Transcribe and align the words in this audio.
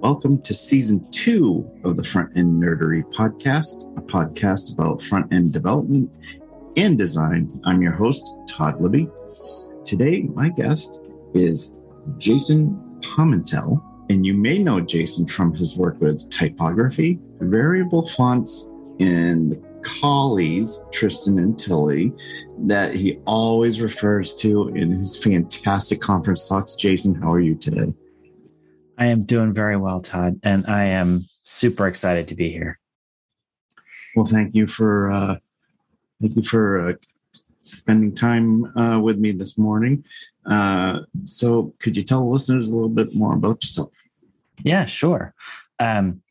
Welcome 0.00 0.40
to 0.42 0.54
season 0.54 1.06
two 1.10 1.68
of 1.84 1.96
the 1.96 2.04
Front 2.04 2.36
End 2.36 2.62
Nerdery 2.62 3.02
podcast, 3.12 3.96
a 3.98 4.00
podcast 4.00 4.72
about 4.72 5.02
front 5.02 5.32
end 5.32 5.52
development 5.52 6.16
and 6.76 6.96
design. 6.96 7.60
I'm 7.64 7.82
your 7.82 7.92
host, 7.92 8.30
Todd 8.48 8.80
Libby. 8.80 9.08
Today, 9.84 10.22
my 10.22 10.48
guest 10.50 11.00
is 11.34 11.76
Jason 12.16 13.00
Pamental, 13.02 13.82
and 14.10 14.24
you 14.24 14.34
may 14.34 14.58
know 14.58 14.80
Jason 14.80 15.26
from 15.26 15.54
his 15.54 15.76
work 15.76 16.00
with 16.00 16.30
typography, 16.30 17.18
variable 17.40 18.06
fonts, 18.06 18.72
and 19.00 19.62
collies, 19.82 20.84
Tristan 20.92 21.38
and 21.38 21.58
Tilly, 21.58 22.12
that 22.66 22.94
he 22.94 23.18
always 23.26 23.80
refers 23.80 24.34
to 24.36 24.68
in 24.68 24.90
his 24.90 25.16
fantastic 25.16 26.00
conference 26.00 26.48
talks. 26.48 26.74
Jason, 26.74 27.14
how 27.14 27.32
are 27.32 27.40
you 27.40 27.54
today? 27.54 27.92
I 28.98 29.06
am 29.06 29.24
doing 29.24 29.52
very 29.52 29.76
well, 29.76 30.00
Todd, 30.00 30.40
and 30.42 30.66
I 30.66 30.84
am 30.86 31.24
super 31.42 31.86
excited 31.86 32.28
to 32.28 32.34
be 32.34 32.50
here. 32.50 32.78
Well, 34.16 34.26
thank 34.26 34.54
you 34.54 34.66
for 34.66 35.10
uh, 35.10 35.36
thank 36.20 36.34
you 36.34 36.42
for 36.42 36.88
uh, 36.88 36.92
spending 37.62 38.14
time 38.14 38.76
uh, 38.76 38.98
with 38.98 39.18
me 39.18 39.32
this 39.32 39.56
morning. 39.56 40.04
Uh, 40.46 41.00
so, 41.24 41.74
could 41.78 41.96
you 41.96 42.02
tell 42.02 42.30
listeners 42.30 42.70
a 42.70 42.74
little 42.74 42.88
bit 42.88 43.14
more 43.14 43.34
about 43.34 43.62
yourself? 43.62 43.92
Yeah, 44.62 44.86
sure. 44.86 45.34
Um, 45.78 46.22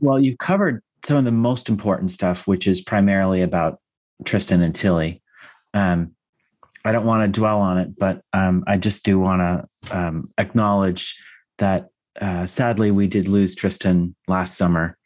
well, 0.00 0.20
you've 0.20 0.38
covered 0.38 0.82
some 1.04 1.18
of 1.18 1.24
the 1.24 1.32
most 1.32 1.68
important 1.68 2.10
stuff, 2.10 2.46
which 2.46 2.66
is 2.66 2.80
primarily 2.80 3.42
about 3.42 3.78
Tristan 4.24 4.62
and 4.62 4.74
Tilly. 4.74 5.22
Um, 5.74 6.14
I 6.84 6.92
don't 6.92 7.06
want 7.06 7.24
to 7.24 7.40
dwell 7.40 7.60
on 7.60 7.78
it, 7.78 7.98
but 7.98 8.22
um, 8.32 8.64
I 8.66 8.76
just 8.76 9.04
do 9.04 9.18
want 9.18 9.40
to 9.40 9.96
um, 9.96 10.30
acknowledge 10.38 11.16
that 11.58 11.88
uh, 12.20 12.46
sadly 12.46 12.90
we 12.90 13.06
did 13.06 13.28
lose 13.28 13.54
Tristan 13.54 14.14
last 14.28 14.56
summer, 14.56 14.96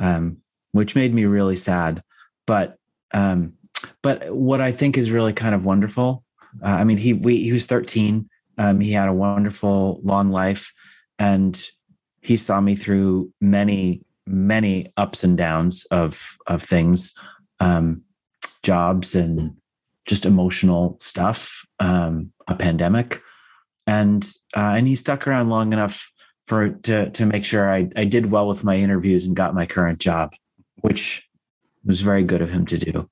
um, 0.00 0.38
which 0.72 0.94
made 0.94 1.14
me 1.14 1.24
really 1.24 1.56
sad. 1.56 2.02
But 2.46 2.76
um, 3.12 3.54
but 4.02 4.34
what 4.34 4.60
I 4.60 4.72
think 4.72 4.98
is 4.98 5.10
really 5.10 5.32
kind 5.32 5.54
of 5.54 5.64
wonderful. 5.64 6.24
Uh, 6.62 6.76
I 6.80 6.84
mean, 6.84 6.96
he 6.96 7.14
we, 7.14 7.36
he 7.42 7.52
was 7.52 7.66
13. 7.66 8.28
Um, 8.58 8.80
he 8.80 8.92
had 8.92 9.08
a 9.08 9.14
wonderful 9.14 10.00
long 10.02 10.30
life, 10.30 10.72
and 11.18 11.60
he 12.22 12.36
saw 12.36 12.60
me 12.60 12.74
through 12.74 13.32
many 13.40 14.02
many 14.28 14.86
ups 14.96 15.24
and 15.24 15.36
downs 15.36 15.84
of 15.90 16.36
of 16.46 16.62
things, 16.62 17.14
um, 17.60 18.02
jobs 18.62 19.14
and 19.14 19.56
just 20.06 20.26
emotional 20.26 20.96
stuff, 21.00 21.64
um, 21.80 22.32
a 22.46 22.54
pandemic, 22.54 23.20
and 23.86 24.30
uh, 24.56 24.74
and 24.76 24.86
he 24.86 24.94
stuck 24.94 25.26
around 25.26 25.50
long 25.50 25.72
enough 25.72 26.10
for 26.46 26.70
to 26.70 27.10
to 27.10 27.26
make 27.26 27.44
sure 27.44 27.70
I 27.70 27.88
I 27.96 28.04
did 28.04 28.30
well 28.30 28.48
with 28.48 28.64
my 28.64 28.76
interviews 28.76 29.24
and 29.24 29.36
got 29.36 29.54
my 29.54 29.66
current 29.66 29.98
job, 29.98 30.32
which 30.80 31.28
was 31.84 32.00
very 32.00 32.22
good 32.22 32.42
of 32.42 32.50
him 32.50 32.66
to 32.66 32.78
do. 32.78 33.08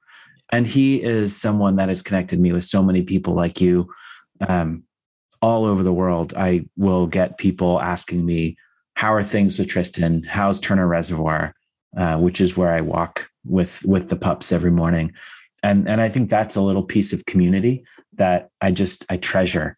And 0.53 0.67
he 0.67 1.03
is 1.03 1.37
someone 1.37 1.77
that 1.77 1.89
has 1.89 2.03
connected 2.03 2.39
me 2.39 2.53
with 2.53 2.65
so 2.65 2.83
many 2.83 3.03
people 3.03 3.35
like 3.35 3.61
you, 3.61 3.89
um, 4.49 4.85
all 5.43 5.65
over 5.65 5.83
the 5.83 5.93
world. 5.93 6.35
I 6.37 6.67
will 6.77 7.07
get 7.07 7.39
people 7.39 7.81
asking 7.81 8.25
me, 8.25 8.57
"How 8.97 9.15
are 9.15 9.23
things 9.23 9.59
with 9.59 9.69
Tristan? 9.69 10.25
How's 10.25 10.59
Turner 10.59 10.89
Reservoir?" 10.89 11.55
Uh, 11.97 12.19
which 12.19 12.43
is 12.43 12.59
where 12.59 12.71
I 12.71 12.83
walk 12.83 13.31
with 13.47 13.83
with 13.87 14.11
the 14.11 14.17
pups 14.17 14.53
every 14.53 14.71
morning, 14.71 15.13
and 15.63 15.89
and 15.89 16.01
I 16.01 16.11
think 16.11 16.29
that's 16.29 16.57
a 16.57 16.61
little 16.61 16.83
piece 16.83 17.13
of 17.13 17.25
community 17.25 17.85
that 18.15 18.51
I 18.61 18.71
just 18.71 19.07
I 19.09 19.17
treasure. 19.17 19.77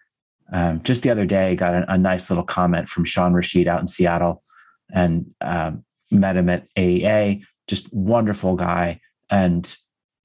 Um, 0.53 0.83
just 0.83 1.03
the 1.03 1.11
other 1.11 1.27
day, 1.27 1.53
I 1.53 1.55
got 1.55 1.75
a, 1.75 1.93
a, 1.93 1.99
nice 1.99 2.31
little 2.31 2.45
comment 2.45 2.89
from 2.89 3.05
Sean 3.05 3.35
Rashid 3.35 3.69
out 3.69 3.81
in 3.81 3.87
Seattle, 3.87 4.43
and 4.93 5.27
um, 5.43 5.85
met 6.11 6.37
him 6.37 6.49
at 6.49 6.67
AEA. 6.75 7.43
Just 7.69 7.93
wonderful 7.93 8.57
guy, 8.57 9.01
and 9.31 9.77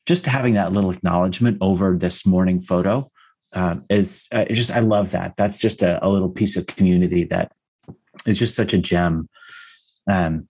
just 0.05 0.25
having 0.25 0.53
that 0.55 0.71
little 0.71 0.91
acknowledgement 0.91 1.57
over 1.61 1.97
this 1.97 2.25
morning 2.25 2.59
photo 2.59 3.09
um, 3.53 3.85
is 3.89 4.27
uh, 4.31 4.45
just 4.45 4.71
I 4.71 4.79
love 4.79 5.11
that. 5.11 5.35
That's 5.37 5.59
just 5.59 5.81
a, 5.81 6.03
a, 6.05 6.09
little 6.09 6.29
piece 6.29 6.57
of 6.57 6.67
community 6.67 7.23
that 7.25 7.51
is 8.25 8.39
just 8.39 8.55
such 8.55 8.73
a 8.73 8.77
gem. 8.77 9.29
Um, 10.07 10.47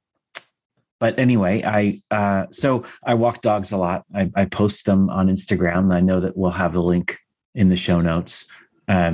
but 1.00 1.20
anyway, 1.20 1.62
I 1.66 2.02
uh, 2.12 2.48
so 2.50 2.86
I 3.04 3.14
walk 3.14 3.42
dogs 3.42 3.72
a 3.72 3.78
lot. 3.78 4.06
I, 4.16 4.32
I, 4.36 4.46
post 4.46 4.86
them 4.86 5.10
on 5.10 5.28
Instagram. 5.28 5.94
I 5.94 6.00
know 6.00 6.22
that 6.22 6.38
we'll 6.38 6.52
have 6.52 6.72
the 6.72 6.82
link 6.82 7.18
in 7.56 7.68
the 7.68 7.76
show 7.76 7.98
notes. 7.98 8.46
Um, 8.88 9.14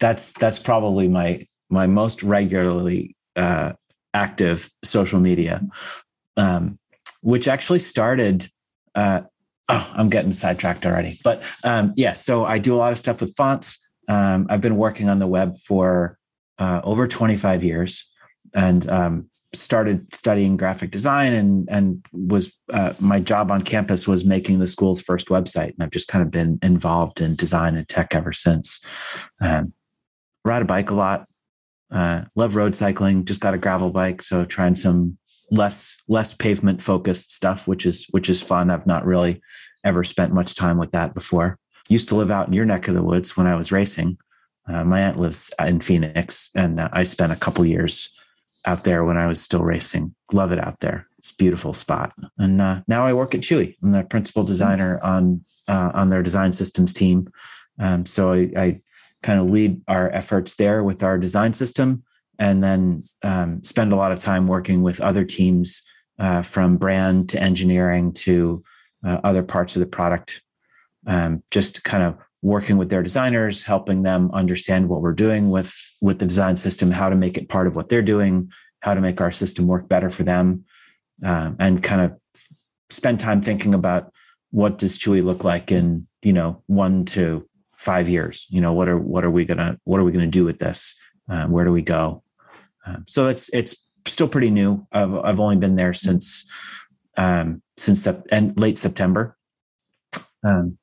that's 0.00 0.32
that's 0.32 0.58
probably 0.58 1.06
my 1.06 1.46
my 1.70 1.86
most 1.86 2.24
regularly 2.24 3.14
uh, 3.36 3.72
active 4.14 4.68
social 4.82 5.20
media, 5.20 5.62
um, 6.36 6.76
which 7.20 7.46
actually 7.46 7.78
started 7.78 8.48
uh, 8.96 9.22
oh, 9.68 9.92
I'm 9.94 10.08
getting 10.08 10.32
sidetracked 10.32 10.86
already. 10.86 11.18
But 11.24 11.42
um, 11.64 11.92
yeah, 11.96 12.12
so 12.12 12.44
I 12.44 12.58
do 12.58 12.74
a 12.74 12.78
lot 12.78 12.92
of 12.92 12.98
stuff 12.98 13.20
with 13.20 13.34
fonts. 13.36 13.78
Um, 14.08 14.46
I've 14.50 14.60
been 14.60 14.76
working 14.76 15.08
on 15.08 15.18
the 15.18 15.26
web 15.26 15.56
for 15.56 16.18
uh, 16.58 16.80
over 16.84 17.08
25 17.08 17.64
years, 17.64 18.10
and 18.54 18.88
um, 18.90 19.30
started 19.54 20.12
studying 20.14 20.56
graphic 20.56 20.90
design. 20.90 21.32
and 21.32 21.68
and 21.70 22.04
was 22.12 22.52
uh, 22.72 22.94
my 23.00 23.20
job 23.20 23.50
on 23.50 23.60
campus 23.60 24.08
was 24.08 24.24
making 24.24 24.58
the 24.58 24.68
school's 24.68 25.02
first 25.02 25.28
website, 25.28 25.72
and 25.74 25.82
I've 25.82 25.90
just 25.90 26.08
kind 26.08 26.24
of 26.24 26.30
been 26.30 26.58
involved 26.62 27.20
in 27.20 27.36
design 27.36 27.76
and 27.76 27.88
tech 27.88 28.14
ever 28.14 28.32
since. 28.32 28.80
Um, 29.40 29.72
ride 30.44 30.62
a 30.62 30.66
bike 30.66 30.90
a 30.90 30.94
lot. 30.94 31.26
Uh, 31.90 32.24
love 32.34 32.56
road 32.56 32.74
cycling. 32.74 33.24
Just 33.24 33.40
got 33.40 33.54
a 33.54 33.58
gravel 33.58 33.90
bike, 33.90 34.22
so 34.22 34.44
trying 34.44 34.74
some 34.74 35.18
less 35.50 35.98
less 36.08 36.32
pavement 36.32 36.82
focused 36.82 37.32
stuff, 37.32 37.68
which 37.68 37.84
is 37.84 38.06
which 38.10 38.28
is 38.28 38.42
fun. 38.42 38.70
I've 38.70 38.86
not 38.86 39.04
really 39.04 39.42
ever 39.84 40.02
spent 40.02 40.32
much 40.32 40.54
time 40.54 40.78
with 40.78 40.92
that 40.92 41.14
before. 41.14 41.58
Used 41.88 42.08
to 42.08 42.16
live 42.16 42.30
out 42.30 42.46
in 42.46 42.54
your 42.54 42.64
neck 42.64 42.88
of 42.88 42.94
the 42.94 43.02
woods 43.02 43.36
when 43.36 43.46
I 43.46 43.54
was 43.54 43.72
racing. 43.72 44.16
Uh, 44.68 44.84
my 44.84 45.00
aunt 45.00 45.18
lives 45.18 45.50
in 45.58 45.80
Phoenix, 45.80 46.50
and 46.54 46.80
uh, 46.80 46.88
I 46.92 47.02
spent 47.02 47.32
a 47.32 47.36
couple 47.36 47.64
years 47.66 48.10
out 48.64 48.84
there 48.84 49.04
when 49.04 49.18
I 49.18 49.26
was 49.26 49.42
still 49.42 49.62
racing. 49.62 50.14
Love 50.32 50.52
it 50.52 50.64
out 50.64 50.80
there. 50.80 51.06
It's 51.18 51.32
a 51.32 51.36
beautiful 51.36 51.72
spot. 51.72 52.12
And 52.38 52.60
uh, 52.60 52.82
now 52.86 53.04
I 53.04 53.12
work 53.12 53.34
at 53.34 53.40
Chewy. 53.40 53.76
I'm 53.82 53.92
the 53.92 54.04
principal 54.04 54.44
designer 54.44 55.00
on 55.02 55.44
uh, 55.68 55.92
on 55.94 56.10
their 56.10 56.22
design 56.22 56.52
systems 56.52 56.92
team. 56.92 57.30
Um, 57.78 58.04
so 58.06 58.32
I, 58.32 58.50
I 58.56 58.80
kind 59.22 59.40
of 59.40 59.50
lead 59.50 59.80
our 59.88 60.10
efforts 60.10 60.56
there 60.56 60.82
with 60.82 61.02
our 61.02 61.18
design 61.18 61.54
system 61.54 62.02
and 62.38 62.62
then 62.62 63.04
um, 63.22 63.62
spend 63.62 63.92
a 63.92 63.96
lot 63.96 64.12
of 64.12 64.18
time 64.18 64.46
working 64.46 64.82
with 64.82 65.00
other 65.00 65.24
teams 65.24 65.82
uh, 66.18 66.42
from 66.42 66.76
brand 66.76 67.28
to 67.30 67.40
engineering 67.40 68.12
to 68.12 68.62
uh, 69.04 69.20
other 69.24 69.42
parts 69.42 69.76
of 69.76 69.80
the 69.80 69.86
product 69.86 70.42
um, 71.06 71.42
just 71.50 71.84
kind 71.84 72.02
of 72.02 72.18
working 72.42 72.76
with 72.76 72.90
their 72.90 73.02
designers 73.02 73.64
helping 73.64 74.02
them 74.02 74.30
understand 74.32 74.88
what 74.88 75.00
we're 75.00 75.12
doing 75.12 75.50
with 75.50 75.74
with 76.00 76.18
the 76.18 76.26
design 76.26 76.56
system 76.56 76.90
how 76.90 77.08
to 77.08 77.16
make 77.16 77.38
it 77.38 77.48
part 77.48 77.66
of 77.66 77.76
what 77.76 77.88
they're 77.88 78.02
doing 78.02 78.50
how 78.80 78.94
to 78.94 79.00
make 79.00 79.20
our 79.20 79.30
system 79.30 79.66
work 79.66 79.88
better 79.88 80.10
for 80.10 80.24
them 80.24 80.64
um, 81.24 81.56
and 81.60 81.82
kind 81.82 82.00
of 82.00 82.18
spend 82.90 83.20
time 83.20 83.40
thinking 83.40 83.74
about 83.74 84.12
what 84.50 84.78
does 84.78 84.98
chewy 84.98 85.24
look 85.24 85.44
like 85.44 85.70
in 85.70 86.06
you 86.22 86.32
know 86.32 86.62
one 86.66 87.04
to 87.04 87.48
five 87.76 88.08
years 88.08 88.46
you 88.50 88.60
know 88.60 88.72
what 88.72 88.88
are 88.88 88.98
what 88.98 89.24
are 89.24 89.30
we 89.30 89.44
gonna 89.44 89.78
what 89.84 89.98
are 89.98 90.04
we 90.04 90.12
gonna 90.12 90.26
do 90.26 90.44
with 90.44 90.58
this 90.58 90.96
um, 91.28 91.50
where 91.50 91.64
do 91.64 91.72
we 91.72 91.82
go? 91.82 92.22
Um, 92.86 93.04
so 93.06 93.28
it's 93.28 93.48
it's 93.54 93.76
still 94.06 94.28
pretty 94.28 94.50
new. 94.50 94.86
I've 94.92 95.14
I've 95.14 95.40
only 95.40 95.56
been 95.56 95.76
there 95.76 95.94
since 95.94 96.50
um, 97.16 97.62
since 97.76 98.02
sep- 98.02 98.26
and 98.30 98.58
late 98.58 98.78
September, 98.78 99.36
um, 100.44 100.78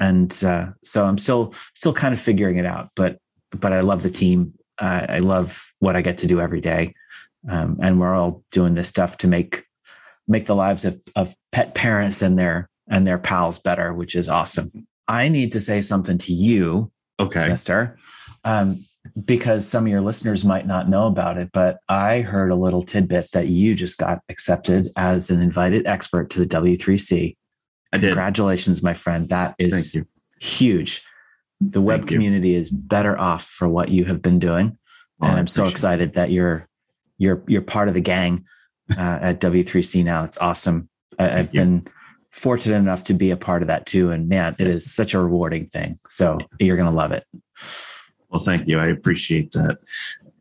and 0.00 0.42
uh, 0.44 0.70
so 0.82 1.04
I'm 1.04 1.18
still 1.18 1.54
still 1.74 1.92
kind 1.92 2.14
of 2.14 2.20
figuring 2.20 2.56
it 2.56 2.66
out. 2.66 2.90
But 2.96 3.18
but 3.50 3.72
I 3.72 3.80
love 3.80 4.02
the 4.02 4.10
team. 4.10 4.54
Uh, 4.78 5.06
I 5.08 5.18
love 5.18 5.72
what 5.80 5.96
I 5.96 6.02
get 6.02 6.18
to 6.18 6.26
do 6.26 6.40
every 6.40 6.60
day, 6.60 6.94
um, 7.50 7.76
and 7.82 7.98
we're 7.98 8.14
all 8.14 8.42
doing 8.52 8.74
this 8.74 8.88
stuff 8.88 9.18
to 9.18 9.28
make 9.28 9.64
make 10.26 10.46
the 10.46 10.54
lives 10.54 10.84
of, 10.84 11.00
of 11.16 11.34
pet 11.52 11.74
parents 11.74 12.22
and 12.22 12.38
their 12.38 12.68
and 12.88 13.06
their 13.06 13.18
pals 13.18 13.58
better, 13.58 13.92
which 13.92 14.14
is 14.14 14.28
awesome. 14.28 14.68
I 15.08 15.28
need 15.28 15.52
to 15.52 15.60
say 15.60 15.80
something 15.80 16.18
to 16.18 16.32
you, 16.32 16.90
okay, 17.18 17.48
Mister. 17.48 17.98
Um, 18.44 18.84
because 19.24 19.66
some 19.66 19.84
of 19.84 19.90
your 19.90 20.02
listeners 20.02 20.44
might 20.44 20.66
not 20.66 20.88
know 20.88 21.06
about 21.06 21.38
it, 21.38 21.50
but 21.52 21.78
I 21.88 22.20
heard 22.20 22.50
a 22.50 22.56
little 22.56 22.82
tidbit 22.82 23.30
that 23.32 23.48
you 23.48 23.74
just 23.74 23.98
got 23.98 24.20
accepted 24.28 24.90
as 24.96 25.30
an 25.30 25.40
invited 25.40 25.86
expert 25.86 26.30
to 26.30 26.40
the 26.40 26.46
W3C. 26.46 27.34
I 27.92 27.98
did. 27.98 28.08
Congratulations, 28.08 28.82
my 28.82 28.94
friend. 28.94 29.28
That 29.28 29.54
is 29.58 30.00
huge. 30.40 31.02
The 31.60 31.80
web 31.80 32.00
Thank 32.00 32.10
community 32.10 32.50
you. 32.50 32.58
is 32.58 32.70
better 32.70 33.18
off 33.18 33.44
for 33.44 33.68
what 33.68 33.88
you 33.88 34.04
have 34.04 34.22
been 34.22 34.38
doing. 34.38 34.76
Well, 35.18 35.30
and 35.30 35.38
I'm 35.38 35.46
so 35.46 35.66
excited 35.66 36.14
that 36.14 36.30
you're 36.30 36.68
you're 37.18 37.42
you're 37.46 37.62
part 37.62 37.88
of 37.88 37.94
the 37.94 38.00
gang 38.00 38.44
uh, 38.96 39.18
at 39.20 39.40
W3C 39.40 40.04
now. 40.04 40.22
It's 40.24 40.38
awesome. 40.38 40.88
I, 41.18 41.28
have 41.28 41.52
been 41.52 41.86
fortunate 42.30 42.76
enough 42.76 43.04
to 43.04 43.14
be 43.14 43.30
a 43.30 43.36
part 43.36 43.62
of 43.62 43.68
that 43.68 43.86
too. 43.86 44.10
And 44.10 44.28
man, 44.28 44.54
it 44.58 44.66
is 44.66 44.90
such 44.92 45.14
a 45.14 45.18
rewarding 45.18 45.66
thing. 45.66 45.98
So 46.06 46.38
you're 46.60 46.76
going 46.76 46.88
to 46.88 46.94
love 46.94 47.12
it. 47.12 47.24
Well, 48.30 48.40
thank 48.40 48.68
you. 48.68 48.78
I 48.78 48.88
appreciate 48.88 49.50
that. 49.52 49.78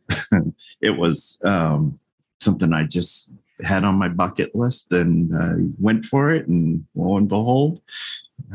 it 0.82 0.98
was 0.98 1.42
um, 1.44 2.00
something 2.40 2.74
I 2.74 2.84
just 2.84 3.34
had 3.64 3.84
on 3.84 3.96
my 3.96 4.08
bucket 4.08 4.54
list 4.56 4.92
and 4.92 5.34
uh, 5.36 5.56
went 5.80 6.06
for 6.06 6.32
it. 6.32 6.48
And 6.48 6.86
lo 6.96 7.18
and 7.18 7.28
behold, 7.28 7.82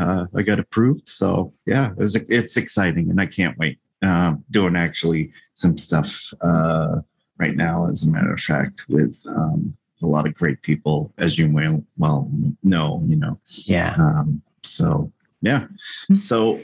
uh, 0.01 0.27
I 0.35 0.43
got 0.43 0.59
approved. 0.59 1.09
So 1.09 1.53
yeah, 1.67 1.93
it 1.93 1.99
was, 1.99 2.15
it's 2.15 2.57
exciting 2.57 3.11
and 3.11 3.21
I 3.21 3.27
can't 3.27 3.59
wait. 3.59 3.79
Uh, 4.05 4.35
doing 4.51 4.75
actually 4.75 5.31
some 5.55 5.79
stuff 5.79 6.35
uh, 6.41 6.97
right 7.39 7.55
now, 7.55 7.89
as 7.89 8.03
a 8.03 8.11
matter 8.11 8.33
of 8.33 8.41
fact, 8.41 8.85
with 8.89 9.23
um, 9.29 9.77
a 10.03 10.07
lot 10.07 10.27
of 10.27 10.35
great 10.35 10.61
people, 10.63 11.15
as 11.19 11.39
you 11.39 11.49
well, 11.49 11.85
well 11.97 12.29
know, 12.65 13.01
you 13.07 13.15
know. 13.15 13.39
Yeah. 13.47 13.95
Um, 13.97 14.43
so 14.65 15.13
yeah. 15.41 15.69
Hmm. 16.09 16.15
So 16.15 16.61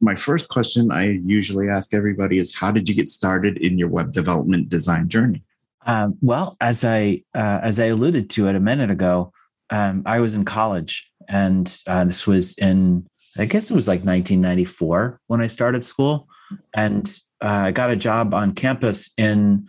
my 0.00 0.14
first 0.14 0.50
question 0.50 0.90
I 0.90 1.12
usually 1.12 1.70
ask 1.70 1.94
everybody 1.94 2.36
is, 2.36 2.54
how 2.54 2.70
did 2.70 2.90
you 2.90 2.94
get 2.94 3.08
started 3.08 3.56
in 3.56 3.78
your 3.78 3.88
web 3.88 4.12
development 4.12 4.68
design 4.68 5.08
journey? 5.08 5.42
Um, 5.90 6.16
well, 6.20 6.56
as 6.60 6.84
I 6.84 7.24
uh, 7.34 7.58
as 7.64 7.80
I 7.80 7.86
alluded 7.86 8.30
to 8.30 8.46
it 8.46 8.54
a 8.54 8.60
minute 8.60 8.92
ago, 8.92 9.32
um, 9.70 10.04
I 10.06 10.20
was 10.20 10.36
in 10.36 10.44
college, 10.44 11.10
and 11.28 11.66
uh, 11.88 12.04
this 12.04 12.28
was 12.28 12.54
in 12.58 13.08
I 13.36 13.46
guess 13.46 13.72
it 13.72 13.74
was 13.74 13.88
like 13.88 14.04
1994 14.04 15.20
when 15.26 15.40
I 15.40 15.48
started 15.48 15.82
school, 15.82 16.28
and 16.74 17.12
uh, 17.40 17.62
I 17.66 17.72
got 17.72 17.90
a 17.90 17.96
job 17.96 18.34
on 18.34 18.52
campus 18.52 19.10
in 19.16 19.68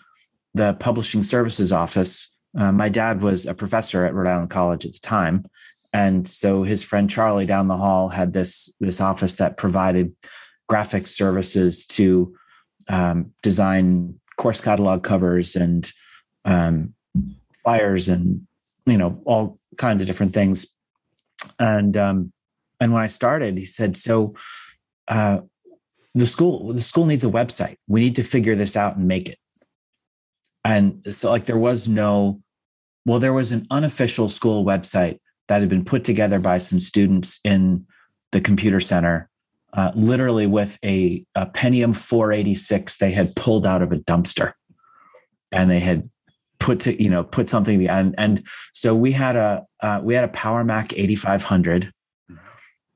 the 0.53 0.75
publishing 0.75 1.23
services 1.23 1.71
office. 1.71 2.29
Uh, 2.56 2.71
my 2.71 2.88
dad 2.88 3.23
was 3.23 3.47
a 3.47 3.56
professor 3.56 4.06
at 4.06 4.13
Rhode 4.13 4.29
Island 4.29 4.51
College 4.51 4.85
at 4.85 4.94
the 4.94 5.00
time, 5.00 5.44
and 5.91 6.29
so 6.29 6.62
his 6.62 6.83
friend 6.83 7.09
Charlie 7.09 7.47
down 7.47 7.68
the 7.68 7.77
hall 7.77 8.09
had 8.09 8.31
this 8.31 8.71
this 8.79 9.01
office 9.01 9.38
that 9.38 9.57
provided 9.57 10.15
graphic 10.69 11.07
services 11.07 11.83
to 11.88 12.35
um, 12.89 13.33
design 13.41 14.19
course 14.38 14.62
catalog 14.62 15.03
covers 15.03 15.56
and 15.56 15.91
um, 16.46 16.94
flyers 17.58 18.10
and 18.10 18.46
you 18.86 18.98
know 18.98 19.22
all 19.26 19.60
kinds 19.78 20.02
of 20.02 20.08
different 20.08 20.34
things. 20.34 20.66
And 21.60 21.96
um, 21.98 22.32
and 22.80 22.94
when 22.94 23.02
I 23.02 23.08
started, 23.08 23.58
he 23.58 23.66
said, 23.66 23.98
"So 23.98 24.36
uh, 25.08 25.42
the 26.14 26.26
school 26.26 26.74
the 26.74 26.80
school 26.80 27.06
needs 27.06 27.24
a 27.24 27.28
website. 27.28 27.76
We 27.88 28.00
need 28.02 28.16
to 28.16 28.24
figure 28.24 28.56
this 28.56 28.76
out 28.76 28.98
and 28.98 29.08
make 29.08 29.30
it." 29.30 29.38
And 30.64 31.02
so, 31.12 31.32
like, 31.32 31.46
there 31.46 31.58
was 31.58 31.88
no 31.88 32.42
well, 33.06 33.20
there 33.20 33.34
was 33.34 33.52
an 33.52 33.66
unofficial 33.72 34.30
school 34.30 34.64
website 34.64 35.20
that 35.48 35.62
had 35.62 35.70
been 35.70 35.86
put 35.86 36.04
together 36.04 36.40
by 36.40 36.60
some 36.60 36.80
students 36.80 37.40
in 37.44 37.86
the 38.32 38.40
computer 38.40 38.80
center 38.80 39.30
uh, 39.74 39.92
literally 39.96 40.48
with 40.48 40.78
a, 40.84 41.26
a 41.36 41.46
Pentium 41.48 41.96
486 41.96 42.98
they 42.98 43.12
had 43.12 43.36
pulled 43.36 43.66
out 43.66 43.82
of 43.82 43.92
a 43.92 43.98
dumpster 43.98 44.54
and 45.52 45.70
they 45.70 45.80
had 45.80 46.10
put 46.62 46.80
to 46.80 47.04
you 47.04 47.10
know 47.10 47.24
put 47.24 47.50
something 47.50 47.86
and 47.90 48.16
and 48.18 48.44
so 48.72 48.96
we 48.96 49.12
had 49.12 49.36
a 49.36 49.66
uh, 49.81 50.00
we 50.02 50.13
had 50.13 50.24
a 50.24 50.30
Power 50.30 50.63
Mac 50.63 50.94
8500 50.98 51.92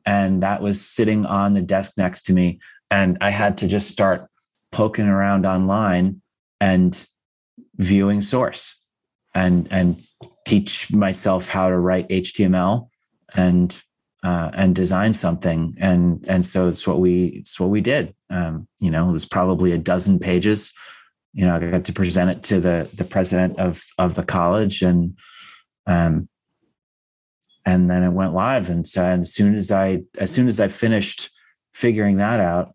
and 0.06 0.44
that 0.44 0.62
was 0.62 0.86
sitting 0.86 1.26
on 1.26 1.54
the 1.54 1.62
desk 1.62 1.94
next 1.98 2.24
to 2.24 2.34
me. 2.34 2.60
And 2.92 3.18
I 3.22 3.32
had 3.32 3.58
to 3.60 3.68
just 3.68 3.90
start 3.90 4.28
poking 4.72 5.08
around 5.08 5.46
online 5.46 6.22
and 6.62 7.06
viewing 7.78 8.22
source 8.22 8.80
and 9.34 9.68
and 9.72 10.02
teach 10.46 10.92
myself 10.94 11.50
how 11.50 11.68
to 11.68 11.78
write 11.78 12.08
HTML 12.10 12.88
and 13.36 13.82
uh, 14.24 14.52
and 14.54 14.76
design 14.76 15.14
something. 15.14 15.76
And 15.80 16.24
and 16.28 16.46
so 16.46 16.68
it's 16.68 16.86
what 16.86 17.00
we 17.00 17.28
it's 17.28 17.60
what 17.60 17.70
we 17.70 17.82
did. 17.82 18.14
Um, 18.30 18.68
you 18.80 18.92
know 18.92 19.10
it 19.10 19.14
was 19.14 19.26
probably 19.26 19.72
a 19.72 19.78
dozen 19.78 20.20
pages 20.20 20.72
you 21.36 21.46
know 21.46 21.56
i 21.56 21.72
got 21.72 21.86
to 21.86 21.94
present 21.94 22.30
it 22.30 22.42
to 22.42 22.60
the 22.60 22.90
the 22.96 23.04
president 23.04 23.60
of 23.60 23.84
of 24.00 24.16
the 24.16 24.24
college 24.24 24.82
and 24.82 25.16
um 25.86 26.28
and 27.66 27.90
then 27.90 28.04
it 28.04 28.14
went 28.14 28.34
live 28.34 28.70
and 28.70 28.88
so 28.88 29.04
and 29.04 29.22
as 29.22 29.34
soon 29.34 29.54
as 29.54 29.72
i 29.72 30.02
as 30.18 30.32
soon 30.32 30.48
as 30.48 30.60
i 30.60 30.68
finished 30.68 31.30
figuring 31.74 32.18
that 32.18 32.40
out 32.40 32.74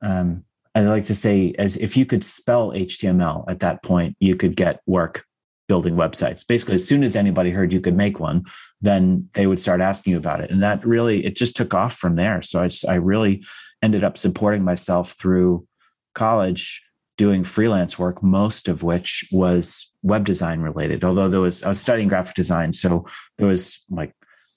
um 0.00 0.44
i 0.74 0.80
like 0.80 1.04
to 1.04 1.14
say 1.14 1.52
as 1.58 1.76
if 1.76 1.96
you 1.96 2.06
could 2.06 2.24
spell 2.24 2.70
html 2.70 3.44
at 3.50 3.60
that 3.60 3.82
point 3.82 4.16
you 4.20 4.36
could 4.36 4.56
get 4.56 4.80
work 4.86 5.24
building 5.68 5.96
websites. 5.96 6.46
Basically, 6.46 6.76
as 6.76 6.86
soon 6.86 7.02
as 7.02 7.16
anybody 7.16 7.50
heard 7.50 7.72
you 7.72 7.80
could 7.80 7.96
make 7.96 8.20
one, 8.20 8.44
then 8.80 9.28
they 9.34 9.48
would 9.48 9.58
start 9.58 9.80
asking 9.80 10.12
you 10.12 10.16
about 10.16 10.40
it. 10.40 10.50
And 10.50 10.62
that 10.62 10.86
really, 10.86 11.24
it 11.24 11.36
just 11.36 11.56
took 11.56 11.74
off 11.74 11.94
from 11.94 12.16
there. 12.16 12.42
So 12.42 12.60
I, 12.60 12.68
just, 12.68 12.88
I 12.88 12.96
really 12.96 13.44
ended 13.82 14.04
up 14.04 14.16
supporting 14.16 14.64
myself 14.64 15.16
through 15.18 15.66
college 16.14 16.82
doing 17.16 17.44
freelance 17.44 17.98
work, 17.98 18.22
most 18.22 18.68
of 18.68 18.82
which 18.82 19.28
was 19.32 19.90
web 20.02 20.24
design 20.24 20.60
related. 20.60 21.04
Although 21.04 21.28
there 21.28 21.40
was, 21.40 21.62
I 21.62 21.68
was 21.68 21.80
studying 21.80 22.08
graphic 22.08 22.34
design. 22.34 22.72
So 22.72 23.06
there 23.38 23.46
was 23.46 23.82
like 23.90 24.12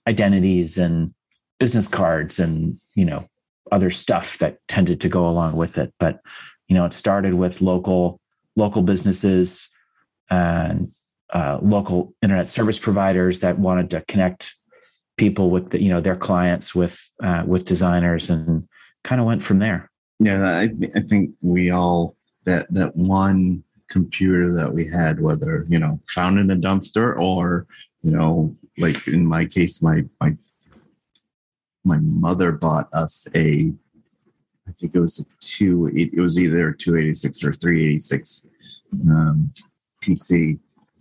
identities 0.07 0.77
and 0.77 1.13
business 1.59 1.87
cards 1.87 2.39
and, 2.39 2.79
you 2.95 3.05
know, 3.05 3.25
other 3.71 3.89
stuff 3.89 4.37
that 4.39 4.57
tended 4.67 4.99
to 5.01 5.09
go 5.09 5.27
along 5.27 5.55
with 5.55 5.77
it. 5.77 5.93
But, 5.99 6.19
you 6.67 6.75
know, 6.75 6.85
it 6.85 6.93
started 6.93 7.35
with 7.35 7.61
local, 7.61 8.19
local 8.55 8.81
businesses 8.81 9.69
and 10.29 10.91
uh, 11.33 11.59
local 11.61 12.13
internet 12.21 12.49
service 12.49 12.79
providers 12.79 13.39
that 13.39 13.59
wanted 13.59 13.89
to 13.91 14.03
connect 14.07 14.55
people 15.17 15.49
with 15.49 15.71
the, 15.71 15.81
you 15.81 15.89
know 15.89 15.99
their 15.99 16.15
clients 16.15 16.73
with 16.73 17.11
uh, 17.21 17.43
with 17.45 17.65
designers 17.65 18.29
and 18.29 18.67
kind 19.03 19.19
of 19.19 19.27
went 19.27 19.43
from 19.43 19.59
there 19.59 19.91
yeah 20.19 20.43
I, 20.47 20.69
I 20.95 21.01
think 21.01 21.31
we 21.41 21.69
all 21.69 22.15
that 22.49 22.67
that 22.73 22.95
one 22.95 23.63
computer 23.89 24.53
that 24.53 24.71
we 24.71 24.87
had 24.87 25.19
whether 25.19 25.65
you 25.67 25.79
know 25.79 25.99
found 26.07 26.37
in 26.37 26.51
a 26.51 26.55
dumpster 26.55 27.17
or 27.19 27.65
you 28.01 28.11
know 28.11 28.55
like 28.77 29.07
in 29.07 29.25
my 29.25 29.45
case 29.45 29.81
my 29.81 30.03
my 30.21 30.35
my 31.83 31.97
mother 31.99 32.51
bought 32.51 32.87
us 32.93 33.27
a 33.35 33.73
i 34.67 34.71
think 34.79 34.93
it 34.93 34.99
was 34.99 35.19
a 35.19 35.25
two 35.39 35.89
it 35.95 36.19
was 36.19 36.39
either 36.39 36.71
286 36.71 37.43
or 37.43 37.53
386 37.53 38.45
um, 39.09 39.51
pc 40.03 40.59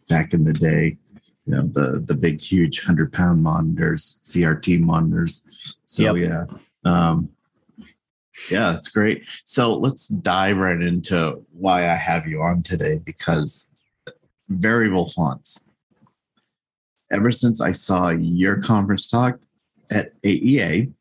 back 0.08 0.34
in 0.34 0.44
the 0.44 0.52
day. 0.52 0.96
You 1.46 1.54
know, 1.54 1.62
the 1.62 2.00
the 2.00 2.14
big, 2.14 2.40
huge 2.40 2.84
hundred 2.84 3.12
pound 3.12 3.42
monitors, 3.42 4.20
CRT 4.24 4.80
monitors. 4.80 5.78
So 5.84 6.14
yep. 6.14 6.16
yeah. 6.16 6.44
Um, 6.84 7.30
yeah, 8.50 8.70
that's 8.70 8.88
great. 8.88 9.28
So 9.44 9.74
let's 9.74 10.08
dive 10.08 10.56
right 10.56 10.80
into 10.80 11.44
why 11.52 11.88
I 11.88 11.94
have 11.94 12.26
you 12.26 12.42
on 12.42 12.62
today 12.62 13.00
because 13.04 13.74
variable 14.48 15.08
fonts. 15.08 15.66
Ever 17.10 17.30
since 17.30 17.60
I 17.60 17.72
saw 17.72 18.10
your 18.10 18.60
conference 18.60 19.10
talk 19.10 19.38
at 19.90 20.20
AEA, 20.22 20.92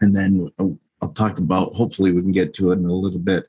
and 0.00 0.14
then 0.14 0.48
I'll 0.58 1.12
talk 1.14 1.38
about, 1.38 1.74
hopefully, 1.74 2.12
we 2.12 2.22
can 2.22 2.32
get 2.32 2.54
to 2.54 2.70
it 2.70 2.78
in 2.78 2.84
a 2.84 2.92
little 2.92 3.18
bit 3.18 3.48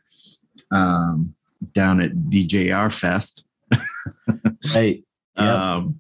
um, 0.72 1.36
down 1.74 2.02
at 2.02 2.14
DJR 2.14 2.92
Fest 2.92 3.48
right. 4.76 5.04
Yep. 5.38 5.46
Um, 5.46 6.00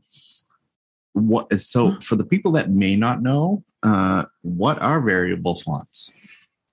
what 1.13 1.59
so 1.59 1.99
for 2.01 2.15
the 2.15 2.25
people 2.25 2.51
that 2.53 2.69
may 2.69 2.95
not 2.95 3.21
know, 3.21 3.63
uh, 3.83 4.25
what 4.41 4.81
are 4.81 5.01
variable 5.01 5.55
fonts? 5.55 6.11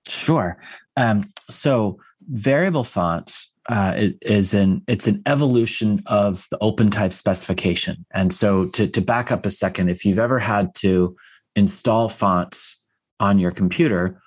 Sure. 0.07 0.57
Um, 0.97 1.31
so 1.49 1.99
variable 2.29 2.83
fonts 2.83 3.51
uh, 3.69 3.93
is 4.21 4.53
an 4.53 4.83
it's 4.87 5.07
an 5.07 5.21
evolution 5.25 6.01
of 6.05 6.45
the 6.51 6.57
open 6.61 6.91
type 6.91 7.13
specification. 7.13 8.05
And 8.13 8.33
so 8.33 8.67
to 8.67 8.87
to 8.87 9.01
back 9.01 9.31
up 9.31 9.45
a 9.45 9.51
second, 9.51 9.89
if 9.89 10.05
you've 10.05 10.19
ever 10.19 10.39
had 10.39 10.75
to 10.75 11.15
install 11.55 12.09
fonts 12.09 12.79
on 13.19 13.39
your 13.39 13.51
computer, 13.51 14.21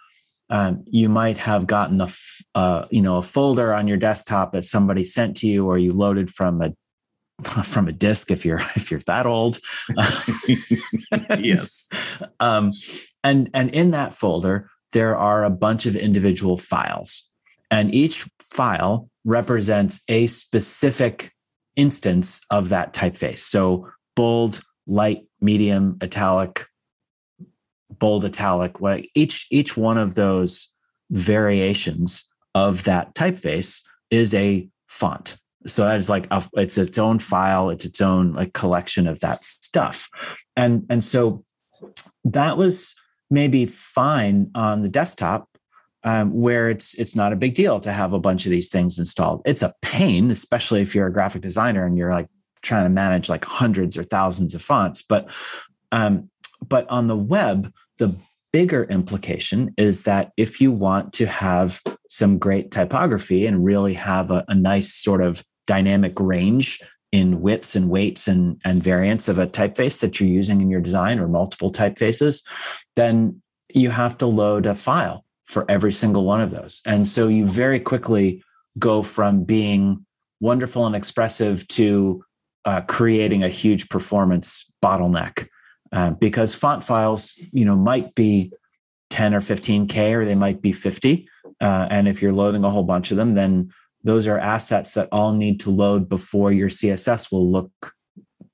um, 0.51 0.83
you 0.87 1.09
might 1.09 1.37
have 1.37 1.67
gotten 1.67 2.01
a 2.01 2.09
uh, 2.55 2.87
you 2.91 3.01
know 3.01 3.17
a 3.17 3.23
folder 3.23 3.73
on 3.73 3.87
your 3.87 3.97
desktop 3.97 4.53
that 4.53 4.65
somebody 4.65 5.05
sent 5.05 5.37
to 5.39 5.47
you, 5.47 5.67
or 5.67 5.79
you 5.79 5.93
loaded 5.93 6.31
from 6.31 6.61
a 6.61 6.75
from 7.63 7.87
a 7.87 7.93
disk 7.93 8.33
if 8.33 8.45
you're 8.45 8.59
if 8.77 8.91
you're 8.91 9.01
that 9.07 9.27
old. 9.27 9.61
yes. 11.39 11.89
Um, 12.41 12.73
and 13.23 13.51
and 13.55 13.73
in 13.73 13.93
that 13.93 14.15
folder 14.15 14.69
there 14.93 15.17
are 15.17 15.45
a 15.45 15.51
bunch 15.51 15.87
of 15.87 15.97
individual 15.97 16.57
files, 16.57 17.29
and 17.71 17.95
each 17.95 18.29
file 18.41 19.09
represents 19.25 20.01
a 20.09 20.27
specific 20.27 21.33
instance 21.77 22.41
of 22.51 22.71
that 22.71 22.95
typeface. 22.95 23.39
So 23.39 23.89
bold, 24.17 24.63
light, 24.87 25.25
medium, 25.41 25.99
italic, 26.03 26.67
bold 27.99 28.25
italic 28.25 28.81
what 28.81 29.05
each 29.15 29.47
each 29.51 29.77
one 29.77 29.99
of 29.99 30.15
those 30.15 30.73
variations 31.11 32.25
of 32.55 32.85
that 32.85 33.15
typeface 33.15 33.81
is 34.11 34.35
a 34.35 34.69
font 34.89 35.37
so 35.67 35.85
that 35.85 35.99
is 35.99 36.09
like 36.09 36.27
a, 36.31 36.43
it's 36.55 36.79
its 36.79 36.99
own 36.99 37.19
file 37.19 37.71
it's 37.71 37.85
its 37.85 38.01
own 38.01 38.33
like 38.33 38.53
collection 38.53 39.07
of 39.07 39.21
that 39.21 39.45
stuff 39.45 40.09
and 40.57 40.85
and 40.91 41.03
so 41.03 41.45
that 42.25 42.57
was 42.57 42.95
maybe 43.31 43.67
fine 43.67 44.51
on 44.55 44.83
the 44.83 44.89
desktop 44.89 45.49
um, 46.05 46.33
where 46.33 46.69
it's 46.69 46.95
it's 46.95 47.17
not 47.17 47.33
a 47.33 47.37
big 47.37 47.55
deal 47.55 47.81
to 47.81 47.93
have 47.93 48.13
a 48.13 48.21
bunch 48.21 48.47
of 48.47 48.51
these 48.51 48.69
things 48.69 48.99
installed. 48.99 49.43
It's 49.45 49.63
a 49.63 49.75
pain, 49.83 50.31
especially 50.31 50.81
if 50.81 50.95
you're 50.95 51.09
a 51.09 51.13
graphic 51.13 51.43
designer 51.43 51.85
and 51.85 51.97
you're 51.97 52.11
like 52.11 52.29
trying 52.63 52.85
to 52.85 52.91
manage 52.91 53.29
like 53.29 53.45
hundreds 53.45 53.97
or 53.97 54.03
thousands 54.03 54.55
of 54.55 54.63
fonts. 54.63 55.03
But 55.03 55.29
um, 55.93 56.31
but 56.67 56.89
on 56.89 57.09
the 57.09 57.17
web, 57.17 57.73
the 57.99 58.17
bigger 58.53 58.85
implication 58.85 59.75
is 59.77 60.05
that 60.05 60.33
if 60.37 60.61
you 60.61 60.73
want 60.73 61.13
to 61.15 61.27
have 61.27 61.83
some 62.09 62.39
great 62.39 62.71
typography 62.71 63.47
and 63.47 63.65
really 63.65 63.93
have 63.95 64.31
a, 64.31 64.45
a 64.49 64.55
nice 64.55 64.95
sort 64.95 65.21
of 65.21 65.45
dynamic 65.67 66.19
range 66.19 66.81
in 67.13 67.41
widths 67.41 67.75
and 67.75 67.89
weights 67.89 68.29
and, 68.29 68.61
and 68.65 68.83
variants 68.83 69.29
of 69.29 69.39
a 69.39 69.47
typeface 69.47 70.01
that 70.01 70.21
you're 70.21 70.29
using 70.29 70.61
in 70.61 70.71
your 70.71 70.81
design 70.81 71.19
or 71.19 71.29
multiple 71.29 71.73
typefaces, 71.73 72.43
then 72.97 73.41
you 73.73 73.91
have 73.91 74.19
to 74.19 74.27
load 74.27 74.67
a 74.67 74.75
file 74.75 75.25
for 75.45 75.65
every 75.71 75.93
single 75.93 76.25
one 76.25 76.41
of 76.41 76.51
those. 76.51 76.83
And 76.85 77.07
so 77.07 77.29
you 77.29 77.47
very 77.47 77.81
quickly 77.81 78.43
go 78.79 79.03
from 79.03 79.45
being 79.45 80.05
wonderful 80.41 80.87
and 80.87 80.95
expressive 80.95 81.67
to 81.69 82.23
uh, 82.65 82.83
creating 82.83 83.43
a 83.43 83.49
huge 83.49 83.89
performance 83.89 84.71
bottleneck 84.83 85.49
uh, 85.93 86.11
because 86.13 86.55
font 86.55 86.85
files, 86.85 87.39
you 87.53 87.65
know, 87.65 87.77
might 87.77 88.15
be 88.15 88.53
10 89.11 89.35
or 89.35 89.41
15K 89.41 90.15
or 90.15 90.25
they 90.25 90.35
might 90.35 90.61
be 90.61 90.73
50. 90.73 91.27
Uh, 91.61 91.89
and 91.91 92.07
if 92.07 92.21
you're 92.21 92.33
loading 92.33 92.65
a 92.65 92.71
whole 92.71 92.83
bunch 92.83 93.11
of 93.11 93.17
them, 93.17 93.35
then 93.35 93.73
those 94.05 94.27
are 94.27 94.39
assets 94.39 94.95
that 94.95 95.09
all 95.13 95.33
need 95.33 95.61
to 95.61 95.71
load 95.71 96.09
before 96.09 96.53
your 96.53 96.69
CSS 96.69 97.33
will 97.33 97.51
look 97.51 97.95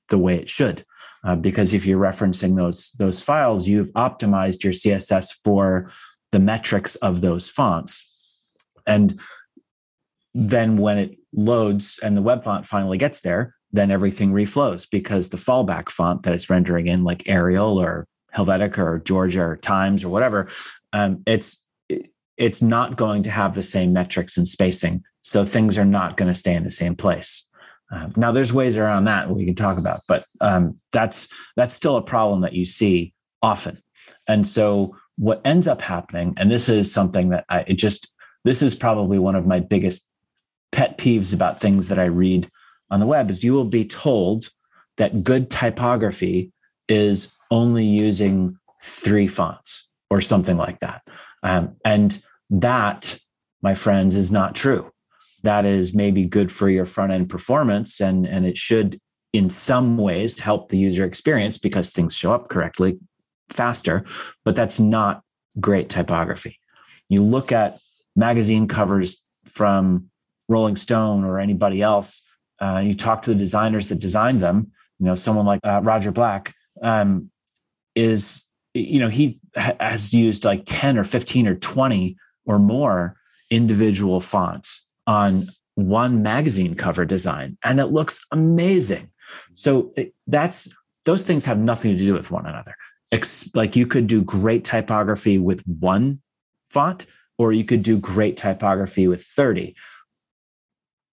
the 0.09 0.17
way 0.17 0.35
it 0.35 0.49
should. 0.49 0.85
Uh, 1.23 1.35
because 1.35 1.73
if 1.73 1.85
you're 1.85 1.99
referencing 1.99 2.55
those 2.55 2.91
those 2.99 3.21
files, 3.21 3.67
you've 3.67 3.91
optimized 3.93 4.63
your 4.63 4.73
CSS 4.73 5.33
for 5.43 5.91
the 6.31 6.39
metrics 6.39 6.95
of 6.97 7.21
those 7.21 7.49
fonts. 7.49 8.11
And 8.87 9.19
then 10.33 10.77
when 10.77 10.97
it 10.97 11.17
loads 11.33 11.99
and 12.03 12.15
the 12.15 12.21
web 12.21 12.43
font 12.43 12.67
finally 12.67 12.97
gets 12.97 13.21
there, 13.21 13.55
then 13.71 13.89
everything 13.89 14.31
reflows 14.31 14.87
because 14.89 15.29
the 15.29 15.37
fallback 15.37 15.89
font 15.89 16.23
that 16.23 16.33
it's 16.33 16.49
rendering 16.49 16.87
in, 16.87 17.03
like 17.03 17.27
Arial 17.27 17.79
or 17.79 18.07
Helvetica 18.33 18.79
or 18.79 18.99
Georgia 18.99 19.41
or 19.41 19.57
Times 19.57 20.03
or 20.03 20.09
whatever, 20.09 20.47
um, 20.93 21.23
it's 21.25 21.65
it's 22.37 22.61
not 22.61 22.97
going 22.97 23.23
to 23.23 23.31
have 23.31 23.55
the 23.55 23.63
same 23.63 23.93
metrics 23.93 24.37
and 24.37 24.47
spacing. 24.47 25.03
So 25.25 25.43
things 25.43 25.75
are 25.75 25.85
not 25.85 26.17
going 26.17 26.27
to 26.27 26.37
stay 26.37 26.53
in 26.53 26.63
the 26.63 26.69
same 26.69 26.95
place. 26.95 27.47
Um, 27.91 28.13
now, 28.15 28.31
there's 28.31 28.53
ways 28.53 28.77
around 28.77 29.05
that 29.05 29.27
we 29.27 29.43
can 29.43 29.55
talk 29.55 29.79
about, 29.79 30.01
but 30.07 30.23
um, 30.39 30.79
that's 30.91 31.27
that's 31.55 31.73
still 31.73 31.97
a 31.97 32.01
problem 32.01 32.41
that 32.41 32.53
you 32.53 32.63
see 32.63 33.11
often. 33.41 33.81
And 34.27 34.45
so, 34.45 34.95
what 35.17 35.41
ends 35.43 35.67
up 35.67 35.81
happening, 35.81 36.35
and 36.37 36.51
this 36.51 36.69
is 36.69 36.93
something 36.93 37.29
that 37.29 37.43
I 37.49 37.61
it 37.61 37.77
just 37.77 38.11
this 38.43 38.61
is 38.61 38.75
probably 38.75 39.17
one 39.17 39.33
of 39.35 39.47
my 39.47 39.59
biggest 39.59 40.07
pet 40.71 40.99
peeves 40.99 41.33
about 41.33 41.59
things 41.59 41.87
that 41.87 41.97
I 41.97 42.05
read 42.05 42.47
on 42.91 42.99
the 42.99 43.07
web, 43.07 43.31
is 43.31 43.43
you 43.43 43.53
will 43.53 43.65
be 43.65 43.83
told 43.83 44.49
that 44.97 45.23
good 45.23 45.49
typography 45.49 46.51
is 46.87 47.33
only 47.49 47.83
using 47.83 48.59
three 48.83 49.27
fonts 49.27 49.89
or 50.11 50.21
something 50.21 50.57
like 50.57 50.77
that. 50.79 51.01
Um, 51.41 51.77
and 51.83 52.21
that, 52.51 53.17
my 53.63 53.73
friends, 53.73 54.15
is 54.15 54.29
not 54.29 54.53
true. 54.53 54.91
That 55.45 55.65
is 55.65 55.93
maybe 55.93 56.25
good 56.25 56.51
for 56.51 56.69
your 56.69 56.85
front 56.85 57.11
end 57.11 57.29
performance, 57.29 58.01
and, 58.01 58.25
and 58.25 58.45
it 58.45 58.57
should, 58.57 58.99
in 59.31 59.49
some 59.49 59.97
ways, 59.97 60.39
help 60.39 60.69
the 60.69 60.77
user 60.77 61.05
experience 61.05 61.59
because 61.59 61.91
things 61.91 62.15
show 62.15 62.33
up 62.33 62.49
correctly 62.49 62.97
faster. 63.49 64.03
But 64.43 64.55
that's 64.55 64.79
not 64.79 65.21
great 65.59 65.87
typography. 65.89 66.59
You 67.09 67.21
look 67.21 67.51
at 67.51 67.77
magazine 68.15 68.67
covers 68.67 69.23
from 69.45 70.09
Rolling 70.49 70.75
Stone 70.75 71.23
or 71.23 71.39
anybody 71.39 71.81
else, 71.81 72.23
uh, 72.59 72.81
you 72.83 72.95
talk 72.95 73.21
to 73.23 73.31
the 73.31 73.35
designers 73.35 73.87
that 73.89 73.99
designed 73.99 74.41
them. 74.41 74.71
You 74.99 75.07
know, 75.07 75.15
someone 75.15 75.45
like 75.45 75.59
uh, 75.63 75.81
Roger 75.83 76.11
Black 76.11 76.53
um, 76.81 77.29
is, 77.95 78.43
you 78.73 78.99
know, 78.99 79.09
he 79.09 79.39
ha- 79.55 79.75
has 79.79 80.13
used 80.13 80.45
like 80.45 80.63
10 80.65 80.97
or 80.97 81.03
15 81.03 81.47
or 81.47 81.55
20 81.55 82.17
or 82.45 82.59
more 82.59 83.15
individual 83.51 84.19
fonts 84.19 84.84
on 85.07 85.47
one 85.75 86.23
magazine 86.23 86.75
cover 86.75 87.05
design, 87.05 87.57
and 87.63 87.79
it 87.79 87.87
looks 87.87 88.25
amazing. 88.31 89.09
So 89.53 89.91
it, 89.97 90.13
that's 90.27 90.73
those 91.05 91.23
things 91.23 91.45
have 91.45 91.59
nothing 91.59 91.97
to 91.97 92.03
do 92.03 92.13
with 92.13 92.31
one 92.31 92.45
another. 92.45 92.75
Like 93.53 93.75
you 93.75 93.87
could 93.87 94.07
do 94.07 94.21
great 94.23 94.65
typography 94.65 95.37
with 95.37 95.61
one 95.79 96.21
font, 96.69 97.05
or 97.37 97.53
you 97.53 97.63
could 97.63 97.83
do 97.83 97.97
great 97.97 98.37
typography 98.37 99.07
with 99.07 99.23
30 99.23 99.75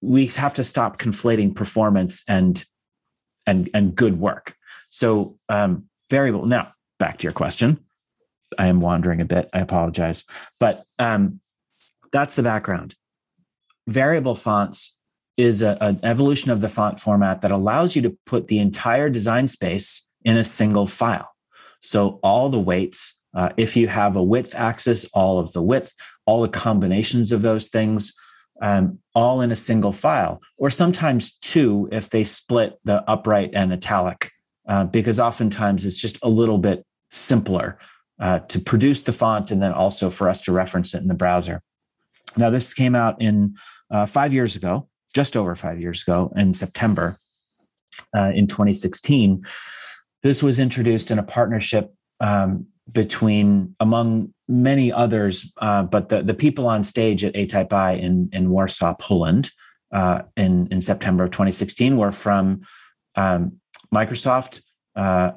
we 0.03 0.27
have 0.27 0.53
to 0.55 0.65
stop 0.65 0.99
conflating 0.99 1.55
performance 1.55 2.25
and 2.29 2.67
and 3.47 3.71
and 3.73 3.95
good 3.95 4.19
work. 4.19 4.55
So 4.91 5.39
um, 5.49 5.85
variable. 6.11 6.45
Now 6.45 6.73
back 6.99 7.19
to 7.19 7.23
your 7.23 7.33
question. 7.33 7.83
I 8.59 8.67
am 8.67 8.81
wandering 8.81 9.23
a 9.23 9.25
bit. 9.25 9.49
I 9.55 9.61
apologize, 9.61 10.25
but 10.61 10.85
um, 10.99 11.41
that's 12.13 12.35
the 12.35 12.43
background. 12.43 12.95
Variable 13.87 14.35
fonts 14.35 14.97
is 15.37 15.63
a, 15.63 15.77
an 15.81 15.99
evolution 16.03 16.51
of 16.51 16.61
the 16.61 16.69
font 16.69 17.01
format 17.01 17.43
that 17.43 17.51
allows 17.51 17.97
you 17.97 18.03
to 18.03 18.17
put 18.27 18.49
the 18.49 18.59
entire 18.59 19.09
design 19.09 19.49
space 19.49 20.07
in 20.25 20.37
a 20.37 20.45
single 20.45 20.87
file. 20.87 21.29
So 21.81 22.21
all 22.23 22.49
the 22.49 22.61
weights, 22.61 23.15
uh, 23.35 23.51
if 23.57 23.77
you 23.77 23.89
have 23.89 24.15
a 24.15 24.23
width 24.23 24.55
axis, 24.55 25.05
all 25.15 25.39
of 25.39 25.53
the 25.53 25.63
width, 25.63 25.95
all 26.27 26.43
the 26.43 26.49
combinations 26.49 27.33
of 27.33 27.43
those 27.43 27.69
things, 27.69 28.13
um, 28.61 28.99
all 29.15 29.41
in 29.41 29.51
a 29.51 29.57
single 29.57 29.93
file, 29.93 30.41
or 30.57 30.71
sometimes 30.71 31.33
two 31.39 31.89
if 31.91 32.11
they 32.11 32.23
split 32.23 32.79
the 32.85 33.03
upright 33.11 33.51
and 33.55 33.73
italic, 33.73 34.31
uh, 34.69 34.85
because 34.85 35.19
oftentimes 35.19 35.85
it's 35.85 35.97
just 35.97 36.19
a 36.23 36.29
little 36.29 36.59
bit 36.59 36.85
simpler 37.11 37.79
uh, 38.21 38.39
to 38.41 38.61
produce 38.61 39.03
the 39.03 39.13
font 39.13 39.51
and 39.51 39.61
then 39.61 39.73
also 39.73 40.09
for 40.09 40.29
us 40.29 40.41
to 40.43 40.53
reference 40.53 40.95
it 40.95 41.03
in 41.03 41.09
the 41.09 41.15
browser. 41.15 41.61
Now, 42.37 42.51
this 42.51 42.73
came 42.75 42.95
out 42.95 43.21
in 43.21 43.57
uh, 43.91 44.07
five 44.07 44.33
years 44.33 44.57
ago, 44.57 44.89
just 45.15 45.37
over 45.37 45.55
five 45.55 45.81
years 45.81 46.03
ago 46.03 46.33
in 46.37 46.55
September 46.55 47.19
uh, 48.17 48.33
in 48.35 48.47
2016. 48.47 49.45
This 50.23 50.43
was 50.43 50.59
introduced 50.59 51.11
in 51.11 51.19
a 51.19 51.23
partnership 51.23 51.93
um, 52.21 52.67
between 52.91 53.75
among 53.81 54.33
many 54.49 54.93
others, 54.93 55.51
uh, 55.59 55.83
but 55.83 56.09
the, 56.09 56.23
the 56.23 56.35
people 56.35 56.67
on 56.67 56.85
stage 56.85 57.25
at 57.25 57.35
ATypI 57.35 58.01
in, 58.01 58.29
in 58.33 58.51
Warsaw, 58.51 58.95
Poland, 58.95 59.51
uh, 59.93 60.23
in, 60.37 60.67
in 60.69 60.81
September 60.81 61.25
of 61.25 61.31
2016 61.31 61.97
were 61.97 62.13
from 62.13 62.63
um, 63.15 63.61
Microsoft, 63.95 64.63
uh, 64.97 65.33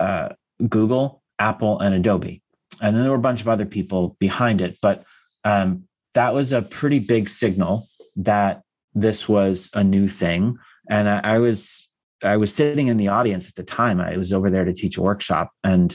uh, 0.00 0.30
Google, 0.68 1.22
Apple, 1.38 1.78
and 1.80 1.94
Adobe. 1.94 2.42
And 2.80 2.94
then 2.94 3.02
there 3.02 3.12
were 3.12 3.18
a 3.18 3.20
bunch 3.20 3.40
of 3.40 3.48
other 3.48 3.66
people 3.66 4.16
behind 4.18 4.60
it. 4.60 4.78
But 4.80 5.04
um, 5.44 5.84
that 6.16 6.32
was 6.32 6.50
a 6.50 6.62
pretty 6.62 6.98
big 6.98 7.28
signal 7.28 7.88
that 8.16 8.62
this 8.94 9.28
was 9.28 9.68
a 9.74 9.84
new 9.84 10.08
thing. 10.08 10.56
And 10.88 11.08
I, 11.08 11.20
I 11.22 11.38
was 11.38 11.88
I 12.24 12.38
was 12.38 12.52
sitting 12.52 12.86
in 12.86 12.96
the 12.96 13.08
audience 13.08 13.48
at 13.48 13.54
the 13.54 13.62
time. 13.62 14.00
I 14.00 14.16
was 14.16 14.32
over 14.32 14.50
there 14.50 14.64
to 14.64 14.72
teach 14.72 14.96
a 14.96 15.02
workshop, 15.02 15.50
and 15.62 15.94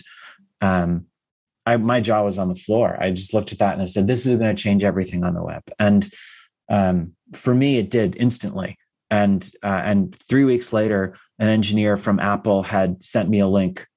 um, 0.62 1.08
I, 1.66 1.78
my 1.78 2.00
jaw 2.00 2.24
was 2.24 2.38
on 2.38 2.50
the 2.50 2.56
floor. 2.56 2.96
I 3.00 3.10
just 3.10 3.34
looked 3.34 3.52
at 3.52 3.60
that 3.60 3.74
and 3.74 3.82
I 3.82 3.86
said, 3.86 4.08
"This 4.08 4.26
is 4.26 4.38
going 4.38 4.56
to 4.56 4.62
change 4.62 4.84
everything 4.84 5.24
on 5.24 5.34
the 5.34 5.44
web." 5.44 5.64
And 5.80 6.08
um, 6.70 7.14
for 7.34 7.56
me, 7.56 7.80
it 7.80 7.90
did 7.90 8.16
instantly. 8.18 8.78
And 9.10 9.50
uh, 9.64 9.82
and 9.84 10.16
three 10.16 10.44
weeks 10.44 10.72
later, 10.72 11.16
an 11.40 11.48
engineer 11.48 11.98
from 11.98 12.20
Apple 12.20 12.62
had 12.62 13.04
sent 13.04 13.28
me 13.28 13.40
a 13.40 13.48
link 13.48 13.88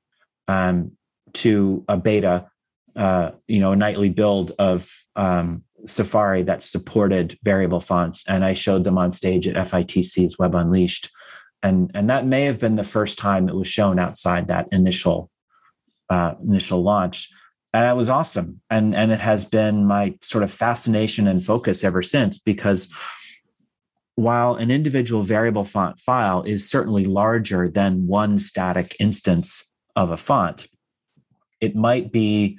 um, 0.48 0.92
to 1.34 1.84
a 1.86 1.98
beta, 1.98 2.48
uh, 2.96 3.32
you 3.46 3.60
know, 3.60 3.72
a 3.72 3.76
nightly 3.76 4.08
build 4.08 4.52
of 4.58 4.90
um, 5.16 5.62
Safari 5.86 6.42
that 6.42 6.62
supported 6.62 7.38
variable 7.42 7.80
fonts, 7.80 8.24
and 8.26 8.44
I 8.44 8.54
showed 8.54 8.84
them 8.84 8.98
on 8.98 9.12
stage 9.12 9.46
at 9.48 9.56
FITC's 9.56 10.38
Web 10.38 10.54
Unleashed, 10.54 11.10
and 11.62 11.90
and 11.94 12.10
that 12.10 12.26
may 12.26 12.44
have 12.44 12.60
been 12.60 12.76
the 12.76 12.84
first 12.84 13.18
time 13.18 13.48
it 13.48 13.54
was 13.54 13.68
shown 13.68 13.98
outside 13.98 14.48
that 14.48 14.68
initial 14.72 15.30
uh, 16.10 16.34
initial 16.46 16.82
launch. 16.82 17.30
And 17.72 17.98
was 17.98 18.08
awesome. 18.08 18.60
And, 18.70 18.94
and 18.94 19.10
it 19.10 19.18
has 19.18 19.44
been 19.44 19.84
my 19.84 20.16
sort 20.22 20.44
of 20.44 20.52
fascination 20.52 21.26
and 21.26 21.44
focus 21.44 21.82
ever 21.82 22.02
since 22.02 22.38
because 22.38 22.88
while 24.14 24.54
an 24.54 24.70
individual 24.70 25.24
variable 25.24 25.64
font 25.64 25.98
file 25.98 26.42
is 26.44 26.70
certainly 26.70 27.04
larger 27.04 27.68
than 27.68 28.06
one 28.06 28.38
static 28.38 28.94
instance 29.00 29.64
of 29.96 30.10
a 30.10 30.16
font, 30.16 30.68
it 31.60 31.74
might 31.74 32.12
be 32.12 32.58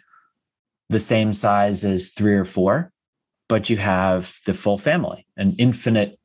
the 0.89 1.00
same 1.00 1.34
size 1.34 1.86
as 1.86 2.12
three 2.12 2.36
or 2.36 2.46
four, 2.46 2.91
but 3.48 3.70
you 3.70 3.78
have 3.78 4.40
the 4.46 4.54
full 4.54 4.78
family, 4.78 5.25
an 5.38 5.56
infinite 5.58 6.20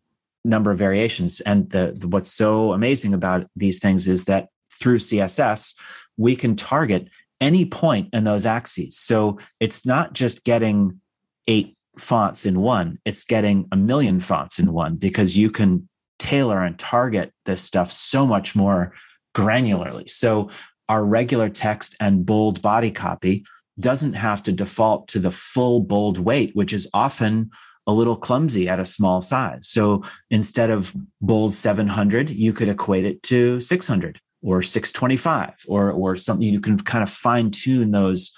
number 0.45 0.71
of 0.71 0.79
variations. 0.79 1.41
And 1.41 1.69
the, 1.71 1.95
the, 1.97 2.09
what's 2.09 2.33
so 2.33 2.73
amazing 2.73 3.15
about 3.15 3.47
these 3.57 3.79
things 3.79 4.09
is 4.09 4.25
that 4.25 4.49
through 4.73 4.99
CSS, 4.99 5.75
we 6.17 6.35
can 6.35 6.57
target 6.57 7.09
any 7.41 7.65
point 7.65 8.09
in 8.13 8.25
those 8.25 8.47
axes. 8.47 8.97
So 8.97 9.39
it's 9.61 9.85
not 9.85 10.13
just 10.13 10.45
getting 10.45 11.01
eight 11.49 11.77
fonts 11.99 12.47
in 12.47 12.61
one, 12.61 12.99
it's 13.05 13.25
getting 13.25 13.67
a 13.73 13.77
million 13.77 14.21
fonts 14.21 14.59
in 14.59 14.73
one 14.73 14.97
because 14.97 15.37
you 15.37 15.51
can 15.51 15.89
tailor 16.19 16.63
and 16.63 16.79
target 16.79 17.33
this 17.47 17.63
stuff 17.63 17.91
so 17.91 18.27
much 18.27 18.55
more 18.55 18.93
granularly. 19.35 20.09
So 20.09 20.51
our 20.89 21.05
regular 21.05 21.49
text 21.49 21.97
and 22.01 22.27
bold 22.27 22.61
body 22.63 22.91
copy 22.91 23.45
doesn't 23.81 24.15
have 24.15 24.43
to 24.45 24.53
default 24.53 25.09
to 25.09 25.19
the 25.19 25.31
full 25.31 25.81
bold 25.81 26.19
weight, 26.19 26.53
which 26.55 26.73
is 26.73 26.89
often 26.95 27.51
a 27.87 27.93
little 27.93 28.17
clumsy 28.17 28.69
at 28.69 28.79
a 28.79 28.85
small 28.85 29.23
size. 29.23 29.69
So 29.69 30.05
instead 30.31 30.71
of 30.71 30.95
bold 31.21 31.55
700, 31.55 32.31
you 32.31 32.53
could 32.53 32.69
equate 32.69 33.05
it 33.05 33.23
to 33.25 33.61
600 33.61 34.21
or 34.43 34.63
625 34.63 35.55
or 35.69 35.91
or 35.93 36.17
something 36.17 36.49
you 36.49 36.61
can 36.61 36.79
kind 36.79 37.03
of 37.03 37.11
fine 37.11 37.51
tune 37.51 37.91
those 37.91 38.33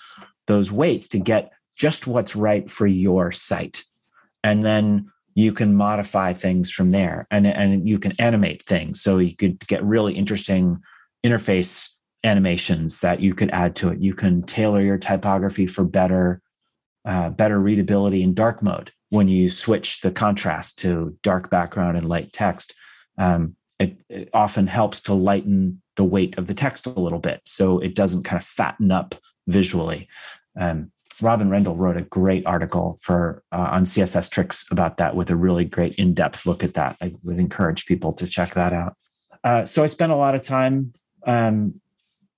those 0.46 0.72
weights 0.72 1.06
to 1.08 1.18
get 1.18 1.52
just 1.76 2.06
what's 2.06 2.34
right 2.34 2.70
for 2.70 2.86
your 2.86 3.30
site. 3.32 3.84
And 4.42 4.64
then 4.64 5.10
you 5.34 5.52
can 5.52 5.74
modify 5.74 6.32
things 6.32 6.70
from 6.70 6.90
there 6.90 7.26
and, 7.30 7.46
and 7.46 7.88
you 7.88 7.98
can 7.98 8.12
animate 8.18 8.62
things. 8.62 9.00
So 9.00 9.18
you 9.18 9.34
could 9.34 9.66
get 9.66 9.82
really 9.84 10.12
interesting 10.12 10.78
interface 11.24 11.88
animations 12.24 13.00
that 13.00 13.20
you 13.20 13.34
could 13.34 13.50
add 13.50 13.74
to 13.76 13.90
it. 13.90 14.00
You 14.00 14.14
can 14.14 14.42
tailor 14.42 14.80
your 14.80 14.98
typography 14.98 15.66
for 15.66 15.84
better 15.84 16.40
uh, 17.04 17.30
better 17.30 17.58
readability 17.58 18.22
in 18.22 18.32
dark 18.32 18.62
mode 18.62 18.92
when 19.10 19.26
you 19.26 19.50
switch 19.50 20.00
the 20.02 20.10
contrast 20.12 20.78
to 20.78 21.16
dark 21.22 21.50
background 21.50 21.96
and 21.96 22.08
light 22.08 22.32
text. 22.32 22.74
Um, 23.18 23.56
it, 23.80 24.00
it, 24.08 24.30
often 24.32 24.68
helps 24.68 25.00
to 25.00 25.12
lighten 25.12 25.82
the 25.96 26.04
weight 26.04 26.38
of 26.38 26.46
the 26.46 26.54
text 26.54 26.86
a 26.86 26.90
little 26.90 27.18
bit 27.18 27.40
so 27.44 27.80
it 27.80 27.96
doesn't 27.96 28.22
kind 28.22 28.40
of 28.40 28.46
fatten 28.46 28.92
up 28.92 29.16
visually. 29.48 30.08
Um, 30.56 30.92
Robin 31.20 31.50
Rendle 31.50 31.76
wrote 31.76 31.96
a 31.96 32.02
great 32.02 32.46
article 32.46 32.98
for 33.02 33.42
uh, 33.52 33.68
on 33.72 33.84
CSS 33.84 34.30
tricks 34.30 34.64
about 34.70 34.96
that 34.98 35.16
with 35.16 35.30
a 35.30 35.36
really 35.36 35.64
great 35.64 35.96
in-depth 35.96 36.46
look 36.46 36.62
at 36.62 36.74
that. 36.74 36.96
I 37.00 37.14
would 37.24 37.38
encourage 37.38 37.86
people 37.86 38.12
to 38.14 38.26
check 38.26 38.54
that 38.54 38.72
out. 38.72 38.96
Uh, 39.44 39.64
so 39.64 39.82
I 39.82 39.88
spent 39.88 40.12
a 40.12 40.16
lot 40.16 40.34
of 40.34 40.42
time 40.42 40.92
um, 41.26 41.80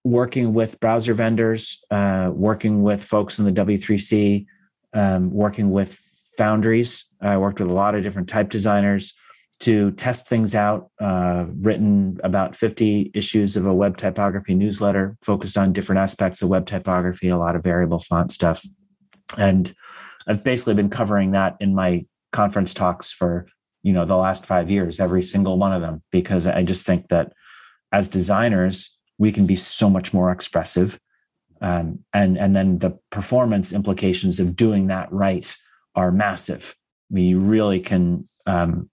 working 0.05 0.53
with 0.53 0.79
browser 0.81 1.15
vendors, 1.15 1.83
uh, 1.91 2.31
working 2.33 2.83
with 2.83 3.03
folks 3.03 3.39
in 3.39 3.45
the 3.45 3.53
W3C, 3.53 4.47
um, 4.93 5.31
working 5.31 5.71
with 5.71 5.99
foundries. 6.37 7.07
I 7.21 7.39
worked 7.39 7.61
with 7.61 7.71
a 7.71 7.75
lot 7.75 7.95
of 7.95 8.03
different 8.03 8.29
type 8.29 8.51
designers 8.51 9.15
to 9.61 9.93
test 9.93 10.29
things 10.29 10.55
out. 10.55 10.91
Uh, 11.01 11.47
written 11.61 12.19
about 12.23 12.55
50 12.55 13.13
issues 13.15 13.57
of 13.57 13.67
a 13.67 13.75
web 13.75 13.97
typography 13.97 14.55
newsletter 14.55 15.17
focused 15.23 15.57
on 15.57 15.73
different 15.73 16.01
aspects 16.01 16.43
of 16.43 16.49
web 16.49 16.67
typography, 16.67 17.29
a 17.29 17.39
lot 17.39 17.57
of 17.57 17.63
variable 17.63 17.99
font 17.99 18.31
stuff. 18.31 18.65
And 19.39 19.73
I've 20.27 20.45
basically 20.45 20.75
been 20.75 20.91
covering 20.91 21.31
that 21.33 21.57
in 21.61 21.75
my 21.75 22.05
conference 22.33 22.75
talks 22.75 23.13
for 23.13 23.47
you 23.85 23.93
know 23.93 24.05
the 24.05 24.17
last 24.17 24.45
five 24.45 24.69
years 24.69 24.99
every 24.99 25.23
single 25.23 25.57
one 25.57 25.73
of 25.73 25.81
them 25.81 26.03
because 26.11 26.49
i 26.49 26.65
just 26.65 26.85
think 26.85 27.07
that 27.09 27.33
as 27.93 28.09
designers 28.09 28.94
we 29.19 29.33
can 29.33 29.47
be 29.47 29.57
so 29.57 29.89
much 29.89 30.13
more 30.13 30.31
expressive. 30.31 30.99
Um, 31.61 32.01
and 32.13 32.37
and 32.39 32.55
then 32.55 32.79
the 32.79 32.99
performance 33.11 33.73
implications 33.73 34.41
of 34.41 34.57
doing 34.57 34.89
that 34.89 35.11
right 35.13 35.55
are 35.95 36.13
massive. 36.13 36.75
I 37.11 37.15
mean 37.15 37.25
you 37.27 37.41
really 37.41 37.81
can 37.81 38.29
um, 38.47 38.91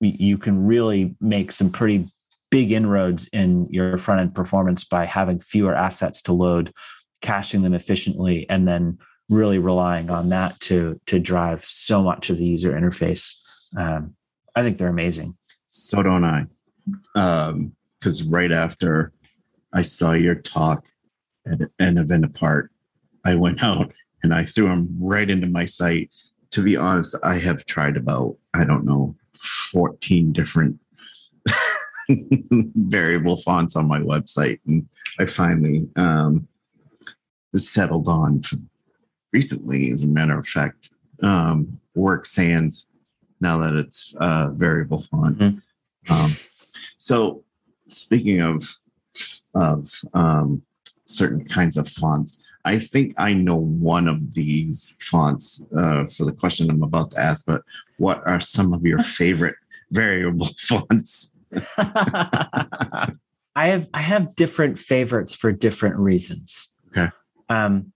you 0.00 0.38
can 0.38 0.66
really 0.66 1.14
make 1.20 1.52
some 1.52 1.70
pretty 1.70 2.10
big 2.50 2.72
inroads 2.72 3.28
in 3.32 3.66
your 3.70 3.96
front 3.98 4.20
end 4.20 4.34
performance 4.34 4.84
by 4.84 5.04
having 5.04 5.40
fewer 5.40 5.74
assets 5.74 6.20
to 6.22 6.32
load 6.32 6.72
caching 7.20 7.62
them 7.62 7.72
efficiently 7.72 8.46
and 8.50 8.68
then 8.68 8.98
really 9.30 9.58
relying 9.58 10.10
on 10.10 10.28
that 10.28 10.58
to 10.60 11.00
to 11.06 11.18
drive 11.18 11.64
so 11.64 12.02
much 12.02 12.30
of 12.30 12.36
the 12.36 12.44
user 12.44 12.72
interface. 12.72 13.34
Um, 13.76 14.14
i 14.54 14.62
think 14.62 14.78
they're 14.78 14.88
amazing. 14.88 15.36
So 15.66 16.02
don't 16.02 16.24
i. 16.24 16.44
Because 17.14 18.22
um, 18.22 18.30
right 18.30 18.52
after 18.52 19.12
I 19.72 19.82
saw 19.82 20.12
your 20.12 20.34
talk 20.34 20.86
at 21.46 21.60
an 21.78 21.98
event 21.98 22.24
apart. 22.24 22.70
I 23.24 23.34
went 23.34 23.62
out 23.62 23.92
and 24.22 24.34
I 24.34 24.44
threw 24.44 24.68
them 24.68 24.88
right 25.00 25.28
into 25.28 25.46
my 25.46 25.64
site. 25.64 26.10
To 26.52 26.62
be 26.62 26.76
honest, 26.76 27.16
I 27.22 27.36
have 27.36 27.64
tried 27.64 27.96
about, 27.96 28.36
I 28.54 28.64
don't 28.64 28.84
know, 28.84 29.16
14 29.72 30.32
different 30.32 30.78
variable 32.10 33.38
fonts 33.38 33.74
on 33.74 33.88
my 33.88 34.00
website. 34.00 34.60
And 34.66 34.86
I 35.18 35.26
finally 35.26 35.88
um, 35.96 36.46
settled 37.56 38.08
on 38.08 38.42
recently, 39.32 39.90
as 39.90 40.02
a 40.02 40.08
matter 40.08 40.38
of 40.38 40.46
fact, 40.46 40.90
um, 41.22 41.80
Work 41.94 42.26
Sans 42.26 42.88
now 43.40 43.58
that 43.58 43.74
it's 43.74 44.14
uh, 44.20 44.48
variable 44.50 45.00
font. 45.00 45.38
Mm-hmm. 45.38 46.12
Um, 46.12 46.30
so, 46.98 47.44
speaking 47.88 48.40
of 48.40 48.78
of 49.54 49.90
um, 50.14 50.62
certain 51.04 51.44
kinds 51.44 51.76
of 51.76 51.88
fonts. 51.88 52.42
I 52.64 52.78
think 52.78 53.14
I 53.18 53.34
know 53.34 53.56
one 53.56 54.08
of 54.08 54.34
these 54.34 54.94
fonts 55.00 55.66
uh, 55.76 56.06
for 56.06 56.24
the 56.24 56.32
question 56.32 56.70
I'm 56.70 56.82
about 56.82 57.10
to 57.12 57.20
ask, 57.20 57.44
but 57.44 57.62
what 57.98 58.22
are 58.26 58.40
some 58.40 58.72
of 58.72 58.84
your 58.84 58.98
favorite 59.02 59.56
variable 59.90 60.46
fonts? 60.58 61.36
I 63.54 63.66
have 63.66 63.88
I 63.92 64.00
have 64.00 64.34
different 64.34 64.78
favorites 64.78 65.34
for 65.34 65.52
different 65.52 65.96
reasons. 65.96 66.68
Okay. 66.88 67.08
Um, 67.48 67.92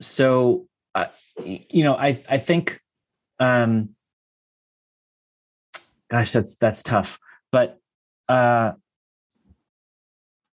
so 0.00 0.66
uh, 0.94 1.06
you 1.44 1.84
know, 1.84 1.94
I 1.94 2.18
I 2.28 2.38
think, 2.38 2.80
um, 3.38 3.90
gosh, 6.10 6.32
that's 6.32 6.56
that's 6.56 6.82
tough. 6.82 7.18
But 7.52 7.78
uh, 8.28 8.72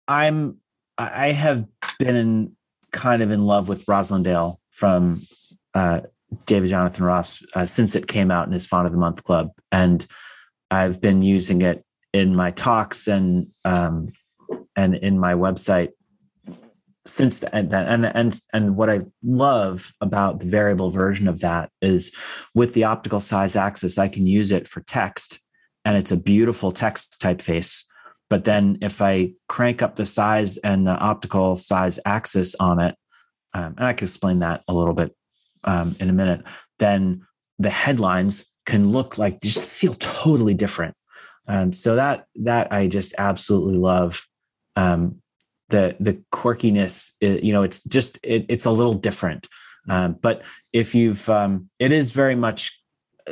I'm 0.10 0.60
I 0.98 1.32
have 1.32 1.66
been 1.98 2.16
in 2.16 2.58
kind 2.92 3.22
of 3.22 3.32
in 3.32 3.46
love 3.46 3.70
with 3.70 3.86
Roslindale 3.86 4.58
from 4.72 5.22
uh, 5.74 6.02
David 6.46 6.70
Jonathan 6.72 7.06
Ross 7.06 7.42
uh, 7.56 7.66
since 7.66 7.96
it 7.96 8.08
came 8.08 8.32
out 8.32 8.48
in 8.48 8.52
his 8.52 8.66
Font 8.66 8.86
of 8.86 8.92
the 8.92 8.98
Month 8.98 9.24
Club, 9.24 9.52
and 9.72 10.06
I've 10.72 11.00
been 11.00 11.22
using 11.22 11.62
it 11.62 11.86
in 12.12 12.36
my 12.36 12.52
talks 12.52 13.08
and 13.08 13.48
um, 13.64 14.12
and 14.76 14.96
in 14.96 15.20
my 15.20 15.36
website 15.36 15.90
since 17.06 17.40
the, 17.40 17.56
and, 17.56 17.74
and 17.74 18.06
and 18.06 18.40
and 18.52 18.76
what 18.76 18.90
I 18.90 19.02
love 19.24 19.94
about 20.02 20.40
the 20.40 20.46
variable 20.46 20.90
version 20.90 21.28
of 21.28 21.40
that 21.42 21.72
is 21.82 22.12
with 22.56 22.74
the 22.74 22.84
optical 22.84 23.20
size 23.20 23.56
axis, 23.56 23.98
I 23.98 24.08
can 24.08 24.26
use 24.26 24.52
it 24.52 24.68
for 24.68 24.82
text, 24.82 25.40
and 25.86 25.96
it's 25.96 26.12
a 26.12 26.18
beautiful 26.18 26.72
text 26.72 27.22
typeface 27.22 27.84
but 28.30 28.46
then 28.46 28.78
if 28.82 29.02
I 29.02 29.34
crank 29.48 29.82
up 29.82 29.96
the 29.96 30.06
size 30.06 30.58
and 30.58 30.86
the 30.86 30.98
optical 30.98 31.56
size 31.56 32.00
axis 32.06 32.56
on 32.60 32.80
it, 32.80 32.96
um, 33.54 33.76
and 33.78 33.86
I 33.86 33.94
can 33.94 34.06
explain 34.06 34.40
that 34.40 34.64
a 34.68 34.74
little 34.74 34.94
bit 34.94 35.16
um, 35.64 35.96
in 36.00 36.10
a 36.10 36.14
minute, 36.14 36.44
then 36.78 37.26
the 37.58 37.70
headlines 37.70 38.46
can 38.66 38.92
look 38.92 39.18
like 39.18 39.42
just 39.42 39.68
feel 39.68 39.94
totally 39.96 40.54
different. 40.54 40.96
Um, 41.48 41.74
so 41.74 41.96
that 41.96 42.26
that 42.36 42.72
I 42.72 42.88
just 42.88 43.14
absolutely 43.18 43.78
love. 43.78 44.26
Um, 44.76 45.22
the 45.70 45.96
the 46.00 46.22
quirkiness, 46.32 47.12
you 47.22 47.54
know, 47.54 47.64
it's 47.64 47.84
just 47.84 48.20
it, 48.24 48.46
it's 48.50 48.66
a 48.66 48.72
little 48.72 48.94
different. 48.94 49.48
Um, 49.88 50.18
but 50.22 50.44
if 50.72 50.94
you've, 50.94 51.28
um, 51.30 51.70
it 51.80 51.92
is 51.92 52.12
very 52.12 52.36
much 52.36 52.79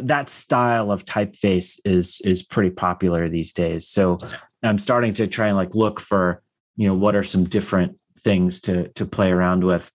that 0.01 0.29
style 0.29 0.91
of 0.91 1.05
typeface 1.05 1.79
is 1.85 2.21
is 2.23 2.43
pretty 2.43 2.69
popular 2.69 3.27
these 3.27 3.53
days. 3.53 3.87
So 3.87 4.19
I'm 4.63 4.77
starting 4.77 5.13
to 5.15 5.27
try 5.27 5.47
and 5.47 5.57
like 5.57 5.75
look 5.75 5.99
for, 5.99 6.41
you 6.75 6.87
know, 6.87 6.95
what 6.95 7.15
are 7.15 7.23
some 7.23 7.43
different 7.43 7.97
things 8.19 8.59
to 8.61 8.89
to 8.89 9.05
play 9.05 9.31
around 9.31 9.63
with. 9.63 9.91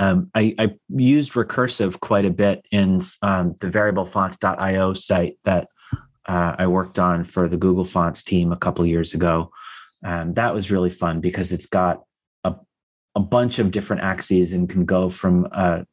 Um, 0.00 0.30
I, 0.32 0.54
I, 0.60 0.74
used 0.90 1.32
recursive 1.32 1.98
quite 1.98 2.24
a 2.24 2.30
bit 2.30 2.64
in 2.70 3.00
um, 3.22 3.56
the 3.58 3.68
variablefonts.io 3.68 4.94
site 4.94 5.38
that 5.42 5.66
uh, 6.26 6.54
I 6.56 6.68
worked 6.68 7.00
on 7.00 7.24
for 7.24 7.48
the 7.48 7.56
Google 7.56 7.84
Fonts 7.84 8.22
team 8.22 8.52
a 8.52 8.56
couple 8.56 8.86
years 8.86 9.12
ago. 9.12 9.50
Um, 10.04 10.34
that 10.34 10.54
was 10.54 10.70
really 10.70 10.90
fun 10.90 11.20
because 11.20 11.52
it's 11.52 11.66
got 11.66 12.04
a, 12.44 12.54
a 13.16 13.20
bunch 13.20 13.58
of 13.58 13.72
different 13.72 14.02
axes 14.02 14.52
and 14.52 14.68
can 14.68 14.84
go 14.84 15.10
from 15.10 15.48
a, 15.50 15.84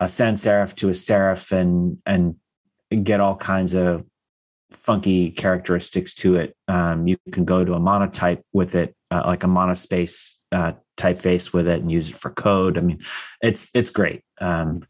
a 0.00 0.08
sans 0.08 0.42
serif 0.42 0.74
to 0.76 0.88
a 0.88 0.92
serif 0.92 1.52
and 1.52 1.98
and 2.06 2.36
get 2.96 3.20
all 3.20 3.36
kinds 3.36 3.74
of 3.74 4.04
funky 4.70 5.30
characteristics 5.30 6.14
to 6.14 6.36
it. 6.36 6.56
Um, 6.68 7.06
you 7.06 7.16
can 7.30 7.44
go 7.44 7.64
to 7.64 7.74
a 7.74 7.80
monotype 7.80 8.42
with 8.52 8.74
it, 8.74 8.94
uh, 9.10 9.22
like 9.26 9.44
a 9.44 9.48
monospace 9.48 10.34
uh, 10.50 10.72
typeface 10.96 11.52
with 11.52 11.68
it, 11.68 11.80
and 11.80 11.90
use 11.90 12.08
it 12.08 12.16
for 12.16 12.30
code. 12.30 12.78
I 12.78 12.80
mean, 12.80 13.02
it's 13.42 13.70
it's 13.74 13.90
great. 13.90 14.22
Um, 14.40 14.84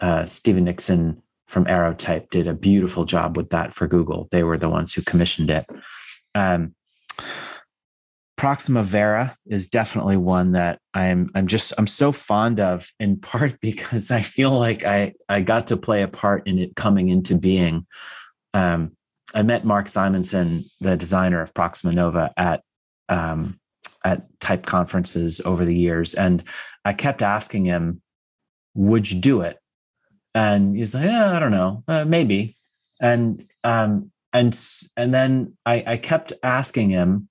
uh, 0.00 0.24
Stephen 0.24 0.64
Nixon 0.64 1.22
from 1.48 1.66
Arrow 1.66 1.94
Type 1.94 2.30
did 2.30 2.46
a 2.46 2.54
beautiful 2.54 3.04
job 3.04 3.36
with 3.36 3.50
that 3.50 3.74
for 3.74 3.86
Google. 3.86 4.28
They 4.30 4.44
were 4.44 4.58
the 4.58 4.68
ones 4.68 4.94
who 4.94 5.02
commissioned 5.02 5.50
it. 5.50 5.66
Um, 6.34 6.74
Proxima 8.40 8.82
Vara 8.82 9.36
is 9.44 9.66
definitely 9.66 10.16
one 10.16 10.52
that 10.52 10.78
I'm 10.94 11.28
I'm 11.34 11.46
just 11.46 11.74
I'm 11.76 11.86
so 11.86 12.10
fond 12.10 12.58
of 12.58 12.90
in 12.98 13.18
part 13.18 13.58
because 13.60 14.10
I 14.10 14.22
feel 14.22 14.58
like 14.58 14.82
I 14.82 15.12
I 15.28 15.42
got 15.42 15.66
to 15.66 15.76
play 15.76 16.02
a 16.02 16.08
part 16.08 16.46
in 16.48 16.58
it 16.58 16.74
coming 16.74 17.10
into 17.10 17.36
being. 17.36 17.86
Um, 18.54 18.96
I 19.34 19.42
met 19.42 19.66
Mark 19.66 19.88
Simonson, 19.88 20.64
the 20.80 20.96
designer 20.96 21.42
of 21.42 21.52
Proxima 21.52 21.92
Nova, 21.92 22.32
at 22.38 22.62
um, 23.10 23.60
at 24.06 24.22
type 24.40 24.64
conferences 24.64 25.42
over 25.44 25.66
the 25.66 25.76
years, 25.76 26.14
and 26.14 26.42
I 26.86 26.94
kept 26.94 27.20
asking 27.20 27.66
him, 27.66 28.00
"Would 28.74 29.10
you 29.10 29.20
do 29.20 29.42
it?" 29.42 29.58
And 30.34 30.74
he's 30.74 30.94
like, 30.94 31.04
"Yeah, 31.04 31.36
I 31.36 31.40
don't 31.40 31.52
know, 31.52 31.84
uh, 31.86 32.06
maybe." 32.06 32.56
And 33.02 33.46
um, 33.64 34.10
and 34.32 34.58
and 34.96 35.12
then 35.12 35.58
I, 35.66 35.84
I 35.86 35.96
kept 35.98 36.32
asking 36.42 36.88
him, 36.88 37.28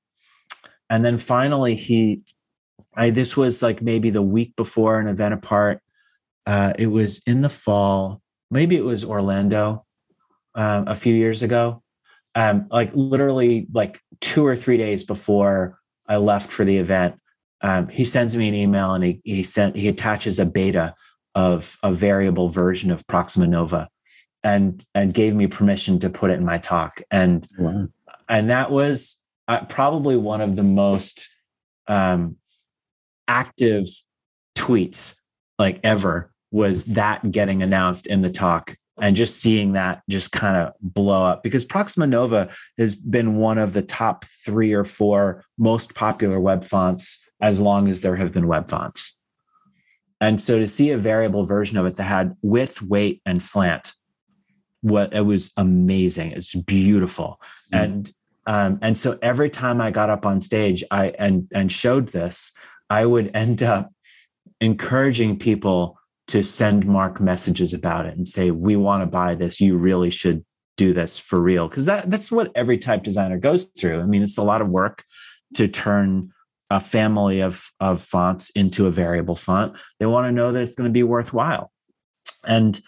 and 0.89 1.03
then 1.03 1.17
finally 1.17 1.75
he, 1.75 2.21
I 2.95 3.09
this 3.09 3.37
was 3.37 3.61
like 3.61 3.81
maybe 3.81 4.09
the 4.09 4.21
week 4.21 4.55
before 4.55 4.99
an 4.99 5.07
event 5.07 5.33
apart. 5.33 5.81
Uh, 6.45 6.73
it 6.79 6.87
was 6.87 7.21
in 7.27 7.41
the 7.41 7.49
fall, 7.49 8.21
maybe 8.49 8.75
it 8.75 8.85
was 8.85 9.03
Orlando, 9.03 9.85
um, 10.55 10.87
a 10.87 10.95
few 10.95 11.13
years 11.13 11.43
ago, 11.43 11.83
um, 12.35 12.67
like 12.71 12.89
literally 12.93 13.67
like 13.73 13.99
two 14.21 14.45
or 14.45 14.55
three 14.55 14.77
days 14.77 15.03
before 15.03 15.79
I 16.07 16.17
left 16.17 16.51
for 16.51 16.65
the 16.65 16.77
event, 16.77 17.19
um, 17.61 17.87
he 17.87 18.05
sends 18.05 18.35
me 18.35 18.47
an 18.47 18.55
email 18.55 18.93
and 18.93 19.03
he 19.03 19.21
he 19.23 19.43
sent 19.43 19.75
he 19.75 19.87
attaches 19.87 20.39
a 20.39 20.45
beta 20.45 20.95
of 21.35 21.77
a 21.83 21.91
variable 21.91 22.49
version 22.49 22.91
of 22.91 23.05
Proxima 23.07 23.47
Nova, 23.47 23.89
and 24.43 24.85
and 24.95 25.13
gave 25.13 25.35
me 25.35 25.47
permission 25.47 25.99
to 25.99 26.09
put 26.09 26.31
it 26.31 26.39
in 26.39 26.45
my 26.45 26.57
talk, 26.57 27.01
and 27.11 27.47
wow. 27.57 27.87
and 28.27 28.49
that 28.49 28.71
was 28.71 29.18
uh, 29.49 29.65
probably 29.65 30.15
one 30.15 30.39
of 30.39 30.55
the 30.55 30.63
most 30.63 31.27
um, 31.87 32.37
active 33.27 33.85
tweets 34.55 35.15
like 35.57 35.79
ever 35.83 36.31
was 36.51 36.85
that 36.85 37.31
getting 37.31 37.61
announced 37.61 38.07
in 38.07 38.21
the 38.21 38.29
talk 38.29 38.75
and 39.01 39.15
just 39.15 39.41
seeing 39.41 39.73
that 39.73 40.03
just 40.09 40.31
kind 40.31 40.55
of 40.55 40.73
blow 40.81 41.25
up 41.25 41.41
because 41.41 41.65
Proxima 41.65 42.05
Nova 42.05 42.49
has 42.77 42.95
been 42.95 43.37
one 43.37 43.57
of 43.57 43.73
the 43.73 43.81
top 43.81 44.23
three 44.25 44.73
or 44.73 44.83
four 44.83 45.43
most 45.57 45.95
popular 45.95 46.39
web 46.39 46.63
fonts 46.63 47.19
as 47.41 47.59
long 47.59 47.87
as 47.87 48.01
there 48.01 48.15
have 48.15 48.33
been 48.33 48.47
web 48.47 48.69
fonts. 48.69 49.17
And 50.21 50.39
so 50.39 50.59
to 50.59 50.67
see 50.67 50.91
a 50.91 50.97
variable 50.97 51.45
version 51.45 51.77
of 51.77 51.85
it 51.85 51.95
that 51.95 52.03
had 52.03 52.35
width, 52.41 52.81
weight, 52.81 53.21
and 53.25 53.41
slant, 53.41 53.93
what 54.81 55.15
it 55.15 55.21
was 55.21 55.51
amazing. 55.57 56.31
It's 56.33 56.53
beautiful. 56.53 57.41
Mm. 57.73 57.83
And 57.83 58.11
um, 58.49 58.79
and 58.81 58.97
so 58.97 59.15
every 59.21 59.51
time 59.51 59.79
I 59.79 59.91
got 59.91 60.09
up 60.09 60.25
on 60.25 60.41
stage, 60.41 60.83
I 60.89 61.09
and 61.19 61.47
and 61.53 61.71
showed 61.71 62.09
this, 62.09 62.51
I 62.89 63.05
would 63.05 63.29
end 63.35 63.61
up 63.61 63.93
encouraging 64.59 65.37
people 65.37 65.99
to 66.29 66.41
send 66.41 66.87
Mark 66.87 67.21
messages 67.21 67.75
about 67.75 68.07
it 68.07 68.17
and 68.17 68.27
say, 68.27 68.49
"We 68.49 68.75
want 68.75 69.03
to 69.03 69.05
buy 69.05 69.35
this. 69.35 69.61
You 69.61 69.77
really 69.77 70.09
should 70.09 70.43
do 70.77 70.93
this 70.93 71.19
for 71.19 71.39
real." 71.39 71.67
Because 71.67 71.85
that 71.85 72.09
that's 72.09 72.31
what 72.31 72.51
every 72.55 72.79
type 72.79 73.03
designer 73.03 73.37
goes 73.37 73.69
through. 73.77 74.01
I 74.01 74.05
mean, 74.05 74.23
it's 74.23 74.39
a 74.39 74.43
lot 74.43 74.63
of 74.63 74.69
work 74.69 75.03
to 75.53 75.67
turn 75.67 76.31
a 76.71 76.79
family 76.79 77.41
of 77.41 77.69
of 77.79 78.01
fonts 78.01 78.49
into 78.55 78.87
a 78.87 78.91
variable 78.91 79.35
font. 79.35 79.77
They 79.99 80.07
want 80.07 80.25
to 80.25 80.31
know 80.31 80.51
that 80.51 80.63
it's 80.63 80.73
going 80.73 80.89
to 80.89 80.91
be 80.91 81.03
worthwhile, 81.03 81.71
and 82.47 82.81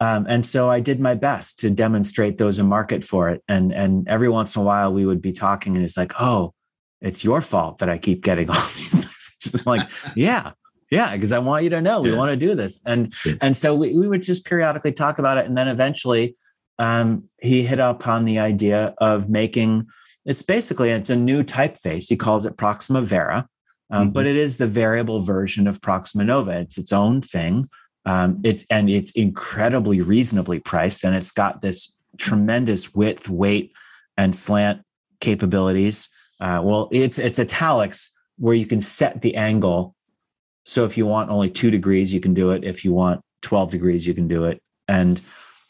um, 0.00 0.26
and 0.28 0.44
so 0.44 0.70
I 0.70 0.80
did 0.80 1.00
my 1.00 1.14
best 1.14 1.58
to 1.60 1.70
demonstrate 1.70 2.38
those 2.38 2.58
a 2.58 2.64
market 2.64 3.02
for 3.02 3.28
it. 3.28 3.42
And 3.48 3.72
and 3.72 4.06
every 4.08 4.28
once 4.28 4.54
in 4.54 4.62
a 4.62 4.64
while 4.64 4.92
we 4.92 5.06
would 5.06 5.22
be 5.22 5.32
talking, 5.32 5.74
and 5.76 5.84
it's 5.84 5.96
like, 5.96 6.12
"Oh, 6.20 6.52
it's 7.00 7.24
your 7.24 7.40
fault 7.40 7.78
that 7.78 7.88
I 7.88 7.98
keep 7.98 8.22
getting 8.22 8.50
all 8.50 8.54
these 8.54 8.96
messages." 8.96 9.54
I'm 9.54 9.64
like, 9.64 9.88
"Yeah." 10.16 10.52
yeah 10.90 11.12
because 11.12 11.32
i 11.32 11.38
want 11.38 11.64
you 11.64 11.70
to 11.70 11.80
know 11.80 12.00
we 12.00 12.10
yeah. 12.10 12.16
want 12.16 12.30
to 12.30 12.36
do 12.36 12.54
this 12.54 12.80
and 12.86 13.12
yeah. 13.24 13.34
and 13.42 13.56
so 13.56 13.74
we, 13.74 13.96
we 13.98 14.06
would 14.06 14.22
just 14.22 14.44
periodically 14.44 14.92
talk 14.92 15.18
about 15.18 15.36
it 15.38 15.44
and 15.46 15.56
then 15.56 15.68
eventually 15.68 16.36
um, 16.78 17.26
he 17.40 17.64
hit 17.64 17.80
upon 17.80 18.24
the 18.24 18.38
idea 18.38 18.94
of 18.98 19.28
making 19.28 19.84
it's 20.26 20.42
basically 20.42 20.90
it's 20.90 21.10
a 21.10 21.16
new 21.16 21.42
typeface 21.42 22.08
he 22.08 22.16
calls 22.16 22.46
it 22.46 22.56
proxima 22.56 23.02
vara 23.02 23.48
um, 23.90 24.04
mm-hmm. 24.04 24.12
but 24.12 24.26
it 24.26 24.36
is 24.36 24.58
the 24.58 24.66
variable 24.68 25.20
version 25.22 25.66
of 25.66 25.82
proxima 25.82 26.22
nova 26.22 26.60
it's 26.60 26.78
its 26.78 26.92
own 26.92 27.20
thing 27.20 27.68
um, 28.06 28.40
it's 28.44 28.64
and 28.70 28.88
it's 28.88 29.12
incredibly 29.12 30.00
reasonably 30.00 30.58
priced 30.60 31.04
and 31.04 31.14
it's 31.14 31.32
got 31.32 31.60
this 31.60 31.94
tremendous 32.18 32.94
width 32.94 33.28
weight 33.28 33.72
and 34.16 34.34
slant 34.34 34.82
capabilities 35.20 36.08
uh, 36.40 36.60
well 36.64 36.88
it's 36.92 37.18
it's 37.18 37.38
italics 37.38 38.12
where 38.38 38.54
you 38.54 38.66
can 38.66 38.80
set 38.80 39.20
the 39.22 39.34
angle 39.36 39.96
so 40.66 40.84
if 40.84 40.98
you 40.98 41.06
want 41.06 41.30
only 41.30 41.48
two 41.48 41.70
degrees, 41.70 42.12
you 42.12 42.18
can 42.18 42.34
do 42.34 42.50
it. 42.50 42.64
If 42.64 42.84
you 42.84 42.92
want 42.92 43.22
12 43.42 43.70
degrees, 43.70 44.04
you 44.04 44.14
can 44.14 44.26
do 44.26 44.46
it. 44.46 44.60
And 44.88 45.20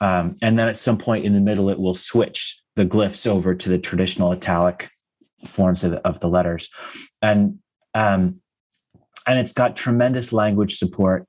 um, 0.00 0.36
and 0.40 0.58
then 0.58 0.68
at 0.68 0.78
some 0.78 0.96
point 0.96 1.26
in 1.26 1.34
the 1.34 1.40
middle, 1.40 1.68
it 1.68 1.78
will 1.78 1.94
switch 1.94 2.58
the 2.76 2.86
glyphs 2.86 3.26
over 3.26 3.54
to 3.54 3.68
the 3.68 3.78
traditional 3.78 4.32
italic 4.32 4.90
forms 5.46 5.84
of 5.84 5.92
the, 5.92 6.06
of 6.06 6.20
the 6.20 6.28
letters. 6.28 6.70
And 7.20 7.58
um, 7.94 8.40
and 9.26 9.38
it's 9.38 9.52
got 9.52 9.76
tremendous 9.76 10.32
language 10.32 10.78
support. 10.78 11.26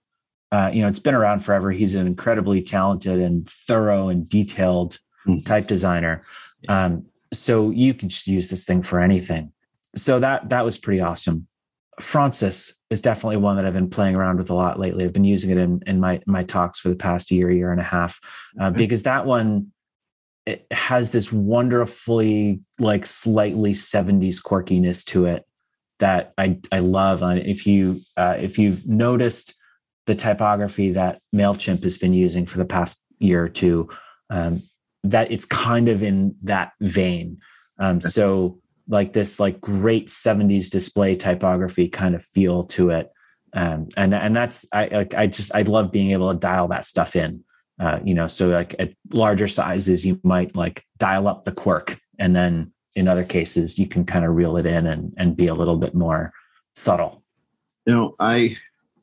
Uh, 0.51 0.71
you 0.73 0.81
know, 0.81 0.88
it's 0.88 0.99
been 0.99 1.15
around 1.15 1.41
forever. 1.41 1.71
He's 1.71 1.95
an 1.95 2.07
incredibly 2.07 2.62
talented 2.62 3.19
and 3.19 3.49
thorough 3.49 4.07
and 4.07 4.27
detailed 4.27 4.97
mm. 5.27 5.45
type 5.45 5.67
designer. 5.67 6.23
Um, 6.69 7.05
so 7.33 7.69
you 7.71 7.93
can 7.93 8.10
just 8.10 8.27
use 8.27 8.49
this 8.49 8.63
thing 8.63 8.81
for 8.81 8.99
anything. 8.99 9.51
So 9.95 10.19
that 10.19 10.49
that 10.49 10.63
was 10.63 10.77
pretty 10.77 11.01
awesome. 11.01 11.47
Fraunces 11.99 12.75
is 12.89 12.99
definitely 12.99 13.38
one 13.38 13.57
that 13.57 13.65
I've 13.65 13.73
been 13.73 13.89
playing 13.89 14.15
around 14.15 14.38
with 14.38 14.49
a 14.49 14.53
lot 14.53 14.79
lately. 14.79 15.03
I've 15.03 15.13
been 15.13 15.23
using 15.23 15.49
it 15.49 15.57
in, 15.57 15.81
in 15.88 15.99
my 15.99 16.21
my 16.25 16.43
talks 16.43 16.79
for 16.79 16.89
the 16.89 16.95
past 16.95 17.31
year, 17.31 17.49
year 17.51 17.71
and 17.71 17.81
a 17.81 17.83
half, 17.83 18.19
uh, 18.60 18.67
okay. 18.67 18.77
because 18.77 19.03
that 19.03 19.25
one 19.25 19.71
it 20.45 20.65
has 20.71 21.12
this 21.12 21.31
wonderfully 21.31 22.62
like 22.79 23.05
slightly 23.05 23.73
70s 23.73 24.41
quirkiness 24.41 25.03
to 25.05 25.25
it 25.25 25.45
that 25.99 26.33
I 26.38 26.60
I 26.71 26.79
love. 26.79 27.21
And 27.21 27.39
if 27.39 27.67
you 27.67 28.01
uh, 28.15 28.38
if 28.39 28.57
you've 28.57 28.88
noticed 28.88 29.55
the 30.08 30.15
typography 30.15 30.91
that 30.91 31.22
Mailchimp 31.36 31.84
has 31.84 31.98
been 31.98 32.13
using 32.13 32.46
for 32.46 32.58
the 32.58 32.65
past 32.65 33.04
year 33.20 33.43
or 33.43 33.50
two, 33.50 33.88
um, 34.32 34.63
that 35.04 35.32
it's 35.32 35.46
kind 35.46 35.88
of 35.88 36.02
in 36.02 36.36
that 36.43 36.74
vein. 36.82 37.39
Um. 37.80 38.02
So 38.02 38.60
like 38.89 39.13
this 39.13 39.39
like 39.39 39.62
great 39.62 40.08
70s 40.08 40.70
display 40.70 41.15
typography 41.15 41.88
kind 41.89 42.15
of 42.15 42.24
feel 42.24 42.63
to 42.63 42.89
it 42.89 43.12
um, 43.54 43.88
and 43.98 44.13
and 44.13 44.36
that's 44.36 44.65
I 44.74 44.88
like 44.88 45.15
I 45.15 45.28
just 45.28 45.54
I 45.56 45.62
love 45.62 45.91
being 45.91 46.12
able 46.12 46.32
to 46.32 46.38
dial 46.38 46.67
that 46.70 46.86
stuff 46.86 47.15
in. 47.15 47.43
Uh, 47.80 48.00
you 48.04 48.13
know, 48.13 48.28
so 48.28 48.48
like 48.48 48.76
at 48.80 48.93
larger 49.13 49.48
sizes, 49.48 50.06
you 50.06 50.20
might 50.24 50.56
like 50.56 50.84
dial 50.98 51.28
up 51.28 51.43
the 51.43 51.52
quirk, 51.52 52.00
and 52.20 52.36
then 52.36 52.72
in 52.96 53.08
other 53.08 53.24
cases, 53.24 53.78
you 53.78 53.88
can 53.88 54.04
kind 54.04 54.26
of 54.26 54.36
reel 54.36 54.58
it 54.58 54.65
in 54.65 54.86
and 54.88 55.13
and 55.17 55.38
be 55.38 55.48
a 55.48 55.54
little 55.54 55.78
bit 55.78 55.96
more 55.96 56.32
subtle. 56.76 57.24
You 57.86 57.93
know, 57.93 58.15
I 58.20 58.58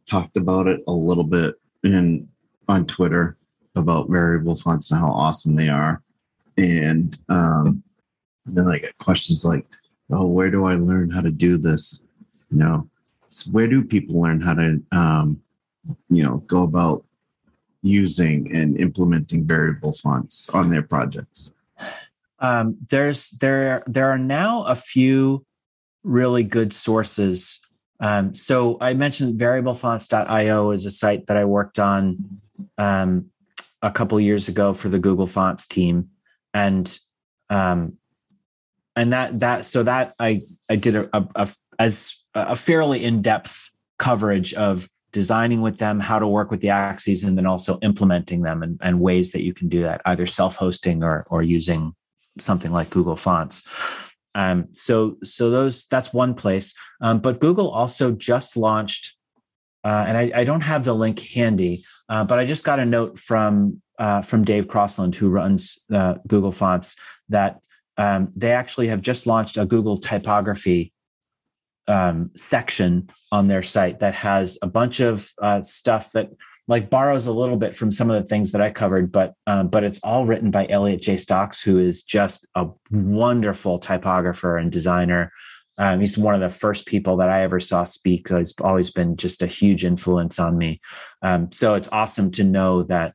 talked 0.09 0.37
about 0.37 0.67
it 0.67 0.83
a 0.87 0.93
little 0.93 1.25
bit 1.25 1.55
in 1.83 2.29
on 2.69 2.87
Twitter 2.87 3.37
about 3.77 4.09
variable 4.09 4.57
fonts 4.57 4.91
and 4.91 5.01
how 5.01 5.09
awesome 5.09 5.57
they 5.57 5.69
are, 5.69 6.03
and 6.57 7.19
um, 7.29 7.83
then 8.47 8.69
I 8.69 8.79
get 8.79 8.97
questions 8.99 9.45
like, 9.45 9.67
"Oh, 10.11 10.27
where 10.27 10.51
do 10.51 10.65
I 10.65 10.75
learn 10.75 11.11
how 11.11 11.21
to 11.21 11.31
do 11.31 11.57
this?" 11.57 12.07
You 12.51 12.59
know, 12.59 12.89
where 13.51 13.67
do 13.67 13.83
people 13.83 14.21
learn 14.21 14.41
how 14.41 14.55
to, 14.55 14.81
um, 14.93 15.41
you 16.09 16.23
know, 16.23 16.39
go 16.47 16.63
about 16.63 17.05
using 17.83 18.55
and 18.55 18.79
implementing 18.79 19.47
variable 19.47 19.93
fonts 19.93 20.49
on 20.51 20.71
their 20.71 20.83
projects? 20.83 21.55
Um, 22.41 22.77
there's 22.91 23.31
there 23.31 23.83
there 23.87 24.11
are 24.11 24.19
now 24.19 24.65
a 24.65 24.77
few 24.77 25.45
really 26.03 26.43
good 26.43 26.73
sources. 26.73 27.61
Um, 28.05 28.35
so 28.35 28.77
I 28.83 28.93
mentioned 28.93 29.41
variablefonts.io 29.41 30.71
is 30.73 30.85
a 30.85 30.91
site 30.91 31.27
that 31.27 31.39
I 31.39 31.47
worked 31.47 31.79
on 31.79 32.39
um, 32.77 33.31
a 33.81 33.91
couple 33.91 34.21
years 34.21 34.47
ago 34.47 34.75
for 34.75 34.91
the 34.91 34.99
Google 34.99 35.27
Fonts 35.27 35.67
team, 35.67 36.11
and 36.53 36.99
um, 37.49 37.95
and 38.95 39.11
that 39.15 39.41
that 39.41 39.65
so 39.65 39.83
that 39.85 40.15
I 40.19 40.43
I 40.69 40.77
did 40.77 40.97
a, 40.97 41.17
a, 41.17 41.27
a 41.35 41.49
as 41.79 42.15
a 42.35 42.55
fairly 42.57 43.03
in-depth 43.03 43.71
coverage 43.99 44.53
of 44.53 44.87
designing 45.13 45.63
with 45.63 45.79
them, 45.79 45.99
how 45.99 46.19
to 46.19 46.29
work 46.29 46.51
with 46.51 46.61
the 46.61 46.69
axes, 46.69 47.25
and 47.25 47.39
then 47.39 47.47
also 47.47 47.79
implementing 47.81 48.43
them 48.43 48.63
and, 48.63 48.79
and 48.83 49.01
ways 49.01 49.33
that 49.33 49.45
you 49.45 49.55
can 49.55 49.71
do 49.71 49.81
that, 49.81 50.03
either 50.05 50.27
self-hosting 50.27 51.03
or 51.03 51.27
or 51.31 51.41
using 51.41 51.95
something 52.37 52.71
like 52.71 52.91
Google 52.91 53.17
Fonts. 53.17 53.63
Um, 54.35 54.69
so 54.73 55.17
so 55.23 55.51
those 55.51 55.87
that's 55.87 56.13
one 56.13 56.35
place. 56.35 56.75
Um, 57.01 57.21
but 57.21 57.41
Google 57.41 57.71
also 57.71 58.13
just 58.13 58.57
launched, 58.57 59.17
uh, 59.85 60.05
and 60.09 60.17
I, 60.17 60.33
I, 60.35 60.45
don't 60.45 60.61
have 60.61 60.85
the 60.85 60.95
link 60.95 61.21
handy, 61.21 61.85
uh, 62.09 62.25
but 62.25 62.39
I 62.39 62.45
just 62.45 62.65
got 62.65 62.81
a 62.81 62.85
note 62.85 63.19
from 63.19 63.81
uh, 63.99 64.23
from 64.23 64.45
Dave 64.45 64.67
Crossland, 64.67 65.15
who 65.15 65.29
runs 65.29 65.79
uh, 65.93 66.15
Google 66.27 66.53
Fonts, 66.53 66.97
that 67.29 67.61
um, 67.97 68.29
they 68.35 68.51
actually 68.51 68.89
have 68.89 69.01
just 69.01 69.27
launched 69.27 69.57
a 69.57 69.65
Google 69.65 69.97
typography 69.97 70.93
um, 71.87 72.31
section 72.35 73.11
on 73.31 73.49
their 73.49 73.63
site 73.63 74.01
that 74.01 74.15
has 74.15 74.59
a 74.63 74.67
bunch 74.67 75.01
of 75.01 75.31
uh, 75.41 75.63
stuff 75.63 76.13
that 76.13 76.31
like 76.67 76.89
borrows 76.89 77.27
a 77.27 77.33
little 77.33 77.57
bit 77.57 77.77
from 77.77 77.91
some 77.91 78.11
of 78.11 78.21
the 78.21 78.27
things 78.27 78.53
that 78.53 78.63
I 78.63 78.71
covered, 78.71 79.13
but 79.13 79.35
um, 79.47 79.69
but 79.69 79.85
it's 79.85 80.01
all 80.03 80.25
written 80.25 80.51
by 80.51 80.67
Elliot 80.69 81.03
Jay 81.03 81.17
Stocks, 81.17 81.63
who 81.63 81.79
is 81.79 82.03
just 82.03 82.47
a 82.55 82.69
wonderful 82.91 83.79
typographer 83.79 84.57
and 84.57 84.73
designer. 84.73 85.31
Um, 85.77 86.01
he's 86.01 86.17
one 86.17 86.35
of 86.35 86.41
the 86.41 86.51
first 86.51 86.87
people 86.87 87.17
that 87.19 87.29
I 87.29 87.43
ever 87.43 87.61
saw 87.61 87.85
speak. 87.85 88.29
So 88.29 88.39
he's 88.39 88.55
always 88.61 88.91
been 88.91 89.17
just 89.17 89.43
a 89.43 89.47
huge 89.47 89.85
influence 89.85 90.39
on 90.39 90.57
me. 90.57 90.81
Um, 91.21 91.53
so 91.53 91.75
it's 91.75 91.89
awesome 91.91 92.31
to 92.33 92.45
know 92.45 92.85
that 92.85 93.15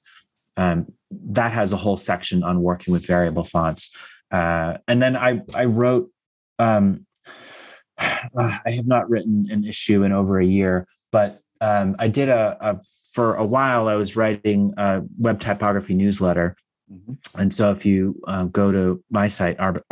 um, 0.57 0.87
that 1.09 1.51
has 1.51 1.73
a 1.73 1.77
whole 1.77 1.97
section 1.97 2.43
on 2.43 2.61
working 2.61 2.91
with 2.91 3.05
variable 3.05 3.45
fonts. 3.45 3.95
Uh, 4.29 4.77
and 4.87 5.01
then 5.01 5.17
I 5.17 5.41
I 5.53 5.65
wrote. 5.65 6.11
Um, 6.59 7.05
I 8.37 8.59
have 8.67 8.87
not 8.87 9.09
written 9.09 9.47
an 9.49 9.65
issue 9.65 10.03
in 10.03 10.11
over 10.13 10.39
a 10.39 10.45
year, 10.45 10.87
but 11.11 11.39
um, 11.61 11.95
I 11.99 12.07
did 12.07 12.29
a, 12.29 12.57
a 12.59 12.79
for 13.11 13.35
a 13.35 13.45
while, 13.45 13.87
I 13.87 13.95
was 13.95 14.15
writing 14.15 14.73
a 14.77 15.03
web 15.17 15.39
typography 15.39 15.93
newsletter. 15.93 16.55
Mm-hmm. 16.91 17.41
And 17.41 17.53
so 17.53 17.71
if 17.71 17.85
you 17.85 18.19
uh, 18.27 18.45
go 18.45 18.71
to 18.71 19.03
my 19.09 19.27
site, 19.27 19.57
rwt.io 19.57 19.83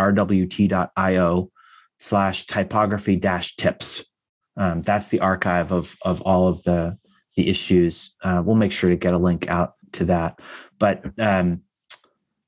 slash 1.99 2.45
typography 2.45 3.15
dash 3.15 3.56
tips, 3.56 4.06
um, 4.56 4.82
that's 4.82 5.10
the 5.10 5.19
archive 5.19 5.71
of, 5.71 5.95
of 6.03 6.21
all 6.21 6.47
of 6.47 6.63
the, 6.63 6.97
the 7.36 7.49
issues. 7.49 8.15
Uh, 8.23 8.41
we'll 8.45 8.56
make 8.56 8.71
sure 8.71 8.89
to 8.89 8.95
get 8.95 9.13
a 9.13 9.17
link 9.17 9.47
out 9.49 9.73
to 9.93 10.06
that. 10.06 10.39
But 10.80 11.03
um, 11.19 11.62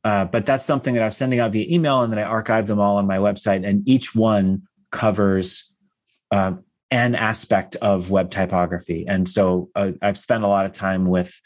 uh, 0.03 0.25
but 0.25 0.45
that's 0.45 0.65
something 0.65 0.93
that 0.93 1.03
I 1.03 1.08
was 1.08 1.17
sending 1.17 1.39
out 1.39 1.51
via 1.51 1.65
email, 1.69 2.01
and 2.01 2.12
then 2.12 2.19
I 2.19 2.23
archive 2.23 2.67
them 2.67 2.79
all 2.79 2.97
on 2.97 3.05
my 3.05 3.17
website. 3.17 3.67
And 3.67 3.88
each 3.88 4.15
one 4.15 4.63
covers 4.91 5.69
uh, 6.32 6.53
an 6.91 7.15
aspect 7.15 7.75
of 7.78 8.12
web 8.12 8.32
typography. 8.32 9.06
And 9.08 9.28
so 9.28 9.69
uh, 9.75 9.91
I've 10.02 10.17
spent 10.17 10.43
a 10.43 10.47
lot 10.47 10.65
of 10.65 10.71
time 10.71 11.06
with 11.06 11.39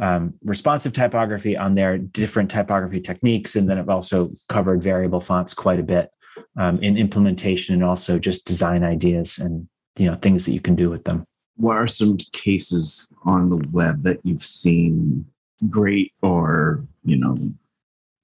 um, 0.00 0.34
responsive 0.44 0.92
typography 0.92 1.56
on 1.56 1.74
their 1.74 1.98
different 1.98 2.50
typography 2.50 3.00
techniques. 3.00 3.56
And 3.56 3.68
then 3.68 3.78
I've 3.78 3.88
also 3.88 4.30
covered 4.48 4.82
variable 4.82 5.20
fonts 5.20 5.54
quite 5.54 5.78
a 5.78 5.84
bit 5.84 6.10
um, 6.56 6.78
in 6.78 6.96
implementation 6.96 7.74
and 7.74 7.84
also 7.84 8.18
just 8.18 8.44
design 8.44 8.82
ideas 8.82 9.38
and 9.38 9.68
you 9.98 10.06
know 10.06 10.14
things 10.14 10.46
that 10.46 10.52
you 10.52 10.60
can 10.60 10.74
do 10.74 10.90
with 10.90 11.04
them. 11.04 11.24
What 11.56 11.76
are 11.76 11.86
some 11.86 12.16
cases 12.32 13.12
on 13.24 13.50
the 13.50 13.68
web 13.70 14.02
that 14.04 14.20
you've 14.22 14.44
seen 14.44 15.26
great 15.68 16.12
or 16.22 16.86
you 17.04 17.16
know 17.16 17.36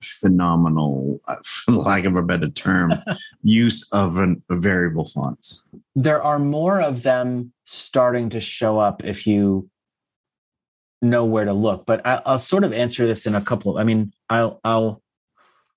phenomenal, 0.03 1.21
uh, 1.29 1.37
for 1.45 1.73
lack 1.73 2.05
of 2.05 2.17
a 2.17 2.23
better 2.23 2.49
term, 2.49 2.93
use 3.43 3.89
of 3.93 4.19
an, 4.19 4.43
a 4.51 4.57
variable 4.57 5.07
fonts. 5.07 5.67
There 5.95 6.23
are 6.23 6.39
more 6.39 6.81
of 6.81 7.03
them 7.03 7.53
starting 7.65 8.31
to 8.31 8.41
show 8.41 8.79
up 8.79 9.05
if 9.05 9.27
you 9.27 9.69
know 11.03 11.25
where 11.25 11.45
to 11.45 11.53
look. 11.53 11.87
But 11.87 12.07
I, 12.07 12.21
will 12.27 12.39
sort 12.39 12.65
of 12.65 12.73
answer 12.73 13.07
this 13.07 13.27
in 13.27 13.35
a 13.35 13.41
couple. 13.41 13.77
Of, 13.77 13.81
I 13.81 13.85
mean, 13.85 14.13
I'll 14.29 14.61
I'll 14.65 15.03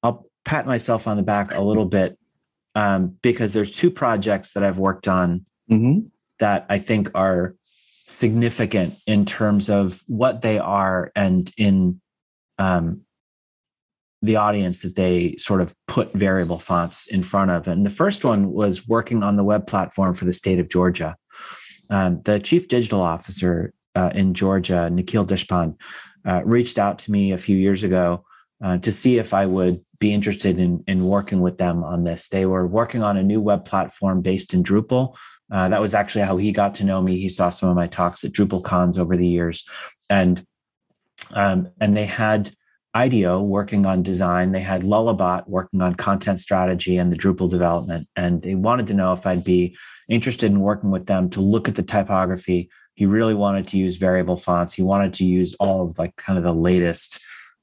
I'll 0.03 0.29
pat 0.45 0.65
myself 0.65 1.07
on 1.07 1.17
the 1.17 1.23
back 1.23 1.53
a 1.53 1.61
little 1.61 1.85
bit 1.85 2.17
um, 2.75 3.17
because 3.21 3.53
there's 3.53 3.71
two 3.71 3.91
projects 3.91 4.53
that 4.53 4.63
I've 4.63 4.77
worked 4.77 5.07
on 5.07 5.45
mm-hmm. 5.69 6.07
that 6.39 6.65
I 6.69 6.79
think 6.79 7.09
are 7.15 7.55
significant 8.07 8.95
in 9.05 9.25
terms 9.25 9.69
of 9.69 10.01
what 10.07 10.41
they 10.41 10.57
are 10.57 11.11
and 11.15 11.51
in 11.57 12.01
um, 12.57 13.01
the 14.21 14.35
audience 14.35 14.81
that 14.81 14.95
they 14.95 15.35
sort 15.37 15.61
of 15.61 15.73
put 15.87 16.11
variable 16.13 16.59
fonts 16.59 17.07
in 17.07 17.23
front 17.23 17.51
of. 17.51 17.67
And 17.67 17.85
the 17.85 17.89
first 17.89 18.25
one 18.25 18.51
was 18.51 18.87
working 18.87 19.23
on 19.23 19.37
the 19.37 19.43
web 19.43 19.65
platform 19.65 20.13
for 20.13 20.25
the 20.25 20.33
state 20.33 20.59
of 20.59 20.69
Georgia. 20.69 21.15
Um, 21.89 22.21
the 22.23 22.39
chief 22.39 22.67
digital 22.67 23.01
officer 23.01 23.73
uh, 23.95 24.11
in 24.13 24.33
Georgia, 24.33 24.89
Nikhil 24.89 25.25
Deshpande, 25.25 25.75
uh, 26.25 26.41
reached 26.45 26.77
out 26.77 26.99
to 26.99 27.11
me 27.11 27.31
a 27.31 27.37
few 27.37 27.57
years 27.57 27.83
ago 27.83 28.25
uh, 28.61 28.77
to 28.79 28.91
see 28.91 29.17
if 29.17 29.33
I 29.33 29.45
would 29.45 29.81
be 29.99 30.13
interested 30.13 30.59
in, 30.59 30.83
in 30.87 31.05
working 31.05 31.41
with 31.41 31.57
them 31.57 31.83
on 31.83 32.03
this. 32.03 32.27
They 32.27 32.45
were 32.45 32.67
working 32.67 33.03
on 33.03 33.17
a 33.17 33.23
new 33.23 33.41
web 33.41 33.65
platform 33.65 34.21
based 34.21 34.53
in 34.53 34.63
Drupal. 34.63 35.15
Uh, 35.51 35.69
that 35.69 35.81
was 35.81 35.93
actually 35.93 36.23
how 36.23 36.37
he 36.37 36.51
got 36.51 36.75
to 36.75 36.83
know 36.83 37.01
me. 37.01 37.17
He 37.17 37.29
saw 37.29 37.49
some 37.49 37.69
of 37.69 37.75
my 37.75 37.87
talks 37.87 38.23
at 38.23 38.31
Drupal 38.31 38.63
cons 38.63 38.97
over 38.97 39.15
the 39.15 39.27
years, 39.27 39.67
and 40.09 40.45
um, 41.31 41.69
and 41.81 41.97
they 41.97 42.05
had 42.05 42.51
IDEO 42.99 43.41
working 43.41 43.85
on 43.85 44.03
design. 44.03 44.51
They 44.51 44.59
had 44.59 44.81
Lullabot 44.81 45.47
working 45.47 45.81
on 45.81 45.95
content 45.95 46.39
strategy 46.41 46.97
and 46.97 47.13
the 47.13 47.17
Drupal 47.17 47.49
development. 47.49 48.09
And 48.17 48.41
they 48.41 48.55
wanted 48.55 48.87
to 48.87 48.93
know 48.93 49.13
if 49.13 49.25
I'd 49.25 49.43
be 49.43 49.77
interested 50.09 50.51
in 50.51 50.59
working 50.59 50.91
with 50.91 51.05
them 51.05 51.29
to 51.29 51.39
look 51.39 51.69
at 51.69 51.75
the 51.75 51.83
typography. 51.83 52.69
He 52.95 53.05
really 53.05 53.33
wanted 53.33 53.67
to 53.69 53.77
use 53.77 53.95
variable 53.95 54.35
fonts. 54.35 54.73
He 54.73 54.81
wanted 54.81 55.13
to 55.13 55.23
use 55.23 55.55
all 55.61 55.85
of 55.85 55.97
like 55.97 56.15
kind 56.17 56.37
of 56.37 56.43
the 56.43 56.53
latest 56.53 57.21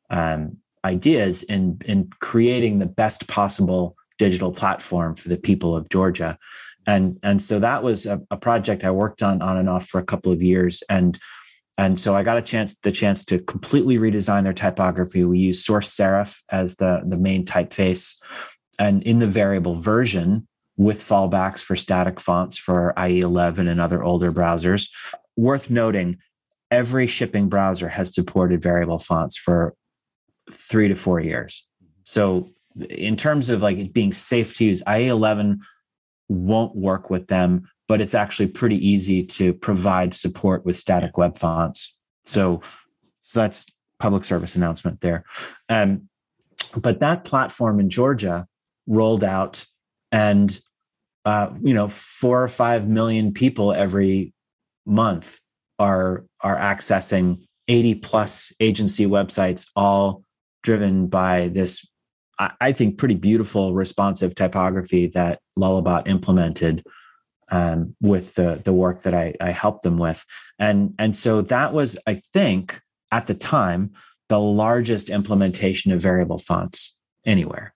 um, 0.09 0.57
ideas 0.87 1.43
in, 1.43 1.83
in 1.85 2.09
creating 2.21 2.79
the 2.79 2.87
best 2.87 3.27
possible 3.27 3.95
digital 4.19 4.53
platform 4.53 5.15
for 5.15 5.29
the 5.29 5.39
people 5.39 5.77
of 5.77 5.91
Georgia. 5.91 6.39
And, 6.87 7.19
and 7.23 7.43
so 7.43 7.59
that 7.59 7.83
was 7.83 8.07
a, 8.07 8.23
a 8.31 8.39
project 8.39 8.85
I 8.85 8.91
worked 8.91 9.23
on 9.23 9.43
on 9.43 9.59
and 9.59 9.69
off 9.69 9.87
for 9.87 10.01
a 10.01 10.05
couple 10.05 10.33
of 10.33 10.41
years. 10.41 10.83
And 10.89 11.19
and 11.79 12.01
so 12.01 12.15
I 12.15 12.23
got 12.23 12.39
a 12.39 12.43
chance, 12.43 12.75
the 12.83 12.93
chance 12.93 13.25
to 13.27 13.39
completely 13.41 13.99
redesign 13.99 14.45
their 14.45 14.53
typography. 14.53 15.25
We 15.25 15.39
use 15.39 15.65
source 15.65 15.95
serif 15.95 16.41
as 16.51 16.77
the, 16.77 17.03
the 17.07 17.19
main 17.19 17.45
typeface. 17.45 18.17
And 18.79 19.03
in 19.05 19.19
the 19.19 19.27
variable 19.27 19.75
version, 19.75 20.47
with 20.77 21.01
fallbacks 21.01 21.61
for 21.61 21.77
static 21.77 22.21
fonts 22.21 22.59
for 22.59 22.93
IE11 22.97 23.71
and 23.71 23.81
other 23.81 24.03
older 24.03 24.33
browsers. 24.33 24.89
Worth 25.37 25.71
noting, 25.71 26.19
every 26.71 27.07
shipping 27.07 27.49
browser 27.49 27.89
has 27.89 28.15
supported 28.15 28.63
variable 28.63 28.99
fonts 28.99 29.37
for 29.37 29.75
three 30.53 30.89
to 30.89 30.95
four 30.95 31.21
years. 31.21 31.67
So, 32.05 32.51
in 32.91 33.17
terms 33.17 33.49
of 33.49 33.63
like 33.63 33.79
it 33.79 33.95
being 33.95 34.13
safe 34.13 34.57
to 34.59 34.65
use, 34.67 34.83
IE11 34.87 35.61
won't 36.29 36.77
work 36.77 37.09
with 37.09 37.27
them 37.29 37.67
but 37.89 38.01
it's 38.01 38.15
actually 38.15 38.49
pretty 38.49 38.77
easy 38.87 39.25
to 39.25 39.53
provide 39.53 40.15
support 40.15 40.65
with 40.65 40.77
static 40.77 41.17
web 41.17 41.39
fonts. 41.39 41.95
So, 42.25 42.61
so 43.21 43.41
that's 43.41 43.67
public 43.99 44.25
service 44.25 44.57
announcement 44.57 45.01
there. 45.01 45.25
Um, 45.69 46.09
but 46.75 47.01
that 47.01 47.25
platform 47.25 47.81
in 47.81 47.91
Georgia 47.91 48.47
rolled 48.87 49.25
out, 49.25 49.65
and 50.13 50.59
uh, 51.25 51.51
you 51.63 51.75
know, 51.75 51.89
four 51.89 52.43
or 52.43 52.49
five 52.49 52.89
million 52.89 53.33
people 53.33 53.73
every 53.73 54.33
month 54.87 55.39
are 55.79 56.25
are 56.43 56.57
accessing 56.57 57.47
80 57.69 57.97
plus 57.97 58.53
agency 58.61 59.07
websites, 59.07 59.69
all 59.75 60.23
driven 60.63 61.07
by 61.09 61.49
this, 61.49 61.87
I 62.39 62.73
think, 62.73 62.99
pretty 62.99 63.15
beautiful 63.15 63.75
responsive 63.75 64.35
typography 64.35 65.09
that 65.09 65.41
Lullabot 65.59 66.07
implemented 66.07 66.85
um, 67.51 67.95
with 68.01 68.35
the 68.35 68.61
the 68.65 68.73
work 68.73 69.03
that 69.03 69.15
I, 69.15 69.35
I 69.41 69.51
helped 69.51 69.83
them 69.83 69.99
with, 69.99 70.25
and 70.59 70.95
and 70.99 71.15
so 71.15 71.43
that 71.43 71.73
was 71.73 71.99
I 72.07 72.21
think 72.33 72.81
at 73.13 73.27
the 73.27 73.35
time 73.35 73.93
the 74.29 74.41
largest 74.41 75.11
implementation 75.11 75.93
of 75.93 76.03
variable 76.03 76.39
fonts 76.39 76.95
anywhere. 77.25 77.73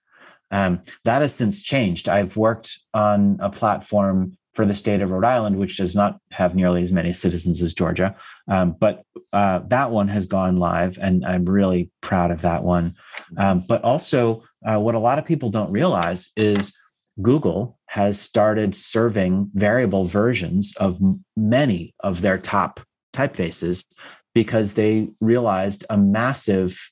Um, 0.51 0.81
that 1.05 1.21
has 1.21 1.33
since 1.33 1.61
changed. 1.61 2.09
I've 2.09 2.35
worked 2.35 2.77
on 2.93 3.37
a 3.39 3.49
platform 3.49 4.37
for 4.53 4.65
the 4.65 4.75
state 4.75 5.01
of 5.01 5.11
Rhode 5.11 5.23
Island, 5.23 5.57
which 5.57 5.77
does 5.77 5.95
not 5.95 6.19
have 6.31 6.55
nearly 6.55 6.81
as 6.81 6.91
many 6.91 7.13
citizens 7.13 7.61
as 7.61 7.73
Georgia, 7.73 8.15
um, 8.49 8.75
but 8.77 9.03
uh, 9.31 9.59
that 9.67 9.91
one 9.91 10.09
has 10.09 10.25
gone 10.25 10.57
live, 10.57 10.97
and 11.01 11.25
I'm 11.25 11.45
really 11.45 11.89
proud 12.01 12.31
of 12.31 12.41
that 12.41 12.63
one. 12.63 12.95
Um, 13.37 13.63
but 13.65 13.81
also, 13.83 14.43
uh, 14.65 14.77
what 14.77 14.95
a 14.95 14.99
lot 14.99 15.19
of 15.19 15.25
people 15.25 15.49
don't 15.49 15.71
realize 15.71 16.29
is 16.35 16.73
Google 17.21 17.79
has 17.87 18.19
started 18.19 18.75
serving 18.75 19.49
variable 19.53 20.05
versions 20.05 20.73
of 20.77 20.99
many 21.35 21.93
of 22.03 22.21
their 22.21 22.37
top 22.37 22.79
typefaces 23.13 23.85
because 24.33 24.73
they 24.73 25.09
realized 25.19 25.85
a 25.89 25.97
massive 25.97 26.91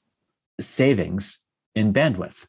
savings 0.60 1.42
in 1.76 1.94
bandwidth. 1.94 2.46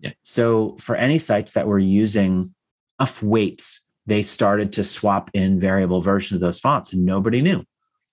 Yeah. 0.00 0.12
So 0.22 0.76
for 0.80 0.96
any 0.96 1.18
sites 1.18 1.52
that 1.52 1.68
were 1.68 1.78
using 1.78 2.54
enough 2.98 3.22
weights, 3.22 3.80
they 4.06 4.24
started 4.24 4.72
to 4.72 4.84
swap 4.84 5.30
in 5.32 5.60
variable 5.60 6.00
versions 6.00 6.36
of 6.36 6.46
those 6.46 6.58
fonts, 6.58 6.92
and 6.92 7.04
nobody 7.04 7.40
knew. 7.40 7.64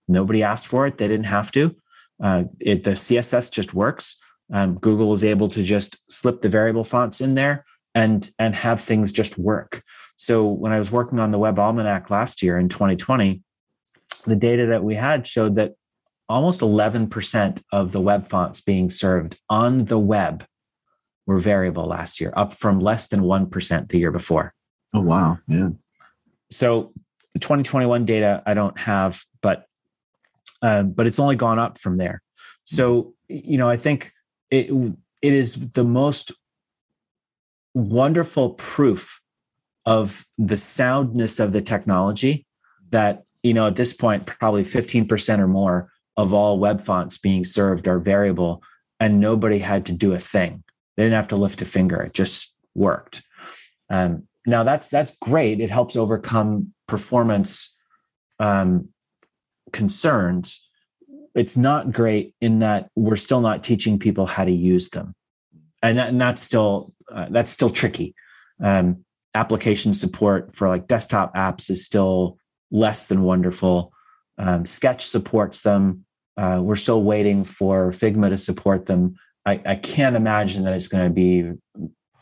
Nobody 0.08 0.44
asked 0.44 0.68
for 0.68 0.86
it; 0.86 1.00
they 1.00 1.08
didn't 1.08 1.26
have 1.26 1.52
to. 1.54 1.76
Uh, 2.22 2.44
it, 2.60 2.84
the 2.84 2.92
CSS 2.92 3.52
just 3.52 3.74
works. 3.74 4.18
Um, 4.52 4.78
Google 4.78 5.10
was 5.10 5.24
able 5.24 5.50
to 5.50 5.64
just 5.64 6.00
slip 6.12 6.42
the 6.42 6.50
variable 6.50 6.84
fonts 6.84 7.22
in 7.22 7.34
there 7.34 7.66
and 8.00 8.30
and 8.40 8.56
have 8.56 8.82
things 8.82 9.12
just 9.12 9.38
work. 9.38 9.84
So 10.16 10.48
when 10.48 10.72
I 10.72 10.80
was 10.80 10.92
working 10.92 11.20
on 11.20 11.32
the 11.32 11.40
Web 11.40 11.60
Almanac 11.60 12.10
last 12.10 12.42
year 12.42 12.58
in 12.58 12.70
2020, 12.70 13.44
the 14.26 14.36
data 14.36 14.68
that 14.68 14.84
we 14.84 14.96
had 14.96 15.28
showed 15.28 15.56
that 15.56 15.74
almost 16.30 16.62
11% 16.62 17.62
of 17.72 17.92
the 17.92 18.00
web 18.00 18.26
fonts 18.26 18.62
being 18.62 18.90
served 18.90 19.38
on 19.50 19.86
the 19.86 19.98
web 19.98 20.46
were 21.26 21.40
variable 21.40 21.86
last 21.86 22.22
year, 22.22 22.32
up 22.36 22.54
from 22.54 22.80
less 22.80 23.08
than 23.08 23.22
1% 23.22 23.90
the 23.90 24.00
year 24.00 24.12
before. 24.12 24.54
Oh 24.94 25.02
wow, 25.02 25.38
yeah. 25.48 25.70
so 26.50 26.94
the 27.34 27.40
2021 27.40 28.06
data 28.06 28.42
I 28.46 28.54
don't 28.54 28.80
have, 28.80 29.22
but 29.42 29.66
um, 30.62 30.92
but 30.92 31.06
it's 31.06 31.20
only 31.20 31.36
gone 31.36 31.60
up 31.60 31.78
from 31.78 31.98
there. 31.98 32.22
So 32.64 33.14
you 33.28 33.58
know, 33.58 33.70
I 33.70 33.78
think 33.78 34.12
it 34.50 34.72
it 35.22 35.34
is 35.34 35.72
the 35.72 35.84
most 35.84 36.32
wonderful 37.74 38.52
proof 38.52 39.22
of 39.86 40.26
the 40.38 40.58
soundness 40.58 41.40
of 41.40 41.54
the 41.54 41.62
technology 41.62 42.46
that 42.92 43.24
you 43.44 43.54
know 43.54 43.68
at 43.68 43.76
this 43.76 43.94
point 43.94 44.26
probably 44.26 44.64
15% 44.64 45.40
or 45.40 45.48
more 45.48 45.92
of 46.18 46.34
all 46.34 46.60
web 46.60 46.82
fonts 46.82 47.18
being 47.18 47.46
served 47.46 47.88
are 47.88 48.00
variable 48.00 48.62
and 49.00 49.20
nobody 49.20 49.60
had 49.60 49.86
to 49.86 49.94
do 49.94 50.14
a 50.14 50.20
thing. 50.20 50.64
They 50.98 51.04
didn't 51.04 51.16
have 51.16 51.30
to 51.30 51.38
lift 51.38 51.62
a 51.62 51.66
finger. 51.66 52.02
It 52.02 52.14
just 52.14 52.54
worked. 52.76 53.24
Um, 53.90 54.28
now 54.46 54.64
that's 54.64 54.90
that's 54.90 55.16
great. 55.18 55.62
It 55.62 55.72
helps 55.72 55.96
overcome 55.96 56.74
performance 56.88 57.76
um, 58.40 58.90
concerns. 59.72 60.68
It's 61.36 61.56
not 61.56 61.92
great 61.92 62.34
in 62.42 62.60
that 62.60 62.90
we're 62.96 63.16
still 63.16 63.42
not 63.42 63.64
teaching 63.64 64.00
people 64.00 64.26
how 64.26 64.44
to 64.44 64.52
use 64.52 64.90
them. 64.90 65.16
And, 65.82 65.98
that, 65.98 66.10
and 66.10 66.20
that's 66.20 66.42
still 66.42 66.94
uh, 67.12 67.28
that's 67.30 67.52
still 67.52 67.69
tricky 67.69 68.15
um, 68.62 69.04
application 69.36 69.93
support 69.93 70.56
for 70.56 70.67
like 70.67 70.88
desktop 70.88 71.36
apps 71.36 71.69
is 71.69 71.86
still 71.86 72.38
less 72.72 73.08
than 73.08 73.24
wonderful. 73.24 73.93
Um, 74.38 74.65
Sketch 74.65 75.08
supports 75.08 75.62
them. 75.62 76.06
Uh, 76.38 76.62
we're 76.63 76.76
still 76.76 77.04
waiting 77.04 77.43
for 77.43 77.91
Figma 77.91 78.30
to 78.30 78.38
support 78.38 78.86
them. 78.86 79.15
I, 79.45 79.62
I 79.65 79.76
can't 79.76 80.15
imagine 80.15 80.63
that 80.63 80.74
it's 80.74 80.88
going 80.88 81.06
to 81.06 81.13
be 81.13 81.52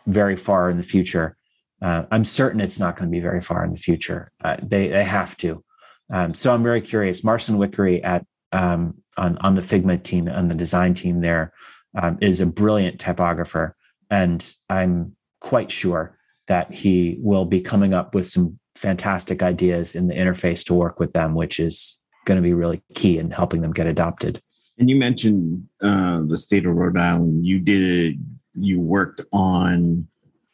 very 0.07 0.35
far 0.35 0.69
in 0.69 0.77
the 0.77 0.83
future. 0.83 1.35
Uh, 1.81 2.05
I'm 2.09 2.25
certain 2.25 2.59
it's 2.59 2.79
not 2.79 2.95
going 2.95 3.09
to 3.09 3.15
be 3.15 3.21
very 3.21 3.41
far 3.41 3.63
in 3.63 3.71
the 3.71 3.77
future. 3.77 4.31
Uh, 4.43 4.57
they 4.63 4.87
they 4.87 5.03
have 5.03 5.37
to. 5.37 5.63
Um, 6.09 6.33
so 6.33 6.53
I'm 6.53 6.63
very 6.63 6.81
curious. 6.81 7.23
Marcin 7.23 7.57
Wichary 7.57 8.03
at 8.03 8.25
um, 8.51 8.95
on 9.17 9.37
on 9.41 9.53
the 9.53 9.61
Figma 9.61 10.01
team 10.01 10.27
on 10.27 10.47
the 10.47 10.55
design 10.55 10.95
team 10.95 11.21
there 11.21 11.53
um, 11.95 12.17
is 12.19 12.41
a 12.41 12.47
brilliant 12.47 12.99
typographer, 12.99 13.75
and 14.09 14.53
I'm 14.69 15.15
quite 15.39 15.71
sure 15.71 16.17
that 16.47 16.73
he 16.73 17.17
will 17.19 17.45
be 17.45 17.61
coming 17.61 17.93
up 17.93 18.15
with 18.15 18.27
some 18.27 18.57
fantastic 18.75 19.43
ideas 19.43 19.95
in 19.95 20.07
the 20.07 20.15
interface 20.15 20.63
to 20.65 20.73
work 20.73 20.99
with 20.99 21.13
them, 21.13 21.33
which 21.33 21.59
is 21.59 21.99
going 22.25 22.37
to 22.37 22.47
be 22.47 22.53
really 22.53 22.81
key 22.93 23.17
in 23.17 23.31
helping 23.31 23.61
them 23.61 23.71
get 23.71 23.87
adopted. 23.87 24.41
And 24.77 24.89
you 24.89 24.95
mentioned 24.95 25.67
uh, 25.81 26.21
the 26.27 26.37
state 26.37 26.65
of 26.65 26.75
Rhode 26.75 26.97
Island. 26.97 27.45
You 27.45 27.59
did 27.59 28.23
you 28.59 28.79
worked 28.79 29.21
on 29.31 30.07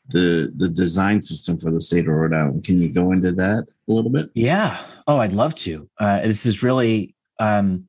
the 0.09 0.51
the 0.55 0.69
design 0.69 1.21
system 1.21 1.57
for 1.57 1.71
the 1.71 1.81
state 1.81 2.07
of 2.07 2.13
Rhode 2.13 2.33
Island. 2.33 2.63
Can 2.63 2.81
you 2.81 2.93
go 2.93 3.11
into 3.11 3.31
that 3.33 3.65
a 3.87 3.91
little 3.91 4.11
bit? 4.11 4.29
Yeah. 4.33 4.77
Oh, 5.07 5.17
I'd 5.17 5.33
love 5.33 5.55
to. 5.55 5.89
Uh, 5.99 6.21
this 6.21 6.45
is 6.45 6.63
really. 6.63 7.15
Um, 7.39 7.87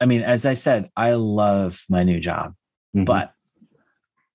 I 0.00 0.06
mean, 0.06 0.22
as 0.22 0.44
I 0.44 0.54
said, 0.54 0.90
I 0.96 1.12
love 1.12 1.84
my 1.88 2.02
new 2.02 2.20
job, 2.20 2.54
mm-hmm. 2.94 3.04
but 3.04 3.32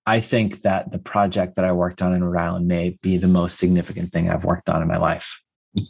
I 0.09 0.19
think 0.21 0.61
that 0.61 0.89
the 0.89 0.97
project 0.97 1.55
that 1.55 1.65
I 1.65 1.71
worked 1.71 2.01
on 2.01 2.13
in 2.13 2.23
Rhode 2.23 2.41
Island 2.41 2.67
may 2.67 2.97
be 3.03 3.17
the 3.17 3.27
most 3.27 3.59
significant 3.59 4.11
thing 4.11 4.27
I've 4.27 4.43
worked 4.43 4.67
on 4.67 4.81
in 4.81 4.87
my 4.87 4.97
life. 4.97 5.39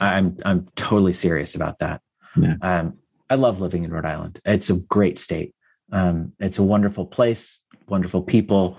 I'm 0.02 0.38
I'm 0.44 0.68
totally 0.76 1.14
serious 1.14 1.56
about 1.56 1.78
that. 1.78 2.02
Yeah. 2.36 2.56
Um, 2.62 2.98
I 3.30 3.36
love 3.36 3.62
living 3.62 3.86
in 3.86 3.92
Rhode 3.92 4.04
Island. 4.06 4.42
It's 4.44 4.70
a 4.70 4.76
great 4.76 5.20
state. 5.20 5.56
Um, 5.94 6.34
it's 6.38 6.58
a 6.60 6.64
wonderful 6.64 7.06
place, 7.06 7.62
wonderful 7.88 8.22
people. 8.22 8.78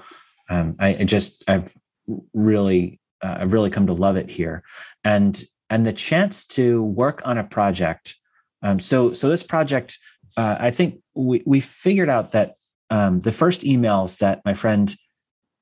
Um, 0.50 0.76
I, 0.79 0.88
I, 0.96 1.05
just 1.05 1.42
I've 1.48 1.74
really 2.35 3.00
uh, 3.22 3.38
I've 3.40 3.55
really 3.55 3.70
come 3.70 3.87
to 3.87 3.94
love 3.94 4.16
it 4.16 4.29
here, 4.29 4.62
and 5.05 5.42
and 5.70 5.87
the 5.87 5.94
chance 5.94 6.44
to 6.48 6.83
work 6.83 7.26
on 7.26 7.38
a 7.38 7.44
project. 7.44 8.14
Um, 8.61 8.79
so 8.79 9.14
so 9.14 9.31
this 9.31 9.42
project, 9.42 9.98
uh, 10.37 10.59
I 10.61 10.70
think 10.70 11.00
we 11.14 11.42
we 11.46 11.61
figured 11.61 12.11
out 12.11 12.33
that 12.33 12.57
um, 12.90 13.20
the 13.20 13.33
first 13.33 13.62
emails 13.62 14.18
that 14.18 14.42
my 14.44 14.53
friend 14.53 14.94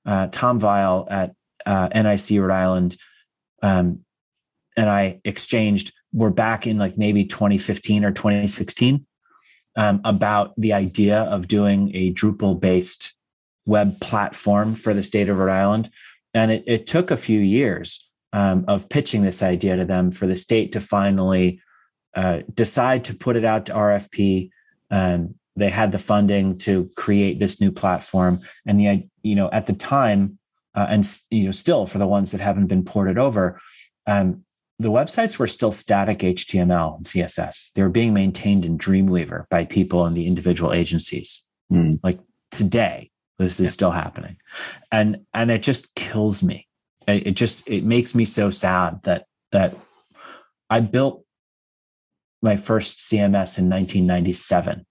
uh, 0.09 0.27
Tom 0.33 0.59
Weil 0.59 1.07
at 1.11 1.35
uh, 1.67 1.89
NIC 1.95 2.41
Rhode 2.41 2.51
Island 2.51 2.97
um, 3.63 4.05
and 4.77 4.89
I 4.89 5.21
exchanged 5.25 5.93
were 6.13 6.31
back 6.31 6.67
in 6.67 6.79
like 6.79 6.97
maybe 6.97 7.25
2015 7.25 8.05
or 8.05 8.13
2016 8.13 9.05
um, 9.77 10.01
about 10.05 10.55
the 10.57 10.73
idea 10.73 11.23
of 11.23 11.49
doing 11.49 11.91
a 11.95 12.13
Drupal 12.15 12.59
based 12.59 13.13
web 13.67 14.01
platform 14.01 14.75
for 14.75 14.95
the 14.95 15.03
state 15.03 15.29
of 15.29 15.39
Rhode 15.39 15.53
Island. 15.53 15.91
And 16.33 16.51
it, 16.51 16.65
it 16.67 16.87
took 16.87 17.11
a 17.11 17.17
few 17.17 17.41
years 17.41 18.09
um, 18.33 18.65
of 18.69 18.89
pitching 18.89 19.23
this 19.23 19.43
idea 19.43 19.77
to 19.77 19.85
them 19.85 20.11
for 20.11 20.27
the 20.27 20.37
state 20.37 20.73
to 20.73 20.81
finally 20.81 21.61
uh, 22.15 22.43
decide 22.55 23.05
to 23.07 23.15
put 23.15 23.37
it 23.37 23.45
out 23.45 23.67
to 23.67 23.73
RFP. 23.73 24.51
Um, 24.91 25.35
they 25.59 25.71
had 25.71 25.93
the 25.93 25.99
funding 25.99 26.59
to 26.59 26.91
create 26.97 27.39
this 27.39 27.61
new 27.61 27.73
platform. 27.73 28.41
And 28.67 28.79
the 28.79 29.09
you 29.23 29.35
know 29.35 29.51
at 29.51 29.67
the 29.67 29.73
time 29.73 30.39
uh, 30.75 30.87
and 30.89 31.21
you 31.31 31.45
know 31.45 31.51
still 31.51 31.87
for 31.87 31.99
the 31.99 32.07
ones 32.07 32.31
that 32.31 32.41
haven't 32.41 32.67
been 32.67 32.85
ported 32.85 33.19
over 33.19 33.61
um, 34.07 34.45
the 34.79 34.91
websites 34.91 35.39
were 35.39 35.49
still 35.49 35.73
static 35.73 36.19
html 36.19 36.97
and 36.97 37.05
css 37.05 37.73
they 37.73 37.83
were 37.83 37.89
being 37.89 38.15
maintained 38.15 38.65
in 38.65 38.79
dreamweaver 38.79 39.49
by 39.51 39.65
people 39.65 40.07
in 40.07 40.15
the 40.15 40.27
individual 40.27 40.73
agencies. 40.73 41.43
Mm. 41.73 41.99
like 42.03 42.19
today 42.51 43.11
this 43.39 43.61
is 43.61 43.67
yeah. 43.67 43.71
still 43.71 43.91
happening. 43.91 44.37
And 44.93 45.25
and 45.33 45.51
it 45.51 45.63
just 45.63 45.95
kills 45.95 46.43
me. 46.43 46.67
It, 47.07 47.29
it 47.29 47.35
just 47.35 47.69
it 47.69 47.85
makes 47.85 48.15
me 48.15 48.25
so 48.25 48.51
sad 48.51 49.03
that 49.05 49.27
that 49.53 49.77
i 50.69 50.81
built 50.81 51.25
my 52.43 52.57
first 52.57 52.99
cms 52.99 53.59
in 53.59 53.71
1997 53.71 54.85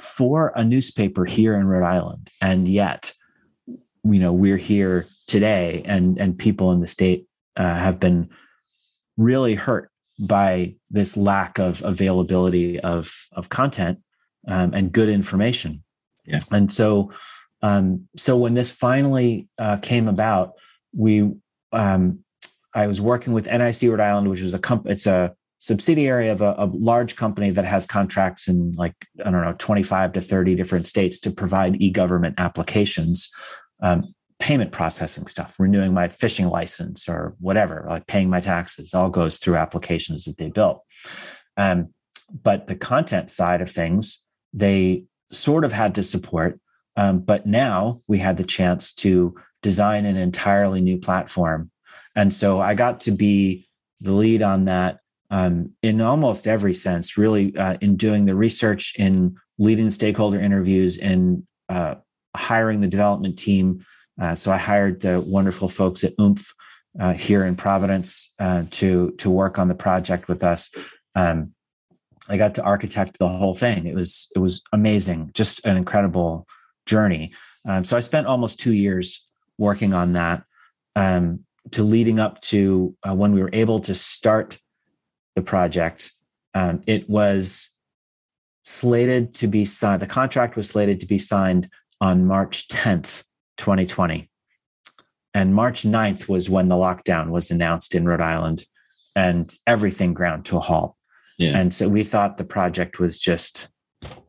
for 0.00 0.52
a 0.56 0.64
newspaper 0.64 1.24
here 1.24 1.56
in 1.56 1.66
Rhode 1.66 1.84
Island. 1.84 2.30
And 2.40 2.66
yet, 2.66 3.12
you 3.66 4.18
know, 4.18 4.32
we're 4.32 4.56
here 4.56 5.06
today 5.26 5.82
and, 5.84 6.18
and 6.18 6.38
people 6.38 6.72
in 6.72 6.80
the 6.80 6.86
state 6.86 7.26
uh, 7.56 7.76
have 7.76 8.00
been 8.00 8.30
really 9.16 9.54
hurt 9.54 9.90
by 10.18 10.74
this 10.90 11.16
lack 11.16 11.58
of 11.58 11.82
availability 11.82 12.80
of, 12.80 13.12
of 13.32 13.48
content 13.48 13.98
um, 14.48 14.72
and 14.74 14.92
good 14.92 15.08
information. 15.08 15.82
Yeah. 16.24 16.40
And 16.50 16.72
so, 16.72 17.12
um, 17.62 18.08
so 18.16 18.36
when 18.36 18.54
this 18.54 18.70
finally 18.70 19.48
uh, 19.58 19.78
came 19.78 20.08
about, 20.08 20.54
we, 20.94 21.30
um, 21.72 22.20
I 22.74 22.86
was 22.86 23.00
working 23.00 23.32
with 23.32 23.46
NIC 23.46 23.82
Rhode 23.90 24.00
Island, 24.00 24.28
which 24.28 24.40
is 24.40 24.54
a 24.54 24.58
company, 24.58 24.94
it's 24.94 25.06
a 25.06 25.34
subsidiary 25.60 26.28
of 26.28 26.40
a, 26.40 26.54
a, 26.58 26.66
large 26.72 27.14
company 27.14 27.50
that 27.50 27.64
has 27.64 27.86
contracts 27.86 28.48
in 28.48 28.72
like 28.72 28.94
i 29.24 29.30
don't 29.30 29.44
know 29.44 29.54
25 29.58 30.12
to 30.12 30.20
30 30.20 30.54
different 30.54 30.86
states 30.86 31.18
to 31.20 31.30
provide 31.30 31.80
e-government 31.80 32.34
applications 32.38 33.30
um, 33.82 34.04
payment 34.40 34.72
processing 34.72 35.26
stuff 35.26 35.54
renewing 35.58 35.94
my 35.94 36.08
fishing 36.08 36.48
license 36.48 37.08
or 37.08 37.36
whatever 37.38 37.86
like 37.88 38.06
paying 38.06 38.28
my 38.28 38.40
taxes. 38.40 38.94
All 38.94 39.10
goes 39.10 39.36
through 39.36 39.56
applications 39.56 40.24
that 40.24 40.38
they 40.38 40.48
built. 40.48 40.82
Um, 41.56 41.92
but 42.42 42.66
the 42.66 42.74
content 42.74 43.30
side 43.30 43.60
of 43.60 43.70
things 43.70 44.22
they 44.52 45.04
sort 45.30 45.64
of 45.64 45.72
had 45.72 45.94
to 45.94 46.02
support 46.02 46.58
um, 46.96 47.20
but 47.20 47.46
now 47.46 48.00
we 48.08 48.18
had 48.18 48.36
the 48.36 48.44
chance 48.44 48.92
to 48.94 49.34
design 49.62 50.06
an 50.06 50.16
entirely 50.16 50.80
new 50.80 50.98
platform. 50.98 51.70
And 52.16 52.32
so 52.34 52.60
i 52.60 52.74
got 52.74 53.00
to 53.00 53.10
be 53.10 53.68
the 54.00 54.12
lead 54.12 54.42
on 54.42 54.64
that 54.64 55.00
um, 55.30 55.72
in 55.82 56.00
almost 56.00 56.46
every 56.46 56.74
sense, 56.74 57.16
really 57.16 57.56
uh, 57.56 57.76
in 57.80 57.96
doing 57.96 58.26
the 58.26 58.34
research, 58.34 58.94
in 58.98 59.36
leading 59.58 59.90
stakeholder 59.90 60.40
interviews, 60.40 60.96
in 60.96 61.46
uh, 61.68 61.96
hiring 62.36 62.80
the 62.80 62.88
development 62.88 63.38
team. 63.38 63.84
Uh, 64.20 64.34
so 64.34 64.50
I 64.52 64.56
hired 64.56 65.00
the 65.00 65.20
wonderful 65.20 65.68
folks 65.68 66.04
at 66.04 66.14
Oomph 66.20 66.52
uh, 66.98 67.12
here 67.12 67.44
in 67.44 67.56
Providence 67.56 68.34
uh, 68.38 68.64
to 68.72 69.12
to 69.18 69.30
work 69.30 69.58
on 69.58 69.68
the 69.68 69.74
project 69.74 70.28
with 70.28 70.42
us. 70.42 70.70
Um, 71.14 71.52
I 72.28 72.36
got 72.36 72.54
to 72.56 72.62
architect 72.62 73.18
the 73.18 73.28
whole 73.28 73.54
thing. 73.54 73.86
It 73.86 73.94
was 73.94 74.28
it 74.34 74.40
was 74.40 74.62
amazing, 74.72 75.30
just 75.34 75.64
an 75.64 75.76
incredible 75.76 76.46
journey. 76.86 77.32
Um, 77.66 77.84
so 77.84 77.96
I 77.96 78.00
spent 78.00 78.26
almost 78.26 78.58
two 78.58 78.72
years 78.72 79.26
working 79.58 79.94
on 79.94 80.14
that 80.14 80.42
um, 80.96 81.44
to 81.72 81.82
leading 81.82 82.18
up 82.18 82.40
to 82.40 82.96
uh, 83.08 83.14
when 83.14 83.32
we 83.32 83.42
were 83.42 83.50
able 83.52 83.80
to 83.80 83.94
start 83.94 84.58
the 85.40 85.48
project. 85.48 86.12
Um, 86.54 86.80
it 86.86 87.08
was 87.08 87.70
slated 88.62 89.34
to 89.34 89.46
be 89.46 89.64
signed, 89.64 90.02
the 90.02 90.06
contract 90.06 90.56
was 90.56 90.68
slated 90.68 91.00
to 91.00 91.06
be 91.06 91.18
signed 91.18 91.68
on 92.00 92.26
March 92.26 92.68
10th, 92.68 93.24
2020. 93.56 94.28
And 95.32 95.54
March 95.54 95.82
9th 95.82 96.28
was 96.28 96.50
when 96.50 96.68
the 96.68 96.74
lockdown 96.74 97.30
was 97.30 97.50
announced 97.50 97.94
in 97.94 98.06
Rhode 98.06 98.20
Island 98.20 98.64
and 99.14 99.54
everything 99.66 100.12
ground 100.12 100.44
to 100.46 100.56
a 100.56 100.60
halt. 100.60 100.94
Yeah. 101.38 101.58
And 101.58 101.72
so 101.72 101.88
we 101.88 102.04
thought 102.04 102.36
the 102.36 102.44
project 102.44 102.98
was 102.98 103.18
just 103.18 103.68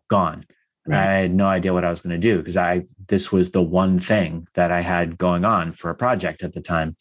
gone. 0.08 0.44
Right. 0.88 0.98
I 0.98 1.14
had 1.22 1.34
no 1.34 1.46
idea 1.46 1.74
what 1.74 1.84
I 1.84 1.90
was 1.90 2.02
going 2.02 2.20
to 2.20 2.28
do 2.28 2.38
because 2.38 2.58
I 2.58 2.86
this 3.08 3.32
was 3.32 3.52
the 3.52 3.62
one 3.62 4.00
thing 4.00 4.48
that 4.54 4.72
I 4.72 4.82
had 4.82 5.18
going 5.18 5.46
on 5.46 5.72
for 5.72 5.90
a 5.90 5.96
project 5.96 6.44
at 6.44 6.54
the 6.54 6.62
time. 6.62 6.96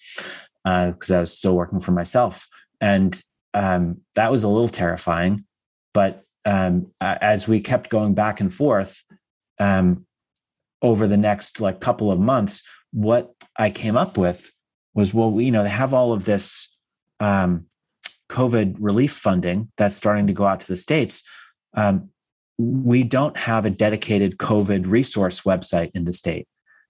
because 0.64 1.10
uh, 1.10 1.18
I 1.18 1.20
was 1.20 1.38
still 1.38 1.54
working 1.54 1.80
for 1.80 1.92
myself. 1.92 2.46
And 2.80 3.22
um, 3.54 4.00
that 4.14 4.30
was 4.30 4.44
a 4.44 4.48
little 4.48 4.68
terrifying. 4.68 5.44
But 5.92 6.24
um, 6.44 6.92
as 7.00 7.46
we 7.48 7.60
kept 7.60 7.90
going 7.90 8.14
back 8.14 8.40
and 8.40 8.52
forth 8.52 9.02
um, 9.58 10.06
over 10.82 11.06
the 11.06 11.16
next 11.16 11.60
like 11.60 11.80
couple 11.80 12.10
of 12.10 12.20
months, 12.20 12.62
what 12.92 13.34
I 13.56 13.70
came 13.70 13.96
up 13.96 14.16
with 14.16 14.50
was, 14.94 15.12
well, 15.12 15.40
you 15.40 15.50
know, 15.50 15.62
they 15.62 15.68
have 15.68 15.94
all 15.94 16.12
of 16.12 16.24
this 16.24 16.68
um, 17.20 17.66
COVID 18.30 18.76
relief 18.78 19.12
funding 19.12 19.70
that's 19.76 19.96
starting 19.96 20.26
to 20.28 20.32
go 20.32 20.46
out 20.46 20.60
to 20.60 20.66
the 20.66 20.76
states. 20.76 21.22
Um, 21.74 22.10
we 22.58 23.02
don't 23.04 23.36
have 23.36 23.64
a 23.64 23.70
dedicated 23.70 24.38
COVID 24.38 24.86
resource 24.86 25.42
website 25.42 25.90
in 25.94 26.04
the 26.04 26.12
state, 26.12 26.46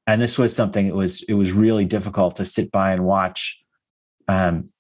and 0.07 0.21
this 0.21 0.37
was 0.39 0.55
something 0.55 0.87
it 0.87 0.95
was 0.95 1.23
it 1.23 1.35
was 1.35 1.53
really 1.53 1.85
difficult 1.85 2.37
to 2.37 2.45
sit 2.45 2.73
by 2.73 2.93
and 2.93 3.05
watch 3.05 3.61
um, 4.27 4.71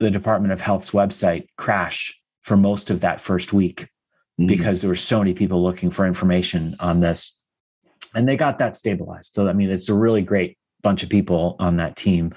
the 0.00 0.10
Department 0.10 0.52
of 0.52 0.60
Health's 0.60 0.90
website 0.90 1.46
crash 1.56 2.18
for 2.42 2.56
most 2.56 2.90
of 2.90 3.00
that 3.00 3.20
first 3.20 3.52
week 3.52 3.82
mm-hmm. 4.40 4.46
because 4.46 4.80
there 4.80 4.88
were 4.88 4.94
so 4.94 5.18
many 5.18 5.34
people 5.34 5.62
looking 5.62 5.90
for 5.90 6.06
information 6.06 6.74
on 6.80 7.00
this. 7.00 7.36
And 8.14 8.28
they 8.28 8.36
got 8.36 8.58
that 8.58 8.76
stabilized. 8.76 9.34
So 9.34 9.48
I 9.48 9.52
mean, 9.52 9.70
it's 9.70 9.88
a 9.88 9.94
really 9.94 10.22
great 10.22 10.56
bunch 10.82 11.02
of 11.02 11.08
people 11.08 11.56
on 11.58 11.76
that 11.78 11.96
team. 11.96 12.32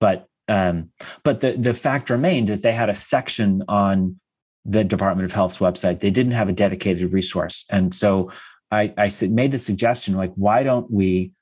But 0.00 0.26
um, 0.48 0.90
but 1.24 1.40
the 1.40 1.52
the 1.52 1.74
fact 1.74 2.08
remained 2.08 2.48
that 2.48 2.62
they 2.62 2.72
had 2.72 2.88
a 2.88 2.94
section 2.94 3.62
on 3.68 4.18
the 4.64 4.84
Department 4.84 5.24
of 5.24 5.32
Health's 5.32 5.58
website. 5.58 6.00
They 6.00 6.10
didn't 6.10 6.32
have 6.32 6.48
a 6.48 6.52
dedicated 6.52 7.12
resource. 7.12 7.64
And 7.70 7.94
so 7.94 8.30
I, 8.70 8.92
I 8.98 9.10
made 9.28 9.52
the 9.52 9.58
suggestion 9.58 10.14
like, 10.14 10.32
why 10.34 10.62
don't 10.62 10.90
we 10.90 11.32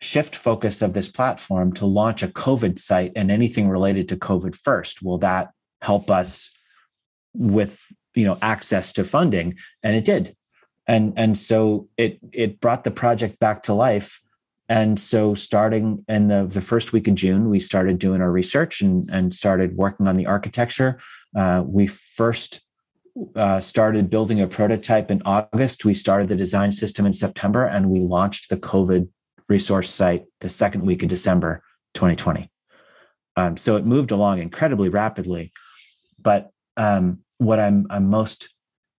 shift 0.00 0.36
focus 0.36 0.82
of 0.82 0.92
this 0.92 1.08
platform 1.08 1.72
to 1.74 1.86
launch 1.86 2.22
a 2.22 2.28
COVID 2.28 2.78
site 2.78 3.12
and 3.16 3.30
anything 3.30 3.68
related 3.68 4.08
to 4.08 4.16
COVID 4.16 4.54
first. 4.54 5.02
Will 5.02 5.18
that 5.18 5.50
help 5.82 6.10
us 6.10 6.50
with 7.34 7.86
you 8.14 8.24
know 8.24 8.38
access 8.42 8.92
to 8.94 9.04
funding? 9.04 9.56
And 9.82 9.96
it 9.96 10.04
did. 10.04 10.36
And 10.86 11.14
and 11.16 11.36
so 11.36 11.88
it 11.96 12.18
it 12.32 12.60
brought 12.60 12.84
the 12.84 12.90
project 12.90 13.38
back 13.38 13.62
to 13.64 13.74
life. 13.74 14.20
And 14.68 14.98
so 14.98 15.34
starting 15.34 16.04
in 16.08 16.26
the, 16.26 16.44
the 16.44 16.60
first 16.60 16.92
week 16.92 17.06
of 17.06 17.14
June, 17.14 17.50
we 17.50 17.60
started 17.60 18.00
doing 18.00 18.20
our 18.20 18.32
research 18.32 18.80
and, 18.80 19.08
and 19.10 19.32
started 19.32 19.76
working 19.76 20.08
on 20.08 20.16
the 20.16 20.26
architecture. 20.26 20.98
Uh, 21.36 21.62
we 21.64 21.86
first 21.86 22.62
uh, 23.36 23.60
started 23.60 24.10
building 24.10 24.40
a 24.40 24.48
prototype 24.48 25.10
in 25.10 25.22
August. 25.24 25.84
We 25.84 25.94
started 25.94 26.28
the 26.28 26.36
design 26.36 26.72
system 26.72 27.06
in 27.06 27.12
September, 27.12 27.64
and 27.64 27.90
we 27.90 28.00
launched 28.00 28.50
the 28.50 28.56
COVID 28.56 29.08
resource 29.48 29.90
site 29.90 30.24
the 30.40 30.48
second 30.48 30.84
week 30.84 31.02
of 31.02 31.08
December 31.08 31.62
2020. 31.94 32.50
Um, 33.36 33.56
so 33.56 33.76
it 33.76 33.84
moved 33.84 34.10
along 34.10 34.40
incredibly 34.40 34.88
rapidly. 34.88 35.52
But 36.20 36.50
um, 36.76 37.20
what 37.38 37.60
I'm, 37.60 37.86
I'm 37.90 38.08
most 38.08 38.48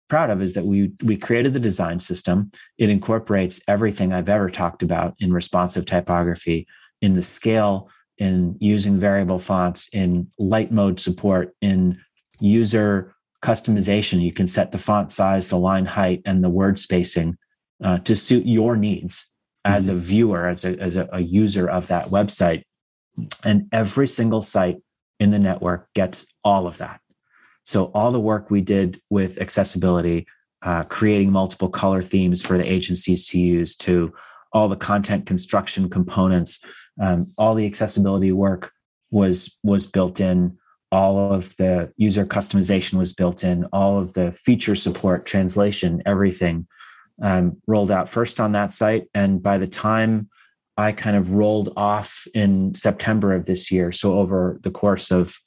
proud 0.09 0.31
of 0.31 0.41
is 0.41 0.53
that 0.53 0.65
we 0.65 0.93
we 1.03 1.17
created 1.17 1.53
the 1.53 1.61
design 1.61 1.99
system. 1.99 2.51
It 2.79 2.91
incorporates 2.91 3.61
everything 3.67 4.13
I've 4.13 4.29
ever 4.29 4.51
talked 4.51 4.83
about 4.83 5.15
in 5.19 5.33
responsive 5.33 5.87
typography, 5.87 6.67
in 7.03 7.15
the 7.15 7.23
scale, 7.23 7.91
in 8.19 8.57
using 8.61 9.01
variable 9.01 9.39
fonts, 9.39 9.89
in 9.93 10.31
light 10.39 10.71
mode 10.71 11.01
support, 11.01 11.55
in 11.61 12.01
user 12.39 13.15
customization. 13.43 14.23
You 14.23 14.33
can 14.33 14.49
set 14.49 14.71
the 14.71 14.79
font 14.79 15.11
size, 15.13 15.49
the 15.49 15.59
line 15.59 15.87
height, 15.87 16.23
and 16.25 16.45
the 16.45 16.51
word 16.51 16.79
spacing 16.79 17.37
uh, 17.83 17.99
to 18.01 18.17
suit 18.17 18.47
your 18.47 18.77
needs 18.77 19.31
as 19.67 19.89
a 19.89 19.93
mm-hmm. 19.93 20.01
viewer, 20.01 20.47
as 20.47 20.65
a, 20.65 20.79
as 20.79 20.97
a, 20.97 21.09
a 21.13 21.21
user 21.21 21.69
of 21.69 21.89
that 21.89 22.09
website. 22.09 22.63
And 23.45 23.69
every 23.73 24.09
single 24.09 24.43
site 24.43 24.77
in 25.19 25.31
the 25.31 25.39
network 25.39 25.93
gets 25.95 26.27
all 26.45 26.67
of 26.67 26.79
that. 26.79 27.01
So, 27.65 27.87
all 27.95 28.13
the 28.13 28.21
work 28.21 28.51
we 28.51 28.61
did 28.61 29.01
with 29.11 29.41
accessibility, 29.41 30.27
uh, 30.63 30.85
creating 30.85 31.33
multiple 31.33 31.69
color 31.69 32.03
themes 32.03 32.41
for 32.41 32.57
the 32.57 32.71
agencies 32.71 33.27
to 33.29 33.39
use, 33.39 33.75
to 33.77 34.13
all 34.53 34.69
the 34.69 34.77
content 34.77 35.27
construction 35.27 35.91
components, 35.91 36.61
um, 37.01 37.27
all 37.37 37.55
the 37.55 37.67
accessibility 37.67 38.33
work 38.33 38.71
was 39.11 39.59
was 39.65 39.87
built 39.87 40.21
in. 40.21 40.57
All 40.93 41.33
of 41.33 41.57
the 41.57 41.93
user 41.97 42.25
customization 42.25 42.95
was 42.95 43.13
built 43.13 43.43
in. 43.43 43.65
All 43.73 43.99
of 43.99 44.13
the 44.13 44.33
feature 44.33 44.77
support, 44.77 45.27
translation, 45.27 46.03
everything 46.07 46.69
um, 47.23 47.57
rolled 47.67 47.91
out 47.91 48.09
first 48.09 48.41
on 48.41 48.53
that 48.53 48.73
site. 48.73 49.09
And 49.15 49.43
by 49.43 49.59
the 49.59 49.69
time 49.69 50.29
I 50.77 50.93
kind 50.93 51.17
of 51.17 51.33
rolled 51.33 51.73
off 51.77 52.27
in 52.35 52.75
September 52.75 53.35
of 53.35 53.47
this 53.47 53.71
year, 53.71 53.93
so 53.93 54.19
over 54.19 54.59
the 54.63 54.71
course 54.71 55.11
of 55.11 55.39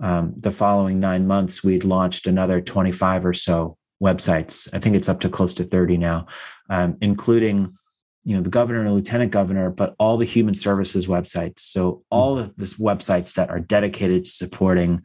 um, 0.00 0.34
the 0.36 0.50
following 0.50 0.98
nine 0.98 1.26
months, 1.26 1.62
we'd 1.62 1.84
launched 1.84 2.26
another 2.26 2.60
25 2.60 3.24
or 3.24 3.34
so 3.34 3.76
websites. 4.02 4.68
I 4.74 4.78
think 4.78 4.96
it's 4.96 5.08
up 5.08 5.20
to 5.20 5.28
close 5.28 5.54
to 5.54 5.64
30 5.64 5.96
now, 5.98 6.26
um, 6.68 6.96
including 7.00 7.76
you 8.24 8.36
know 8.36 8.42
the 8.42 8.50
governor 8.50 8.80
and 8.80 8.88
the 8.88 8.92
lieutenant 8.92 9.32
governor 9.32 9.70
but 9.70 9.94
all 9.98 10.16
the 10.16 10.24
human 10.24 10.54
services 10.54 11.06
websites 11.06 11.60
so 11.60 12.02
all 12.10 12.38
of 12.38 12.54
this 12.56 12.74
websites 12.74 13.34
that 13.34 13.50
are 13.50 13.60
dedicated 13.60 14.24
to 14.24 14.30
supporting 14.30 15.02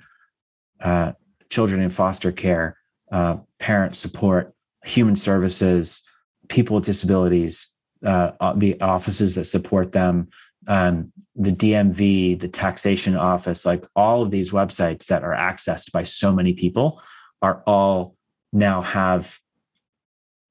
uh, 0.81 1.11
children 1.49 1.81
in 1.81 1.89
foster 1.89 2.31
care 2.31 2.77
uh, 3.11 3.37
parent 3.59 3.95
support 3.95 4.53
human 4.85 5.15
services 5.15 6.03
people 6.49 6.75
with 6.75 6.85
disabilities, 6.85 7.67
uh, 8.05 8.53
the 8.53 8.79
offices 8.81 9.35
that 9.35 9.45
support 9.45 9.91
them, 9.91 10.29
um, 10.67 11.11
the 11.35 11.51
DMV, 11.51 12.39
the 12.39 12.47
taxation 12.47 13.15
office, 13.15 13.65
like 13.65 13.85
all 13.95 14.21
of 14.21 14.31
these 14.31 14.51
websites 14.51 15.07
that 15.07 15.23
are 15.23 15.35
accessed 15.35 15.91
by 15.91 16.03
so 16.03 16.31
many 16.31 16.53
people 16.53 17.01
are 17.41 17.63
all 17.65 18.15
now 18.53 18.81
have 18.81 19.39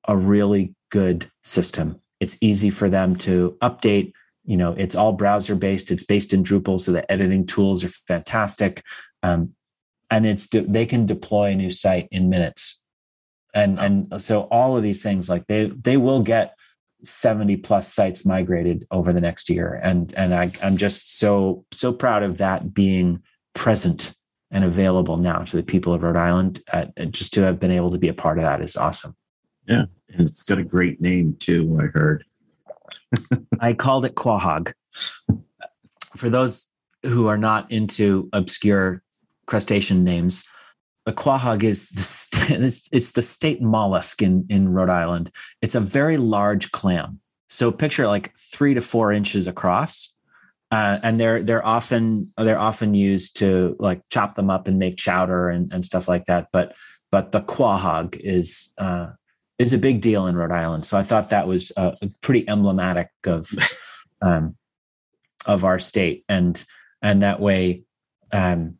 a 0.09 0.16
really 0.16 0.74
good 0.91 1.31
system. 1.43 2.01
It's 2.20 2.39
easy 2.41 2.70
for 2.70 2.89
them 2.89 3.16
to 3.16 3.57
update. 3.61 4.12
You 4.45 4.57
know, 4.57 4.72
it's 4.72 4.95
all 4.95 5.12
browser 5.12 5.55
based. 5.55 5.91
It's 5.91 6.05
based 6.05 6.33
in 6.33 6.45
Drupal, 6.45 6.81
so 6.81 6.93
the 6.93 7.11
editing 7.11 7.45
tools 7.45 7.85
are 7.85 7.89
fantastic, 7.89 8.83
um, 9.22 9.53
and 10.11 10.24
it's 10.24 10.47
they 10.47 10.87
can 10.87 11.05
deploy 11.05 11.51
a 11.51 11.57
new 11.57 11.72
site 11.72 12.09
in 12.12 12.31
minutes 12.31 12.81
and 13.57 13.79
and 13.81 14.23
so 14.23 14.43
all 14.53 14.77
of 14.77 14.85
these 14.85 15.03
things 15.03 15.29
like 15.29 15.47
they 15.49 15.67
they 15.67 15.97
will 15.97 16.23
get 16.23 16.55
70 17.03 17.57
plus 17.59 17.93
sites 17.93 18.25
migrated 18.25 18.87
over 18.91 19.13
the 19.13 19.21
next 19.21 19.51
year. 19.51 19.81
And 19.83 20.15
and 20.17 20.35
I, 20.35 20.53
i'm 20.63 20.77
just 20.77 21.19
so 21.19 21.65
so 21.73 21.93
proud 21.93 22.23
of 22.23 22.39
that 22.39 22.73
being 22.73 23.23
present 23.55 24.13
and 24.53 24.65
available 24.65 25.17
now 25.17 25.41
to 25.41 25.57
the 25.57 25.65
people 25.65 25.93
of 25.93 26.03
rhode 26.03 26.17
island. 26.17 26.61
Uh, 26.73 26.87
just 27.11 27.33
to 27.35 27.43
have 27.43 27.59
been 27.59 27.73
able 27.73 27.91
to 27.91 27.99
be 27.99 28.09
a 28.09 28.15
part 28.15 28.39
of 28.39 28.45
that 28.45 28.61
is 28.61 28.77
awesome. 28.77 29.17
Yeah 29.67 29.87
and 30.11 30.29
it's 30.29 30.43
got 30.43 30.59
a 30.59 30.65
great 30.65 31.01
name 31.01 31.37
too 31.39 31.79
i 31.81 31.87
heard. 31.87 32.25
I 33.61 33.73
called 33.73 34.07
it 34.07 34.15
quahog. 34.15 34.73
For 36.17 36.31
those 36.31 36.71
who 37.03 37.27
are 37.27 37.39
not 37.39 37.71
into 37.71 38.29
obscure 38.33 39.03
crustacean 39.47 40.05
names 40.05 40.45
the 41.07 41.13
quahog 41.13 41.63
is 41.63 41.91
the 41.91 42.57
it's, 42.63 42.89
it's 42.93 43.13
the 43.13 43.23
state 43.23 43.63
mollusk 43.63 44.21
in 44.21 44.45
in 44.51 44.69
Rhode 44.69 44.91
Island. 44.91 45.31
It's 45.63 45.75
a 45.75 45.81
very 45.81 46.19
large 46.19 46.71
clam. 46.73 47.21
So 47.49 47.73
picture 47.73 48.07
like 48.07 48.37
three 48.37 48.75
to 48.75 48.81
four 48.81 49.13
inches 49.13 49.47
across, 49.47 50.13
uh, 50.73 50.99
and 51.03 51.19
they're 51.19 51.43
they're 51.43 51.65
often 51.65 52.33
they're 52.37 52.59
often 52.59 52.95
used 52.95 53.37
to 53.37 53.77
like 53.79 54.03
chop 54.11 54.35
them 54.35 54.51
up 54.51 54.67
and 54.67 54.79
make 54.79 54.97
chowder 54.97 55.49
and, 55.49 55.73
and 55.73 55.85
stuff 55.85 56.09
like 56.09 56.27
that. 56.27 56.49
But 56.53 56.75
but 57.13 57.31
the 57.31 57.41
quahog 57.41 58.17
is 58.21 58.75
uh, 58.77 59.11
is 59.61 59.73
a 59.73 59.79
big 59.79 60.01
deal 60.01 60.27
in 60.27 60.37
Rhode 60.37 60.51
Island. 60.51 60.87
So 60.87 60.97
I 60.97 61.05
thought 61.05 61.31
that 61.31 61.47
was 61.47 61.71
uh, 61.77 61.95
pretty 62.21 62.49
emblematic 62.49 63.11
of 63.25 63.49
um, 64.23 64.57
of 65.47 65.63
our 65.63 65.79
state, 65.79 66.25
and 66.29 66.63
and 67.01 67.23
that 67.23 67.39
way 67.39 67.85
um, 68.33 68.77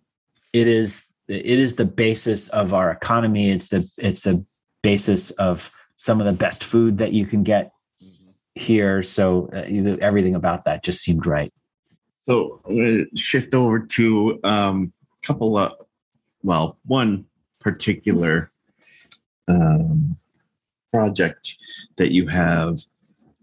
it 0.53 0.66
is 0.66 1.05
it 1.29 1.59
is 1.59 1.74
the 1.74 1.85
basis 1.85 2.49
of 2.49 2.72
our 2.72 2.91
economy. 2.91 3.51
It's 3.51 3.68
the 3.68 3.89
it's 3.99 4.22
the 4.22 4.45
basis 4.83 5.31
of 5.33 5.70
some 5.97 6.20
of 6.20 6.27
the 6.27 6.33
best 6.33 6.62
food 6.62 6.99
that 6.99 7.12
you 7.12 7.27
can 7.27 7.43
get 7.43 7.72
here. 8.55 9.03
So 9.03 9.49
uh, 9.53 9.97
everything 10.01 10.35
about 10.35 10.64
that 10.64 10.83
just 10.83 11.03
seemed 11.03 11.27
right. 11.27 11.53
So 12.27 12.61
I'm 12.66 12.77
going 12.77 13.09
to 13.11 13.16
shift 13.16 13.55
over 13.55 13.79
to 13.81 14.41
a 14.43 14.49
um, 14.49 14.93
couple 15.22 15.57
of, 15.57 15.72
well, 16.43 16.79
one 16.85 17.24
particular 17.61 18.51
um, 19.49 20.16
project 20.93 21.57
that 21.97 22.11
you 22.11 22.27
have, 22.27 22.81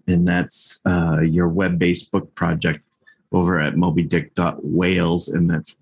and 0.08 0.28
that's 0.28 0.82
uh, 0.86 1.22
your 1.22 1.48
web-based 1.48 2.12
book 2.12 2.34
project 2.36 2.84
over 3.32 3.60
at 3.60 3.76
mobydick.wales, 3.76 5.28
and 5.30 5.50
that's 5.50 5.78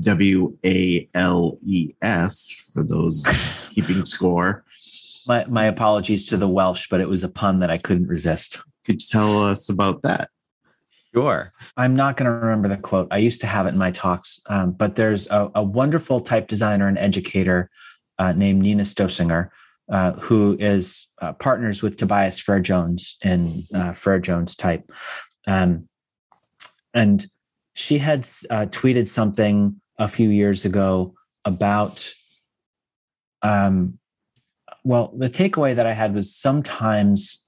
W 0.00 0.56
A 0.64 1.08
L 1.14 1.58
E 1.64 1.92
S 2.02 2.68
for 2.72 2.82
those 2.82 3.68
keeping 3.74 4.04
score. 4.04 4.64
My, 5.26 5.44
my 5.46 5.64
apologies 5.64 6.28
to 6.28 6.36
the 6.36 6.48
Welsh, 6.48 6.86
but 6.88 7.00
it 7.00 7.08
was 7.08 7.24
a 7.24 7.28
pun 7.28 7.58
that 7.60 7.70
I 7.70 7.78
couldn't 7.78 8.06
resist. 8.06 8.60
Could 8.84 9.02
you 9.02 9.08
tell 9.08 9.42
us 9.42 9.68
about 9.68 10.02
that? 10.02 10.30
Sure. 11.12 11.52
I'm 11.76 11.96
not 11.96 12.16
going 12.16 12.26
to 12.26 12.30
remember 12.30 12.68
the 12.68 12.76
quote. 12.76 13.08
I 13.10 13.18
used 13.18 13.40
to 13.40 13.46
have 13.46 13.66
it 13.66 13.70
in 13.70 13.78
my 13.78 13.90
talks, 13.90 14.40
um, 14.48 14.72
but 14.72 14.96
there's 14.96 15.26
a, 15.30 15.50
a, 15.54 15.62
wonderful 15.62 16.20
type 16.20 16.46
designer 16.46 16.88
and 16.88 16.98
educator 16.98 17.70
uh, 18.18 18.32
named 18.34 18.62
Nina 18.62 18.82
Stössinger, 18.82 19.48
uh, 19.88 20.12
who 20.12 20.56
is 20.60 21.08
uh, 21.22 21.32
partners 21.32 21.80
with 21.80 21.96
Tobias 21.96 22.38
Frere 22.38 22.60
Jones 22.60 23.16
in 23.24 23.62
uh, 23.72 23.92
Frere 23.92 24.20
Jones 24.20 24.54
type. 24.54 24.92
Um, 25.46 25.88
and 26.92 27.26
she 27.72 27.98
had 27.98 28.20
uh, 28.50 28.66
tweeted 28.66 29.08
something 29.08 29.80
a 29.98 30.08
few 30.08 30.28
years 30.28 30.64
ago 30.64 31.14
about, 31.44 32.12
um, 33.42 33.98
well, 34.84 35.12
the 35.16 35.28
takeaway 35.28 35.74
that 35.74 35.86
I 35.86 35.92
had 35.92 36.14
was 36.14 36.34
sometimes 36.34 37.44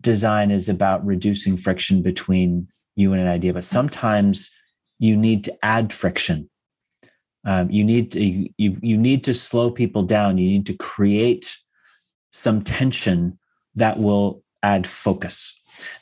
design 0.00 0.50
is 0.50 0.68
about 0.68 1.04
reducing 1.04 1.56
friction 1.56 2.02
between 2.02 2.68
you 2.96 3.12
and 3.12 3.22
an 3.22 3.28
idea, 3.28 3.54
but 3.54 3.64
sometimes 3.64 4.50
you 4.98 5.16
need 5.16 5.44
to 5.44 5.64
add 5.64 5.92
friction. 5.92 6.48
Um, 7.44 7.70
you 7.70 7.84
need 7.84 8.12
to 8.12 8.22
you 8.22 8.76
you 8.82 8.96
need 8.96 9.24
to 9.24 9.32
slow 9.32 9.70
people 9.70 10.02
down. 10.02 10.38
You 10.38 10.48
need 10.48 10.66
to 10.66 10.76
create 10.76 11.56
some 12.30 12.62
tension 12.62 13.38
that 13.76 13.98
will 13.98 14.42
add 14.62 14.86
focus, 14.86 15.58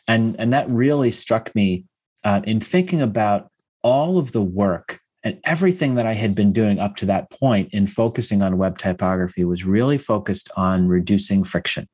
and 0.08 0.34
and 0.40 0.52
that 0.52 0.68
really 0.70 1.10
struck 1.10 1.54
me 1.54 1.84
uh, 2.24 2.40
in 2.44 2.58
thinking 2.58 3.02
about 3.02 3.50
all 3.82 4.18
of 4.18 4.32
the 4.32 4.42
work 4.42 4.98
and 5.26 5.40
everything 5.42 5.96
that 5.96 6.06
I 6.06 6.12
had 6.12 6.36
been 6.36 6.52
doing 6.52 6.78
up 6.78 6.94
to 6.98 7.06
that 7.06 7.32
point 7.32 7.70
in 7.74 7.88
focusing 7.88 8.42
on 8.42 8.58
web 8.58 8.78
typography 8.78 9.44
was 9.44 9.64
really 9.64 9.98
focused 9.98 10.52
on 10.56 10.86
reducing 10.86 11.42
friction. 11.42 11.88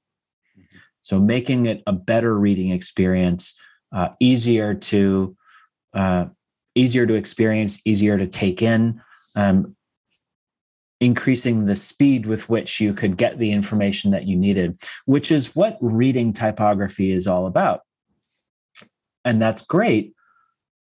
So 1.00 1.18
making 1.18 1.64
it 1.64 1.82
a 1.86 1.94
better 1.94 2.38
reading 2.38 2.72
experience, 2.72 3.58
uh, 3.90 4.10
easier 4.20 4.74
to 4.74 5.34
uh, 5.94 6.26
easier 6.74 7.06
to 7.06 7.14
experience, 7.14 7.80
easier 7.86 8.18
to 8.18 8.26
take 8.26 8.60
in, 8.60 9.00
um, 9.34 9.74
increasing 11.00 11.64
the 11.64 11.76
speed 11.76 12.26
with 12.26 12.50
which 12.50 12.82
you 12.82 12.92
could 12.92 13.16
get 13.16 13.38
the 13.38 13.50
information 13.50 14.10
that 14.10 14.26
you 14.26 14.36
needed, 14.36 14.78
which 15.06 15.30
is 15.32 15.56
what 15.56 15.78
reading 15.80 16.34
typography 16.34 17.12
is 17.12 17.26
all 17.26 17.46
about. 17.46 17.80
And 19.24 19.40
that's 19.40 19.62
great 19.62 20.12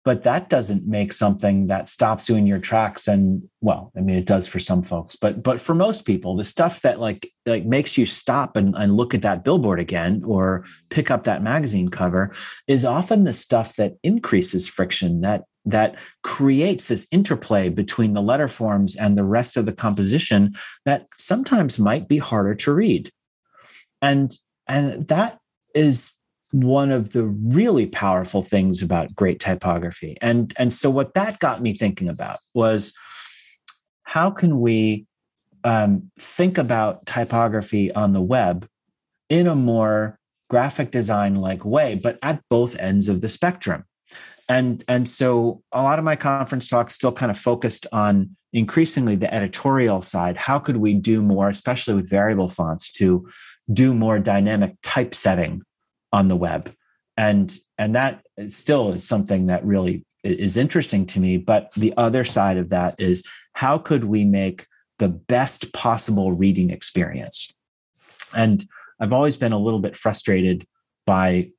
but 0.04 0.24
that 0.24 0.50
doesn't 0.50 0.86
make 0.86 1.12
something 1.12 1.66
that 1.66 1.88
stops 1.88 2.28
you 2.28 2.36
in 2.36 2.46
your 2.46 2.58
tracks 2.58 3.08
and 3.08 3.42
well 3.60 3.92
i 3.96 4.00
mean 4.00 4.16
it 4.16 4.26
does 4.26 4.46
for 4.46 4.60
some 4.60 4.82
folks 4.82 5.16
but 5.16 5.42
but 5.42 5.60
for 5.60 5.74
most 5.74 6.04
people 6.04 6.36
the 6.36 6.44
stuff 6.44 6.82
that 6.82 7.00
like 7.00 7.30
like 7.46 7.64
makes 7.64 7.98
you 7.98 8.06
stop 8.06 8.56
and, 8.56 8.74
and 8.76 8.96
look 8.96 9.14
at 9.14 9.22
that 9.22 9.44
billboard 9.44 9.80
again 9.80 10.22
or 10.26 10.64
pick 10.90 11.10
up 11.10 11.24
that 11.24 11.42
magazine 11.42 11.88
cover 11.88 12.32
is 12.68 12.84
often 12.84 13.24
the 13.24 13.34
stuff 13.34 13.76
that 13.76 13.94
increases 14.02 14.68
friction 14.68 15.20
that 15.20 15.44
that 15.64 15.96
creates 16.22 16.88
this 16.88 17.06
interplay 17.10 17.68
between 17.68 18.12
the 18.12 18.22
letter 18.22 18.48
forms 18.48 18.96
and 18.96 19.16
the 19.16 19.24
rest 19.24 19.56
of 19.56 19.66
the 19.66 19.72
composition 19.72 20.54
that 20.84 21.06
sometimes 21.18 21.78
might 21.78 22.06
be 22.08 22.18
harder 22.18 22.54
to 22.54 22.72
read. 22.72 23.10
And 24.02 24.36
and 24.66 25.08
that 25.08 25.38
is 25.74 26.13
one 26.54 26.92
of 26.92 27.10
the 27.10 27.26
really 27.26 27.84
powerful 27.84 28.40
things 28.40 28.80
about 28.80 29.12
great 29.16 29.40
typography. 29.40 30.16
And, 30.22 30.54
and 30.56 30.72
so, 30.72 30.88
what 30.88 31.14
that 31.14 31.40
got 31.40 31.60
me 31.60 31.74
thinking 31.74 32.08
about 32.08 32.38
was 32.54 32.94
how 34.04 34.30
can 34.30 34.60
we 34.60 35.04
um, 35.64 36.12
think 36.16 36.56
about 36.56 37.06
typography 37.06 37.92
on 37.94 38.12
the 38.12 38.22
web 38.22 38.68
in 39.28 39.48
a 39.48 39.56
more 39.56 40.16
graphic 40.48 40.92
design 40.92 41.34
like 41.34 41.64
way, 41.64 41.98
but 42.00 42.20
at 42.22 42.40
both 42.48 42.78
ends 42.78 43.08
of 43.08 43.20
the 43.20 43.28
spectrum? 43.28 43.84
And, 44.48 44.84
and 44.86 45.08
so, 45.08 45.60
a 45.72 45.82
lot 45.82 45.98
of 45.98 46.04
my 46.04 46.14
conference 46.14 46.68
talks 46.68 46.94
still 46.94 47.10
kind 47.10 47.32
of 47.32 47.38
focused 47.38 47.84
on 47.90 48.36
increasingly 48.52 49.16
the 49.16 49.34
editorial 49.34 50.02
side. 50.02 50.36
How 50.36 50.60
could 50.60 50.76
we 50.76 50.94
do 50.94 51.20
more, 51.20 51.48
especially 51.48 51.94
with 51.94 52.08
variable 52.08 52.48
fonts, 52.48 52.92
to 52.92 53.28
do 53.72 53.92
more 53.92 54.20
dynamic 54.20 54.76
typesetting 54.84 55.62
on 56.14 56.28
the 56.28 56.36
web. 56.36 56.72
And 57.16 57.56
and 57.76 57.94
that 57.96 58.22
still 58.48 58.92
is 58.92 59.06
something 59.06 59.46
that 59.46 59.64
really 59.64 60.04
is 60.22 60.56
interesting 60.56 61.04
to 61.04 61.20
me 61.20 61.36
but 61.36 61.70
the 61.74 61.92
other 61.98 62.24
side 62.24 62.56
of 62.56 62.70
that 62.70 62.98
is 62.98 63.22
how 63.52 63.76
could 63.76 64.04
we 64.04 64.24
make 64.24 64.66
the 64.98 65.08
best 65.08 65.72
possible 65.74 66.32
reading 66.32 66.70
experience? 66.70 67.52
And 68.34 68.64
i've 69.00 69.12
always 69.12 69.36
been 69.36 69.52
a 69.52 69.58
little 69.58 69.80
bit 69.80 69.96
frustrated 69.96 70.64
by 71.04 71.50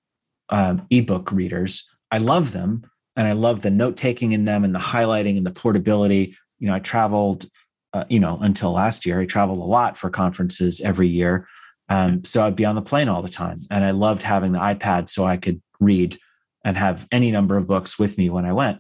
um, 0.49 0.88
ebook 0.89 1.32
readers. 1.32 1.86
I 2.12 2.18
love 2.18 2.53
them 2.53 2.84
and 3.16 3.28
i 3.28 3.34
love 3.34 3.62
the 3.62 3.72
note 3.72 3.97
taking 3.97 4.32
in 4.32 4.45
them 4.45 4.64
and 4.64 4.74
the 4.74 4.80
highlighting 4.80 5.38
and 5.38 5.45
the 5.45 5.51
portability. 5.64 6.36
You 6.60 6.68
know 6.68 6.74
i 6.74 6.80
traveled 6.80 7.45
uh, 7.93 8.06
you 8.10 8.20
know 8.20 8.38
until 8.41 8.72
last 8.72 9.06
year 9.06 9.20
i 9.20 9.26
traveled 9.26 9.60
a 9.60 9.72
lot 9.78 9.97
for 9.97 10.10
conferences 10.10 10.82
every 10.82 11.08
year 11.08 11.47
um, 11.89 12.23
so 12.23 12.43
I'd 12.43 12.55
be 12.55 12.65
on 12.65 12.75
the 12.75 12.81
plane 12.81 13.09
all 13.09 13.21
the 13.21 13.29
time. 13.29 13.61
And 13.69 13.83
I 13.83 13.91
loved 13.91 14.23
having 14.23 14.51
the 14.51 14.59
iPad 14.59 15.09
so 15.09 15.25
I 15.25 15.38
could 15.38 15.61
read 15.79 16.17
and 16.63 16.75
have 16.77 17.07
any 17.11 17.31
number 17.31 17.57
of 17.57 17.67
books 17.67 17.99
with 17.99 18.17
me 18.17 18.29
when 18.29 18.45
I 18.45 18.53
went. 18.53 18.79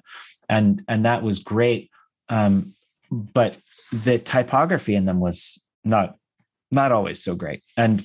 And 0.49 0.83
and 0.87 1.05
that 1.05 1.23
was 1.23 1.39
great. 1.39 1.89
Um, 2.29 2.73
but 3.11 3.57
the 3.91 4.17
typography 4.17 4.95
in 4.95 5.05
them 5.05 5.19
was 5.19 5.59
not 5.83 6.15
not 6.71 6.91
always 6.91 7.23
so 7.23 7.35
great. 7.35 7.63
And 7.77 8.03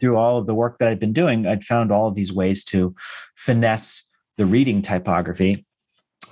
through 0.00 0.16
all 0.16 0.38
of 0.38 0.46
the 0.46 0.54
work 0.54 0.78
that 0.78 0.88
I'd 0.88 1.00
been 1.00 1.12
doing, 1.12 1.46
I'd 1.46 1.64
found 1.64 1.92
all 1.92 2.08
of 2.08 2.14
these 2.14 2.32
ways 2.32 2.64
to 2.64 2.94
finesse 3.34 4.04
the 4.36 4.46
reading 4.46 4.80
typography. 4.80 5.66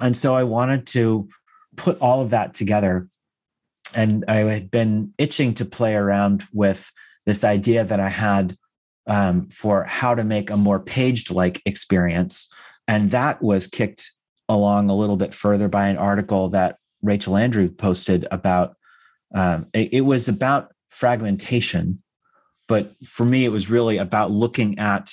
And 0.00 0.16
so 0.16 0.36
I 0.36 0.44
wanted 0.44 0.86
to 0.88 1.28
put 1.76 1.98
all 1.98 2.22
of 2.22 2.30
that 2.30 2.54
together. 2.54 3.08
And 3.94 4.24
I 4.28 4.36
had 4.36 4.70
been 4.70 5.12
itching 5.18 5.54
to 5.54 5.64
play 5.64 5.94
around 5.94 6.44
with 6.52 6.90
this 7.26 7.44
idea 7.44 7.84
that 7.84 8.00
I 8.00 8.08
had 8.08 8.56
um, 9.06 9.48
for 9.50 9.84
how 9.84 10.14
to 10.14 10.24
make 10.24 10.50
a 10.50 10.56
more 10.56 10.80
paged 10.80 11.30
like 11.30 11.60
experience. 11.66 12.48
And 12.88 13.10
that 13.10 13.42
was 13.42 13.66
kicked 13.66 14.12
along 14.48 14.88
a 14.88 14.96
little 14.96 15.16
bit 15.16 15.34
further 15.34 15.68
by 15.68 15.88
an 15.88 15.96
article 15.96 16.48
that 16.50 16.78
Rachel 17.02 17.36
Andrew 17.36 17.68
posted 17.68 18.26
about. 18.30 18.76
Um, 19.34 19.66
it, 19.72 19.92
it 19.92 20.00
was 20.02 20.28
about 20.28 20.72
fragmentation, 20.88 22.02
but 22.68 22.94
for 23.04 23.26
me, 23.26 23.44
it 23.44 23.50
was 23.50 23.68
really 23.68 23.98
about 23.98 24.30
looking 24.30 24.78
at 24.78 25.12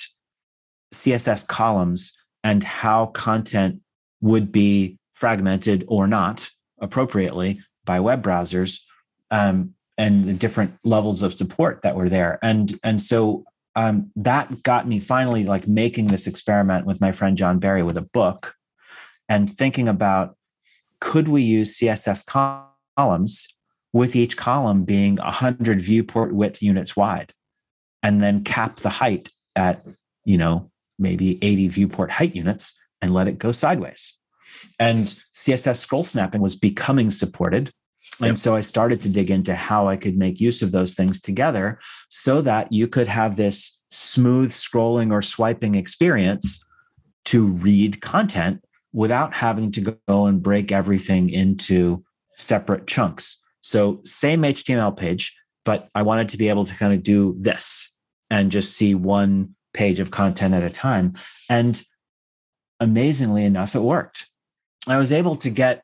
CSS 0.92 1.46
columns 1.46 2.12
and 2.42 2.62
how 2.62 3.06
content 3.06 3.80
would 4.20 4.52
be 4.52 4.98
fragmented 5.14 5.84
or 5.88 6.06
not 6.06 6.48
appropriately 6.80 7.60
by 7.84 8.00
web 8.00 8.22
browsers 8.22 8.80
um, 9.30 9.73
and 9.96 10.24
the 10.24 10.34
different 10.34 10.74
levels 10.84 11.22
of 11.22 11.32
support 11.32 11.82
that 11.82 11.96
were 11.96 12.08
there. 12.08 12.38
And 12.42 12.78
and 12.82 13.00
so 13.00 13.44
um, 13.76 14.10
that 14.16 14.62
got 14.62 14.86
me 14.86 15.00
finally 15.00 15.44
like 15.44 15.66
making 15.66 16.06
this 16.08 16.26
experiment 16.26 16.86
with 16.86 17.00
my 17.00 17.12
friend 17.12 17.36
john 17.36 17.58
barry 17.58 17.82
with 17.82 17.96
a 17.96 18.02
book 18.12 18.54
and 19.28 19.50
thinking 19.50 19.88
about 19.88 20.36
could 21.00 21.26
we 21.26 21.42
use 21.42 21.78
css 21.78 22.24
columns 22.96 23.48
with 23.92 24.14
each 24.14 24.36
column 24.36 24.84
being 24.84 25.16
100 25.16 25.80
viewport 25.80 26.32
width 26.32 26.62
units 26.62 26.96
wide 26.96 27.32
and 28.02 28.22
then 28.22 28.44
cap 28.44 28.76
the 28.76 28.88
height 28.88 29.30
at 29.56 29.84
you 30.24 30.38
know 30.38 30.70
maybe 30.98 31.42
80 31.42 31.68
viewport 31.68 32.12
height 32.12 32.36
units 32.36 32.78
and 33.02 33.12
let 33.12 33.28
it 33.28 33.38
go 33.38 33.50
sideways? 33.52 34.14
And 34.78 35.14
css 35.34 35.78
scroll 35.78 36.04
snapping 36.04 36.40
was 36.40 36.56
becoming 36.56 37.10
supported 37.10 37.72
and 38.20 38.28
yep. 38.28 38.36
so 38.36 38.54
I 38.54 38.60
started 38.60 39.00
to 39.02 39.08
dig 39.08 39.30
into 39.30 39.54
how 39.54 39.88
I 39.88 39.96
could 39.96 40.16
make 40.16 40.40
use 40.40 40.62
of 40.62 40.72
those 40.72 40.94
things 40.94 41.20
together 41.20 41.78
so 42.08 42.42
that 42.42 42.72
you 42.72 42.86
could 42.86 43.08
have 43.08 43.36
this 43.36 43.76
smooth 43.90 44.50
scrolling 44.52 45.12
or 45.12 45.22
swiping 45.22 45.74
experience 45.74 46.64
to 47.26 47.46
read 47.46 48.00
content 48.00 48.64
without 48.92 49.34
having 49.34 49.72
to 49.72 49.80
go 49.80 50.26
and 50.26 50.42
break 50.42 50.70
everything 50.70 51.30
into 51.30 52.04
separate 52.36 52.86
chunks. 52.86 53.38
So, 53.62 54.00
same 54.04 54.42
HTML 54.42 54.96
page, 54.96 55.34
but 55.64 55.88
I 55.94 56.02
wanted 56.02 56.28
to 56.30 56.38
be 56.38 56.48
able 56.48 56.64
to 56.64 56.74
kind 56.74 56.92
of 56.92 57.02
do 57.02 57.34
this 57.38 57.90
and 58.30 58.50
just 58.50 58.76
see 58.76 58.94
one 58.94 59.54
page 59.72 60.00
of 60.00 60.10
content 60.10 60.54
at 60.54 60.62
a 60.62 60.70
time. 60.70 61.14
And 61.48 61.82
amazingly 62.80 63.44
enough, 63.44 63.74
it 63.74 63.80
worked. 63.80 64.28
I 64.86 64.98
was 64.98 65.12
able 65.12 65.36
to 65.36 65.50
get 65.50 65.83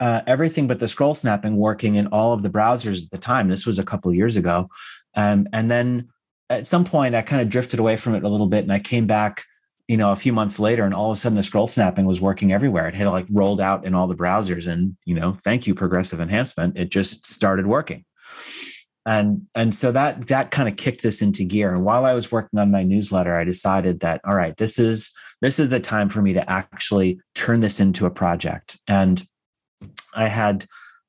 uh, 0.00 0.22
everything 0.26 0.66
but 0.66 0.78
the 0.78 0.88
scroll 0.88 1.14
snapping 1.14 1.56
working 1.56 1.94
in 1.94 2.06
all 2.08 2.32
of 2.32 2.42
the 2.42 2.50
browsers 2.50 3.04
at 3.04 3.10
the 3.10 3.18
time. 3.18 3.48
This 3.48 3.66
was 3.66 3.78
a 3.78 3.84
couple 3.84 4.10
of 4.10 4.16
years 4.16 4.36
ago. 4.36 4.68
Um, 5.16 5.46
and 5.52 5.70
then 5.70 6.08
at 6.50 6.66
some 6.66 6.84
point, 6.84 7.14
I 7.14 7.22
kind 7.22 7.40
of 7.40 7.48
drifted 7.48 7.80
away 7.80 7.96
from 7.96 8.14
it 8.14 8.24
a 8.24 8.28
little 8.28 8.48
bit 8.48 8.64
and 8.64 8.72
I 8.72 8.78
came 8.78 9.06
back, 9.06 9.44
you 9.88 9.96
know, 9.96 10.12
a 10.12 10.16
few 10.16 10.32
months 10.32 10.58
later, 10.58 10.84
and 10.84 10.94
all 10.94 11.10
of 11.10 11.16
a 11.16 11.20
sudden 11.20 11.36
the 11.36 11.42
scroll 11.42 11.68
snapping 11.68 12.06
was 12.06 12.20
working 12.20 12.52
everywhere. 12.52 12.88
It 12.88 12.94
had 12.94 13.06
like 13.08 13.26
rolled 13.30 13.60
out 13.60 13.84
in 13.84 13.94
all 13.94 14.06
the 14.06 14.16
browsers. 14.16 14.66
And, 14.66 14.96
you 15.04 15.14
know, 15.14 15.36
thank 15.44 15.66
you, 15.66 15.74
progressive 15.74 16.20
enhancement. 16.20 16.78
It 16.78 16.90
just 16.90 17.26
started 17.26 17.66
working. 17.66 18.04
and 19.06 19.42
and 19.54 19.74
so 19.74 19.92
that 19.92 20.26
that 20.28 20.50
kind 20.50 20.68
of 20.68 20.76
kicked 20.76 21.02
this 21.02 21.20
into 21.20 21.44
gear 21.44 21.74
and 21.74 21.84
while 21.84 22.06
i 22.06 22.14
was 22.14 22.32
working 22.32 22.58
on 22.58 22.70
my 22.70 22.82
newsletter 22.82 23.36
i 23.36 23.44
decided 23.44 24.00
that 24.00 24.20
all 24.26 24.34
right 24.34 24.56
this 24.56 24.78
is 24.78 25.12
this 25.42 25.58
is 25.58 25.68
the 25.68 25.80
time 25.80 26.08
for 26.08 26.22
me 26.22 26.32
to 26.32 26.50
actually 26.50 27.20
turn 27.34 27.60
this 27.60 27.80
into 27.80 28.06
a 28.06 28.10
project 28.10 28.78
and 28.88 29.26
i 30.14 30.28
had 30.28 30.64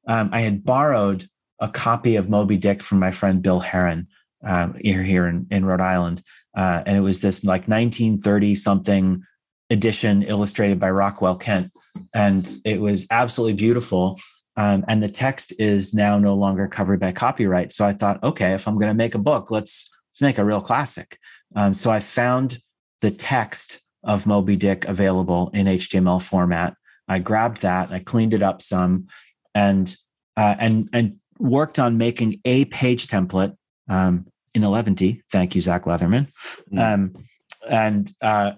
um, 0.08 0.30
i 0.32 0.42
had 0.42 0.64
borrowed 0.64 1.26
a 1.60 1.70
copy 1.70 2.16
of 2.16 2.30
moby 2.30 2.58
dick 2.58 2.82
from 2.82 3.00
my 3.00 3.12
friend 3.12 3.42
bill 3.42 3.60
heron 3.60 4.08
um, 4.44 4.76
here 4.82 5.04
here 5.04 5.28
in, 5.28 5.48
in 5.52 5.66
rhode 5.66 5.82
island 5.82 6.22
uh, 6.56 6.84
and 6.86 6.96
it 6.98 7.02
was 7.02 7.22
this 7.22 7.44
like 7.44 7.68
1930 7.68 8.56
something 8.56 9.22
edition 9.70 10.24
illustrated 10.24 10.80
by 10.80 10.90
rockwell 10.90 11.36
kent 11.36 11.72
and 12.14 12.56
it 12.66 12.80
was 12.80 13.08
absolutely 13.10 13.54
beautiful 13.54 14.20
um, 14.58 14.86
and 14.88 15.04
the 15.04 15.10
text 15.10 15.54
is 15.60 15.94
now 15.94 16.18
no 16.18 16.34
longer 16.34 16.68
covered 16.68 17.00
by 17.00 17.12
copyright. 17.12 17.72
So 17.72 17.86
I 17.86 17.94
thought, 17.94 18.24
okay, 18.24 18.54
if 18.54 18.68
I'm 18.68 18.76
going 18.76 18.88
to 18.88 18.94
make 18.94 19.16
a 19.16 19.20
book, 19.20 19.52
let's 19.52 19.90
let's 20.10 20.22
make 20.22 20.38
a 20.38 20.46
real 20.46 20.62
classic. 20.62 21.18
Um, 21.56 21.74
so 21.74 21.92
I 21.92 22.00
found 22.00 22.60
the 23.02 23.12
text 23.12 23.82
of 24.04 24.26
Moby 24.26 24.56
Dick 24.56 24.86
available 24.86 25.50
in 25.54 25.68
HTML 25.68 26.22
format. 26.22 26.76
I 27.08 27.20
grabbed 27.20 27.62
that, 27.62 27.92
I 27.92 28.00
cleaned 28.00 28.34
it 28.34 28.42
up 28.42 28.62
some, 28.62 29.08
and 29.54 29.96
uh, 30.38 30.56
and 30.60 30.90
and 30.94 31.18
worked 31.40 31.80
on 31.80 31.98
making 31.98 32.36
a 32.46 32.66
page 32.66 33.08
template 33.08 33.56
um, 33.90 34.26
in 34.54 34.64
Eleventy. 34.64 35.22
Thank 35.32 35.56
you, 35.56 35.62
Zach 35.62 35.86
Leatherman, 35.86 36.28
mm. 36.72 36.80
um, 36.80 37.26
and 37.70 38.12
uh, 38.22 38.54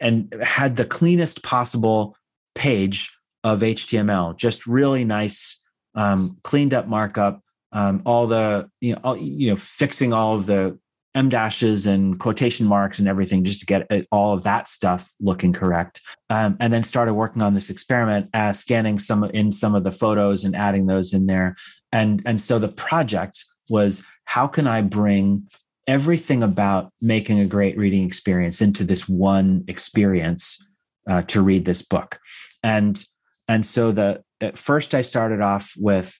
and 0.00 0.34
had 0.42 0.76
the 0.76 0.84
cleanest 0.84 1.42
possible 1.42 2.16
page 2.54 3.12
of 3.42 3.60
HTML, 3.60 4.36
just 4.36 4.66
really 4.66 5.04
nice, 5.04 5.60
um, 5.94 6.38
cleaned 6.42 6.74
up 6.74 6.86
markup. 6.86 7.40
Um, 7.72 8.02
all 8.06 8.28
the 8.28 8.70
you 8.80 8.92
know, 8.92 9.00
all, 9.02 9.16
you 9.16 9.50
know, 9.50 9.56
fixing 9.56 10.12
all 10.12 10.36
of 10.36 10.46
the 10.46 10.78
em 11.14 11.28
dashes 11.28 11.86
and 11.86 12.18
quotation 12.18 12.66
marks 12.66 12.98
and 12.98 13.06
everything 13.06 13.44
just 13.44 13.60
to 13.60 13.66
get 13.66 13.86
all 14.10 14.34
of 14.34 14.42
that 14.42 14.68
stuff 14.68 15.12
looking 15.20 15.52
correct. 15.52 16.00
Um, 16.28 16.56
and 16.60 16.72
then 16.72 16.82
started 16.82 17.14
working 17.14 17.42
on 17.42 17.54
this 17.54 17.70
experiment, 17.70 18.30
uh, 18.34 18.52
scanning 18.52 18.98
some 18.98 19.24
in 19.24 19.52
some 19.52 19.74
of 19.74 19.84
the 19.84 19.92
photos 19.92 20.44
and 20.44 20.56
adding 20.56 20.86
those 20.86 21.12
in 21.12 21.26
there. 21.26 21.56
And 21.92 22.22
and 22.26 22.40
so 22.40 22.58
the 22.58 22.68
project 22.68 23.44
was 23.70 24.04
how 24.24 24.46
can 24.46 24.66
I 24.66 24.82
bring 24.82 25.48
everything 25.86 26.42
about 26.42 26.90
making 27.00 27.38
a 27.40 27.46
great 27.46 27.76
reading 27.76 28.04
experience 28.04 28.60
into 28.60 28.84
this 28.84 29.08
one 29.08 29.64
experience 29.68 30.66
uh, 31.08 31.22
to 31.22 31.42
read 31.42 31.64
this 31.64 31.82
book. 31.82 32.18
And 32.62 33.02
and 33.48 33.64
so 33.64 33.92
the 33.92 34.22
at 34.40 34.58
first 34.58 34.94
I 34.94 35.02
started 35.02 35.40
off 35.40 35.74
with 35.76 36.18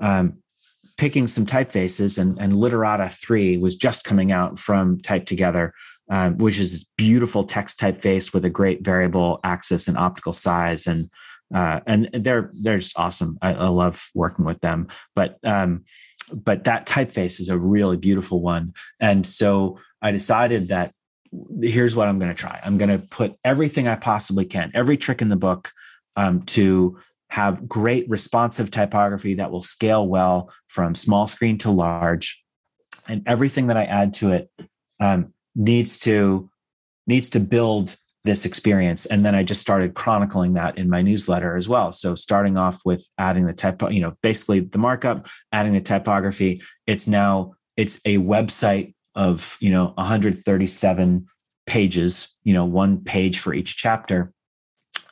um, 0.00 0.38
picking 0.96 1.26
some 1.26 1.46
typefaces, 1.46 2.18
and, 2.18 2.38
and 2.40 2.54
Literata 2.54 3.12
3 3.12 3.58
was 3.58 3.76
just 3.76 4.04
coming 4.04 4.32
out 4.32 4.58
from 4.58 4.98
Type 5.00 5.26
Together, 5.26 5.72
um, 6.10 6.38
which 6.38 6.58
is 6.58 6.84
beautiful 6.96 7.44
text 7.44 7.78
typeface 7.78 8.32
with 8.32 8.44
a 8.44 8.50
great 8.50 8.84
variable 8.84 9.40
axis 9.44 9.88
and 9.88 9.98
optical 9.98 10.32
size. 10.32 10.86
And 10.86 11.10
uh, 11.54 11.80
and 11.86 12.06
they're 12.12 12.50
they're 12.54 12.78
just 12.78 12.98
awesome. 12.98 13.38
I, 13.40 13.54
I 13.54 13.68
love 13.68 14.10
working 14.14 14.44
with 14.44 14.60
them. 14.60 14.88
But 15.14 15.38
um, 15.44 15.84
but 16.32 16.64
that 16.64 16.86
typeface 16.86 17.38
is 17.40 17.48
a 17.48 17.58
really 17.58 17.96
beautiful 17.96 18.40
one. 18.40 18.74
And 19.00 19.24
so 19.24 19.78
I 20.02 20.10
decided 20.10 20.68
that 20.68 20.92
here's 21.60 21.94
what 21.94 22.08
I'm 22.08 22.18
going 22.18 22.34
to 22.34 22.40
try. 22.40 22.60
I'm 22.64 22.78
going 22.78 22.90
to 22.90 23.06
put 23.06 23.36
everything 23.44 23.88
I 23.88 23.96
possibly 23.96 24.44
can, 24.44 24.70
every 24.74 24.96
trick 24.96 25.22
in 25.22 25.28
the 25.28 25.36
book 25.36 25.70
um, 26.16 26.42
to 26.42 26.98
have 27.30 27.68
great 27.68 28.08
responsive 28.08 28.70
typography 28.70 29.34
that 29.34 29.50
will 29.50 29.62
scale 29.62 30.08
well 30.08 30.50
from 30.68 30.94
small 30.94 31.26
screen 31.26 31.58
to 31.58 31.70
large. 31.70 32.42
And 33.08 33.22
everything 33.26 33.66
that 33.68 33.76
i 33.76 33.84
add 33.84 34.14
to 34.14 34.32
it 34.32 34.50
um, 35.00 35.32
needs 35.54 35.98
to 36.00 36.50
needs 37.06 37.28
to 37.30 37.40
build 37.40 37.96
this 38.24 38.44
experience. 38.44 39.06
And 39.06 39.24
then 39.24 39.34
i 39.34 39.42
just 39.42 39.60
started 39.60 39.94
chronicling 39.94 40.54
that 40.54 40.78
in 40.78 40.90
my 40.90 41.02
newsletter 41.02 41.56
as 41.56 41.68
well. 41.68 41.92
So 41.92 42.14
starting 42.14 42.56
off 42.56 42.80
with 42.84 43.08
adding 43.18 43.46
the 43.46 43.52
type 43.52 43.82
you 43.90 44.00
know 44.00 44.16
basically 44.22 44.60
the 44.60 44.78
markup 44.78 45.26
adding 45.52 45.72
the 45.72 45.80
typography. 45.80 46.62
It's 46.86 47.06
now 47.06 47.54
it's 47.76 48.00
a 48.04 48.18
website 48.18 48.94
of 49.14 49.56
you 49.60 49.70
know 49.70 49.92
137 49.96 51.26
pages 51.66 52.28
you 52.44 52.54
know 52.54 52.64
one 52.64 53.02
page 53.02 53.38
for 53.40 53.52
each 53.52 53.76
chapter. 53.76 54.32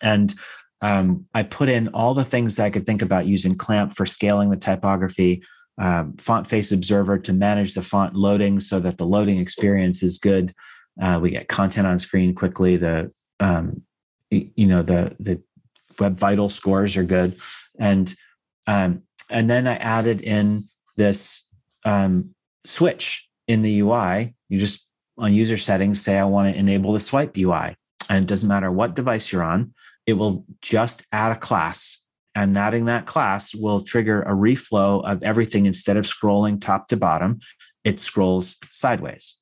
And 0.03 0.35
um, 0.81 1.27
I 1.35 1.43
put 1.43 1.69
in 1.69 1.89
all 1.89 2.15
the 2.15 2.25
things 2.25 2.57
that 2.57 2.65
I 2.65 2.71
could 2.71 2.87
think 2.87 3.03
about 3.03 3.27
using 3.27 3.57
Clamp 3.57 3.95
for 3.95 4.07
scaling 4.07 4.51
the 4.51 4.57
typography, 4.57 5.43
um, 5.79 6.15
Font 6.19 6.47
Face 6.47 6.73
Observer 6.73 7.19
to 7.19 7.33
manage 7.33 7.75
the 7.75 7.83
font 7.83 8.15
loading 8.15 8.61
so 8.61 8.79
that 8.81 8.99
the 8.99 9.07
loading 9.07 9.39
experience 9.39 10.03
is 10.03 10.19
good. 10.19 10.55
Uh, 11.01 11.19
we 11.21 11.31
get 11.31 11.49
content 11.49 11.87
on 11.87 11.99
screen 11.99 12.35
quickly. 12.35 12.77
The 12.77 13.11
um, 13.41 13.83
you 14.31 14.67
know 14.67 14.83
the 14.83 15.17
the 15.19 15.43
Web 15.99 16.19
Vital 16.19 16.49
scores 16.49 16.97
are 16.97 17.05
good, 17.05 17.41
and 17.79 18.15
um, 18.67 19.03
and 19.31 19.51
then 19.51 19.67
I 19.67 19.75
added 19.77 20.21
in 20.21 20.69
this 20.97 21.47
um, 21.85 22.35
switch 22.65 23.29
in 23.49 23.63
the 23.63 23.81
UI. 23.81 24.35
You 24.49 24.61
just 24.61 24.87
on 25.19 25.33
user 25.33 25.57
settings 25.57 26.01
say 26.01 26.19
I 26.19 26.25
want 26.25 26.53
to 26.53 26.59
enable 26.59 26.93
the 26.93 27.01
swipe 27.01 27.37
UI, 27.37 27.75
and 28.09 28.25
it 28.25 28.29
doesn't 28.29 28.49
matter 28.49 28.71
what 28.71 28.95
device 28.95 29.33
you're 29.33 29.43
on 29.43 29.73
it 30.07 30.15
will 30.15 30.45
just 30.61 31.07
add 31.13 31.33
a 31.33 31.39
class 31.39 32.01
and 32.35 32.57
adding 32.59 32.87
that 32.87 33.07
class 33.07 33.55
will 33.55 33.81
trigger 33.81 34.23
a 34.23 34.33
reflow 34.33 35.05
of 35.05 35.23
everything 35.23 35.67
instead 35.67 35.97
of 35.97 36.05
scrolling 36.05 36.61
top 36.61 36.89
to 36.89 36.97
bottom 36.97 37.39
it 37.85 38.01
scrolls 38.01 38.57
sideways. 38.71 39.37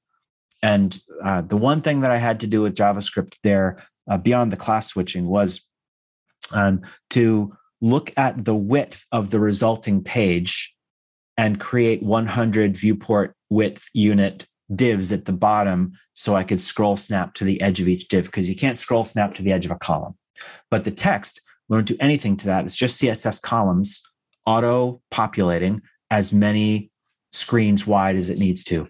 And 0.62 0.98
uh, 1.22 1.42
the 1.42 1.56
one 1.56 1.80
thing 1.80 2.00
that 2.00 2.10
i 2.10 2.18
had 2.18 2.40
to 2.40 2.46
do 2.46 2.62
with 2.62 2.74
javascript 2.74 3.36
there 3.42 3.82
uh, 4.08 4.18
beyond 4.18 4.52
the 4.52 4.56
class 4.56 4.88
switching 4.88 5.26
was 5.26 5.60
um, 6.52 6.82
to 7.10 7.52
look 7.80 8.10
at 8.16 8.44
the 8.44 8.54
width 8.54 9.04
of 9.12 9.30
the 9.30 9.40
resulting 9.40 10.02
page 10.02 10.72
and 11.36 11.58
create 11.58 12.02
100 12.02 12.76
viewport 12.76 13.34
width 13.50 13.88
unit 13.94 14.46
divs 14.74 15.12
at 15.12 15.24
the 15.24 15.32
bottom 15.32 15.92
so 16.12 16.34
i 16.34 16.44
could 16.44 16.60
scroll 16.60 16.96
snap 16.96 17.34
to 17.34 17.44
the 17.44 17.60
edge 17.60 17.80
of 17.80 17.88
each 17.88 18.08
div 18.08 18.26
because 18.26 18.48
you 18.48 18.56
can't 18.56 18.78
scroll 18.78 19.04
snap 19.04 19.34
to 19.34 19.42
the 19.42 19.52
edge 19.52 19.64
of 19.64 19.70
a 19.70 19.76
column 19.76 20.14
but 20.70 20.84
the 20.84 20.90
text 20.90 21.40
won't 21.68 21.86
do 21.86 21.96
anything 22.00 22.36
to 22.38 22.46
that. 22.46 22.64
It's 22.64 22.76
just 22.76 23.00
CSS 23.00 23.40
columns 23.40 24.02
auto 24.46 25.00
populating 25.10 25.80
as 26.10 26.32
many 26.32 26.90
screens 27.30 27.86
wide 27.86 28.16
as 28.16 28.30
it 28.30 28.38
needs 28.38 28.64
to. 28.64 28.88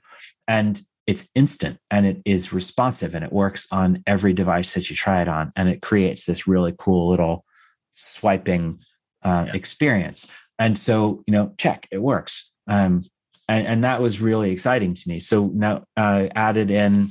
And 0.48 0.80
it's 1.06 1.28
instant 1.34 1.78
and 1.90 2.06
it 2.06 2.20
is 2.24 2.52
responsive 2.52 3.14
and 3.14 3.24
it 3.24 3.32
works 3.32 3.66
on 3.70 4.02
every 4.06 4.32
device 4.32 4.74
that 4.74 4.88
you 4.88 4.96
try 4.96 5.22
it 5.22 5.28
on. 5.28 5.52
And 5.56 5.68
it 5.68 5.82
creates 5.82 6.24
this 6.24 6.46
really 6.46 6.74
cool 6.78 7.08
little 7.08 7.44
swiping 7.92 8.78
uh, 9.22 9.44
yeah. 9.48 9.56
experience. 9.56 10.26
And 10.58 10.78
so, 10.78 11.22
you 11.26 11.32
know, 11.32 11.54
check, 11.58 11.88
it 11.90 11.98
works. 11.98 12.50
Um, 12.68 13.02
and, 13.48 13.66
and, 13.66 13.84
that 13.84 14.00
was 14.00 14.20
really 14.20 14.52
exciting 14.52 14.94
to 14.94 15.08
me. 15.08 15.18
So 15.18 15.50
now 15.52 15.84
I 15.96 16.26
uh, 16.26 16.28
added 16.36 16.70
in 16.70 17.10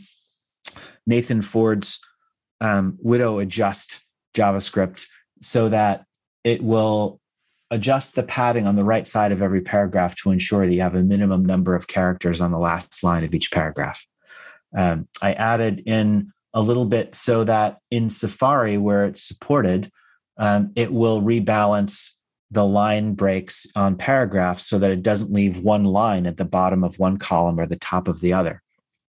Nathan 1.05 1.41
Ford's 1.41 1.99
um, 2.61 2.97
widow 3.01 3.39
adjust 3.39 3.99
JavaScript 4.33 5.05
so 5.41 5.69
that 5.69 6.05
it 6.43 6.61
will 6.61 7.19
adjust 7.69 8.15
the 8.15 8.23
padding 8.23 8.67
on 8.67 8.75
the 8.75 8.83
right 8.83 9.07
side 9.07 9.31
of 9.31 9.41
every 9.41 9.61
paragraph 9.61 10.15
to 10.15 10.31
ensure 10.31 10.65
that 10.65 10.73
you 10.73 10.81
have 10.81 10.95
a 10.95 11.03
minimum 11.03 11.45
number 11.45 11.75
of 11.75 11.87
characters 11.87 12.41
on 12.41 12.51
the 12.51 12.59
last 12.59 13.01
line 13.03 13.23
of 13.23 13.33
each 13.33 13.51
paragraph. 13.51 14.05
Um, 14.75 15.07
I 15.21 15.33
added 15.33 15.83
in 15.85 16.31
a 16.53 16.61
little 16.61 16.85
bit 16.85 17.15
so 17.15 17.43
that 17.45 17.77
in 17.89 18.09
Safari, 18.09 18.77
where 18.77 19.05
it's 19.05 19.23
supported, 19.23 19.89
um, 20.37 20.71
it 20.75 20.91
will 20.91 21.21
rebalance 21.21 22.11
the 22.51 22.65
line 22.65 23.13
breaks 23.13 23.65
on 23.75 23.95
paragraphs 23.95 24.65
so 24.65 24.77
that 24.77 24.91
it 24.91 25.01
doesn't 25.01 25.31
leave 25.31 25.59
one 25.59 25.85
line 25.85 26.25
at 26.25 26.35
the 26.35 26.45
bottom 26.45 26.83
of 26.83 26.99
one 26.99 27.17
column 27.17 27.57
or 27.57 27.65
the 27.65 27.77
top 27.77 28.09
of 28.09 28.19
the 28.19 28.33
other. 28.33 28.61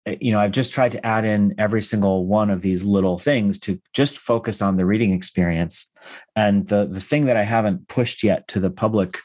Uh, 0.10 0.16
you 0.20 0.32
know, 0.32 0.40
I've 0.40 0.52
just 0.52 0.72
tried 0.72 0.92
to 0.94 1.06
add 1.06 1.26
in 1.26 1.54
every 1.58 1.82
single 1.82 2.26
one 2.26 2.50
of 2.50 2.62
these 2.62 2.84
little 2.84 3.20
things 3.20 3.60
to 3.60 3.80
just 3.94 4.18
focus 4.18 4.62
on 4.62 4.78
the 4.78 4.86
reading 4.86 5.12
experience. 5.12 5.90
And 6.36 6.68
the 6.68 6.88
the 6.88 7.02
thing 7.02 7.26
that 7.26 7.38
I 7.38 7.44
haven't 7.44 7.88
pushed 7.88 8.24
yet 8.24 8.48
to 8.50 8.60
the 8.60 8.72
public 8.72 9.20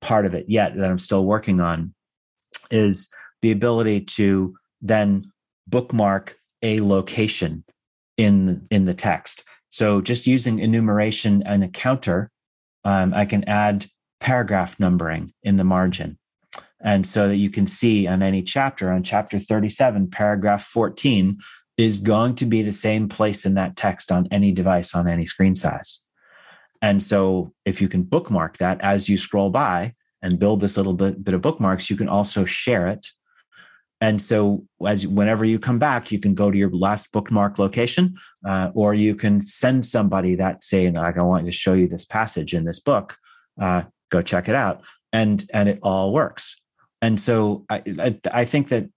part 0.00 0.26
of 0.26 0.34
it 0.34 0.46
yet 0.48 0.76
that 0.76 0.90
I'm 0.90 0.98
still 0.98 1.24
working 1.24 1.60
on 1.60 1.94
is 2.70 3.08
the 3.42 3.50
ability 3.50 4.02
to 4.02 4.54
then 4.80 5.32
bookmark 5.66 6.36
a 6.62 6.80
location 6.80 7.64
in 8.16 8.66
in 8.70 8.84
the 8.84 8.94
text. 8.94 9.44
So 9.70 10.00
just 10.00 10.26
using 10.26 10.58
enumeration 10.58 11.42
and 11.44 11.64
a 11.64 11.68
counter, 11.68 12.30
um, 12.84 13.12
I 13.14 13.24
can 13.24 13.44
add 13.48 13.86
paragraph 14.20 14.78
numbering 14.78 15.30
in 15.42 15.56
the 15.56 15.64
margin. 15.64 16.18
And 16.80 17.06
so 17.06 17.28
that 17.28 17.36
you 17.36 17.50
can 17.50 17.66
see 17.66 18.06
on 18.06 18.22
any 18.22 18.42
chapter, 18.42 18.90
on 18.92 19.02
chapter 19.02 19.38
37, 19.38 20.10
paragraph 20.10 20.64
14 20.64 21.38
is 21.76 21.98
going 21.98 22.34
to 22.36 22.46
be 22.46 22.62
the 22.62 22.72
same 22.72 23.08
place 23.08 23.44
in 23.44 23.54
that 23.54 23.76
text 23.76 24.12
on 24.12 24.28
any 24.30 24.52
device, 24.52 24.94
on 24.94 25.08
any 25.08 25.24
screen 25.24 25.54
size. 25.54 26.00
And 26.82 27.02
so 27.02 27.52
if 27.64 27.80
you 27.80 27.88
can 27.88 28.02
bookmark 28.02 28.58
that 28.58 28.80
as 28.80 29.08
you 29.08 29.18
scroll 29.18 29.50
by, 29.50 29.94
and 30.22 30.38
build 30.38 30.60
this 30.60 30.76
little 30.76 30.94
bit, 30.94 31.22
bit 31.22 31.34
of 31.34 31.42
bookmarks, 31.42 31.90
you 31.90 31.96
can 31.96 32.08
also 32.08 32.44
share 32.44 32.86
it. 32.86 33.06
And 34.00 34.20
so, 34.20 34.64
as 34.86 35.06
whenever 35.06 35.44
you 35.44 35.58
come 35.58 35.80
back, 35.80 36.12
you 36.12 36.20
can 36.20 36.34
go 36.34 36.50
to 36.50 36.56
your 36.56 36.70
last 36.70 37.10
bookmark 37.10 37.58
location, 37.58 38.16
uh, 38.46 38.70
or 38.74 38.94
you 38.94 39.16
can 39.16 39.40
send 39.40 39.84
somebody 39.84 40.36
that 40.36 40.62
saying, 40.62 40.94
"Like, 40.94 41.18
I 41.18 41.22
want 41.22 41.46
to 41.46 41.52
show 41.52 41.72
you 41.72 41.88
this 41.88 42.04
passage 42.04 42.54
in 42.54 42.64
this 42.64 42.78
book. 42.78 43.16
Uh, 43.60 43.82
go 44.10 44.22
check 44.22 44.48
it 44.48 44.54
out," 44.54 44.82
and 45.12 45.44
and 45.52 45.68
it 45.68 45.80
all 45.82 46.12
works. 46.12 46.57
And 47.00 47.18
so, 47.18 47.64
I, 47.70 47.82
I, 47.98 48.20
I 48.32 48.44
think 48.44 48.68
that 48.68 48.88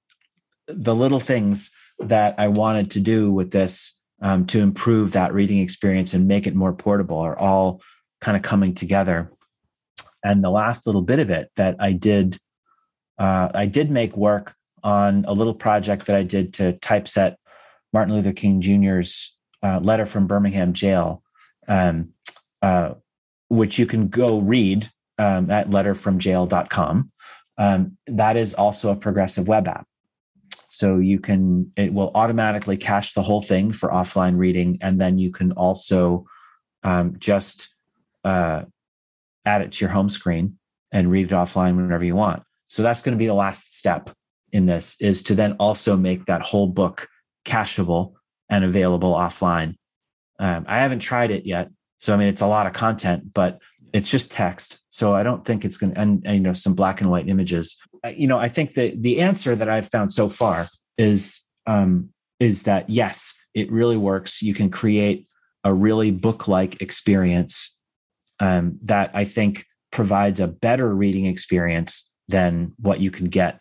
the 0.67 0.95
little 0.95 1.19
things 1.19 1.71
that 1.99 2.35
I 2.37 2.47
wanted 2.47 2.91
to 2.91 2.99
do 2.99 3.31
with 3.31 3.51
this 3.51 3.97
um, 4.21 4.45
to 4.47 4.59
improve 4.59 5.11
that 5.11 5.33
reading 5.33 5.59
experience 5.59 6.13
and 6.13 6.27
make 6.27 6.47
it 6.47 6.55
more 6.55 6.73
portable 6.73 7.17
are 7.17 7.37
all 7.37 7.81
kind 8.19 8.37
of 8.37 8.43
coming 8.43 8.73
together. 8.73 9.31
And 10.23 10.43
the 10.43 10.51
last 10.51 10.85
little 10.85 11.01
bit 11.01 11.19
of 11.19 11.29
it 11.31 11.49
that 11.55 11.75
I 11.79 11.93
did, 11.93 12.37
uh, 13.17 13.49
I 13.53 13.65
did 13.65 13.89
make 13.89 14.15
work 14.15 14.53
on 14.83 15.25
a 15.27 15.33
little 15.33 15.53
project 15.53 16.05
that 16.05 16.15
I 16.15 16.23
did 16.23 16.53
to 16.55 16.73
typeset 16.73 17.37
Martin 17.93 18.13
Luther 18.13 18.33
King 18.33 18.61
Jr.'s 18.61 19.35
uh, 19.63 19.79
letter 19.79 20.05
from 20.05 20.27
Birmingham 20.27 20.73
jail, 20.73 21.23
um, 21.67 22.13
uh, 22.61 22.93
which 23.49 23.77
you 23.77 23.85
can 23.85 24.07
go 24.07 24.39
read 24.39 24.87
um, 25.17 25.49
at 25.49 25.69
letterfromjail.com. 25.69 27.11
Um, 27.57 27.97
that 28.07 28.37
is 28.37 28.53
also 28.53 28.91
a 28.91 28.95
progressive 28.95 29.47
web 29.47 29.67
app. 29.67 29.87
So 30.69 30.97
you 30.97 31.19
can, 31.19 31.71
it 31.75 31.93
will 31.93 32.11
automatically 32.15 32.77
cache 32.77 33.13
the 33.13 33.21
whole 33.21 33.41
thing 33.41 33.71
for 33.73 33.89
offline 33.89 34.37
reading. 34.37 34.77
And 34.81 35.01
then 35.01 35.19
you 35.19 35.29
can 35.29 35.51
also 35.51 36.25
um, 36.83 37.15
just 37.19 37.75
uh, 38.23 38.63
add 39.45 39.61
it 39.61 39.73
to 39.73 39.85
your 39.85 39.91
home 39.91 40.09
screen 40.09 40.57
and 40.91 41.11
read 41.11 41.25
it 41.25 41.35
offline 41.35 41.75
whenever 41.75 42.03
you 42.03 42.15
want. 42.15 42.43
So 42.67 42.83
that's 42.83 43.01
going 43.01 43.17
to 43.17 43.19
be 43.19 43.27
the 43.27 43.33
last 43.33 43.75
step 43.75 44.09
in 44.53 44.65
this 44.65 44.95
is 44.99 45.21
to 45.23 45.35
then 45.35 45.57
also 45.59 45.97
make 45.97 46.25
that 46.25 46.41
whole 46.41 46.67
book 46.67 47.07
cacheable 47.45 48.13
and 48.49 48.63
available 48.63 49.13
offline. 49.13 49.75
Um, 50.39 50.65
I 50.67 50.79
haven't 50.79 50.99
tried 50.99 51.31
it 51.31 51.45
yet. 51.45 51.69
So, 51.99 52.13
I 52.13 52.17
mean, 52.17 52.27
it's 52.27 52.41
a 52.41 52.47
lot 52.47 52.65
of 52.65 52.73
content, 52.73 53.33
but 53.33 53.59
it's 53.93 54.09
just 54.09 54.31
text. 54.31 54.79
So 54.89 55.13
I 55.13 55.23
don't 55.23 55.45
think 55.45 55.65
it's 55.65 55.77
going 55.77 55.93
to, 55.93 55.99
and, 55.99 56.21
and, 56.25 56.35
you 56.35 56.41
know, 56.41 56.53
some 56.53 56.73
black 56.73 57.01
and 57.01 57.09
white 57.09 57.27
images. 57.29 57.77
You 58.15 58.27
know, 58.27 58.37
I 58.37 58.47
think 58.47 58.73
that 58.73 59.01
the 59.01 59.21
answer 59.21 59.55
that 59.55 59.69
I've 59.69 59.87
found 59.87 60.13
so 60.13 60.29
far 60.29 60.67
is, 60.97 61.41
um, 61.67 62.09
is 62.39 62.63
that 62.63 62.89
yes, 62.89 63.33
it 63.53 63.71
really 63.71 63.97
works. 63.97 64.41
You 64.41 64.53
can 64.53 64.69
create 64.69 65.27
a 65.63 65.73
really 65.73 66.11
book-like 66.11 66.81
experience 66.81 67.75
um, 68.39 68.79
that 68.83 69.11
I 69.13 69.25
think 69.25 69.65
provides 69.91 70.39
a 70.39 70.47
better 70.47 70.95
reading 70.95 71.25
experience 71.25 72.09
than 72.27 72.73
what 72.79 72.99
you 72.99 73.11
can 73.11 73.25
get 73.25 73.59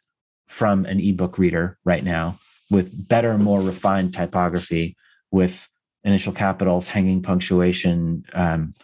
from 0.49 0.85
an 0.87 1.01
ebook 1.01 1.39
reader 1.39 1.79
right 1.85 2.05
now 2.05 2.39
with 2.71 3.09
better, 3.09 3.37
more 3.37 3.61
refined 3.61 4.15
typography, 4.15 4.97
with 5.31 5.69
initial 6.05 6.33
capitals, 6.33 6.89
hanging 6.89 7.21
punctuation, 7.21 8.25
um, 8.33 8.75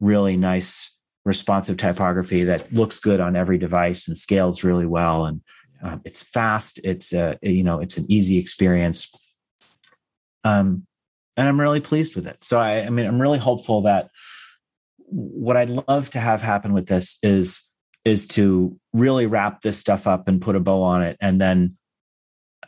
really 0.00 0.36
nice 0.36 0.94
responsive 1.24 1.76
typography 1.76 2.44
that 2.44 2.72
looks 2.72 3.00
good 3.00 3.20
on 3.20 3.36
every 3.36 3.58
device 3.58 4.08
and 4.08 4.16
scales 4.16 4.64
really 4.64 4.86
well. 4.86 5.26
And 5.26 5.42
um, 5.82 6.00
it's 6.04 6.22
fast. 6.22 6.80
It's 6.84 7.12
a 7.12 7.38
you 7.42 7.64
know 7.64 7.78
it's 7.80 7.98
an 7.98 8.06
easy 8.08 8.38
experience. 8.38 9.08
Um, 10.44 10.86
and 11.38 11.48
i'm 11.48 11.60
really 11.60 11.80
pleased 11.80 12.16
with 12.16 12.26
it. 12.26 12.42
So 12.44 12.58
I, 12.58 12.80
I 12.80 12.90
mean 12.90 13.06
i'm 13.06 13.22
really 13.22 13.38
hopeful 13.38 13.82
that 13.82 14.10
what 15.10 15.56
i'd 15.56 15.70
love 15.70 16.10
to 16.10 16.18
have 16.18 16.42
happen 16.42 16.74
with 16.74 16.86
this 16.86 17.16
is 17.22 17.62
is 18.04 18.26
to 18.26 18.78
really 18.92 19.26
wrap 19.26 19.62
this 19.62 19.78
stuff 19.78 20.06
up 20.06 20.28
and 20.28 20.42
put 20.42 20.56
a 20.56 20.60
bow 20.60 20.82
on 20.82 21.02
it 21.02 21.16
and 21.20 21.40
then 21.40 21.76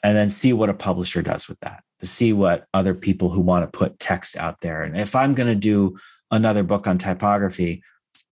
and 0.02 0.16
then 0.16 0.30
see 0.30 0.52
what 0.54 0.70
a 0.70 0.74
publisher 0.74 1.20
does 1.20 1.48
with 1.48 1.60
that 1.60 1.82
to 1.98 2.06
see 2.06 2.32
what 2.32 2.66
other 2.72 2.94
people 2.94 3.28
who 3.28 3.40
want 3.40 3.70
to 3.70 3.78
put 3.78 3.98
text 3.98 4.36
out 4.36 4.60
there. 4.60 4.82
And 4.82 4.96
if 4.96 5.14
i'm 5.14 5.34
going 5.34 5.48
to 5.48 5.60
do 5.60 5.98
another 6.30 6.62
book 6.62 6.86
on 6.86 6.98
typography, 6.98 7.82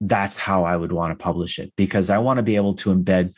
that's 0.00 0.36
how 0.36 0.64
I 0.64 0.76
would 0.76 0.92
want 0.92 1.16
to 1.16 1.22
publish 1.22 1.58
it 1.58 1.72
because 1.76 2.10
I 2.10 2.18
want 2.18 2.38
to 2.38 2.42
be 2.42 2.56
able 2.56 2.74
to 2.74 2.94
embed 2.94 3.32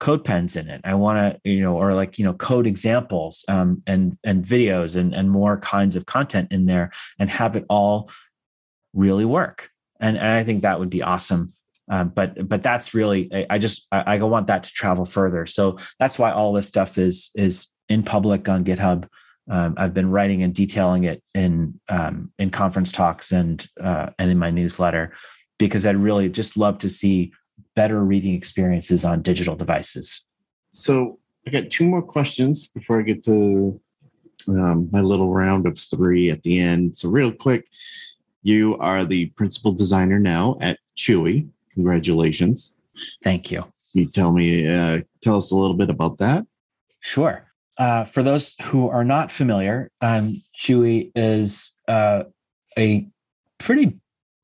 code 0.00 0.24
pens 0.24 0.56
in 0.56 0.68
it. 0.68 0.80
I 0.84 0.94
want 0.94 1.18
to, 1.18 1.50
you 1.50 1.60
know, 1.60 1.76
or 1.76 1.94
like, 1.94 2.18
you 2.18 2.24
know, 2.24 2.34
code 2.34 2.66
examples 2.66 3.44
um, 3.48 3.82
and 3.86 4.18
and 4.24 4.44
videos 4.44 4.96
and 4.96 5.14
and 5.14 5.30
more 5.30 5.58
kinds 5.58 5.96
of 5.96 6.06
content 6.06 6.52
in 6.52 6.66
there 6.66 6.90
and 7.18 7.30
have 7.30 7.56
it 7.56 7.64
all 7.68 8.10
really 8.92 9.24
work. 9.24 9.70
And, 10.00 10.16
and 10.16 10.26
I 10.26 10.44
think 10.44 10.62
that 10.62 10.78
would 10.78 10.90
be 10.90 11.02
awesome. 11.02 11.52
Um, 11.88 12.08
but 12.08 12.48
but 12.48 12.62
that's 12.62 12.94
really 12.94 13.28
I, 13.32 13.46
I 13.50 13.58
just 13.58 13.86
I, 13.92 14.16
I 14.16 14.22
want 14.22 14.48
that 14.48 14.64
to 14.64 14.72
travel 14.72 15.04
further. 15.04 15.46
So 15.46 15.78
that's 15.98 16.18
why 16.18 16.32
all 16.32 16.52
this 16.52 16.66
stuff 16.66 16.98
is 16.98 17.30
is 17.34 17.68
in 17.88 18.02
public 18.02 18.48
on 18.48 18.64
GitHub 18.64 19.06
um, 19.50 19.74
I've 19.76 19.92
been 19.92 20.10
writing 20.10 20.42
and 20.42 20.54
detailing 20.54 21.04
it 21.04 21.22
in 21.34 21.78
um, 21.88 22.32
in 22.38 22.50
conference 22.50 22.90
talks 22.90 23.32
and 23.32 23.66
uh, 23.80 24.10
and 24.18 24.30
in 24.30 24.38
my 24.38 24.50
newsletter 24.50 25.12
because 25.58 25.86
I'd 25.86 25.96
really 25.96 26.28
just 26.28 26.56
love 26.56 26.78
to 26.78 26.88
see 26.88 27.32
better 27.76 28.04
reading 28.04 28.34
experiences 28.34 29.04
on 29.04 29.22
digital 29.22 29.54
devices. 29.54 30.24
So 30.70 31.18
I 31.46 31.50
got 31.50 31.70
two 31.70 31.84
more 31.84 32.02
questions 32.02 32.66
before 32.66 32.98
I 32.98 33.02
get 33.02 33.22
to 33.24 33.80
um, 34.48 34.88
my 34.90 35.00
little 35.00 35.32
round 35.32 35.66
of 35.66 35.78
three 35.78 36.30
at 36.30 36.42
the 36.42 36.58
end. 36.58 36.96
So 36.96 37.08
real 37.08 37.30
quick, 37.30 37.66
you 38.42 38.76
are 38.78 39.04
the 39.04 39.26
principal 39.30 39.72
designer 39.72 40.18
now 40.18 40.56
at 40.60 40.78
Chewy. 40.96 41.48
Congratulations! 41.72 42.76
Thank 43.22 43.50
you. 43.50 43.60
Can 43.60 44.02
you 44.02 44.06
tell 44.06 44.32
me 44.32 44.68
uh, 44.68 45.02
tell 45.22 45.36
us 45.36 45.50
a 45.50 45.56
little 45.56 45.76
bit 45.76 45.90
about 45.90 46.16
that? 46.18 46.46
Sure 47.00 47.46
uh, 47.78 48.04
for 48.04 48.22
those 48.22 48.54
who 48.62 48.88
are 48.88 49.04
not 49.04 49.32
familiar, 49.32 49.90
um, 50.00 50.40
Chewy 50.56 51.10
is 51.14 51.76
uh, 51.88 52.24
a 52.78 53.06
pretty 53.58 53.98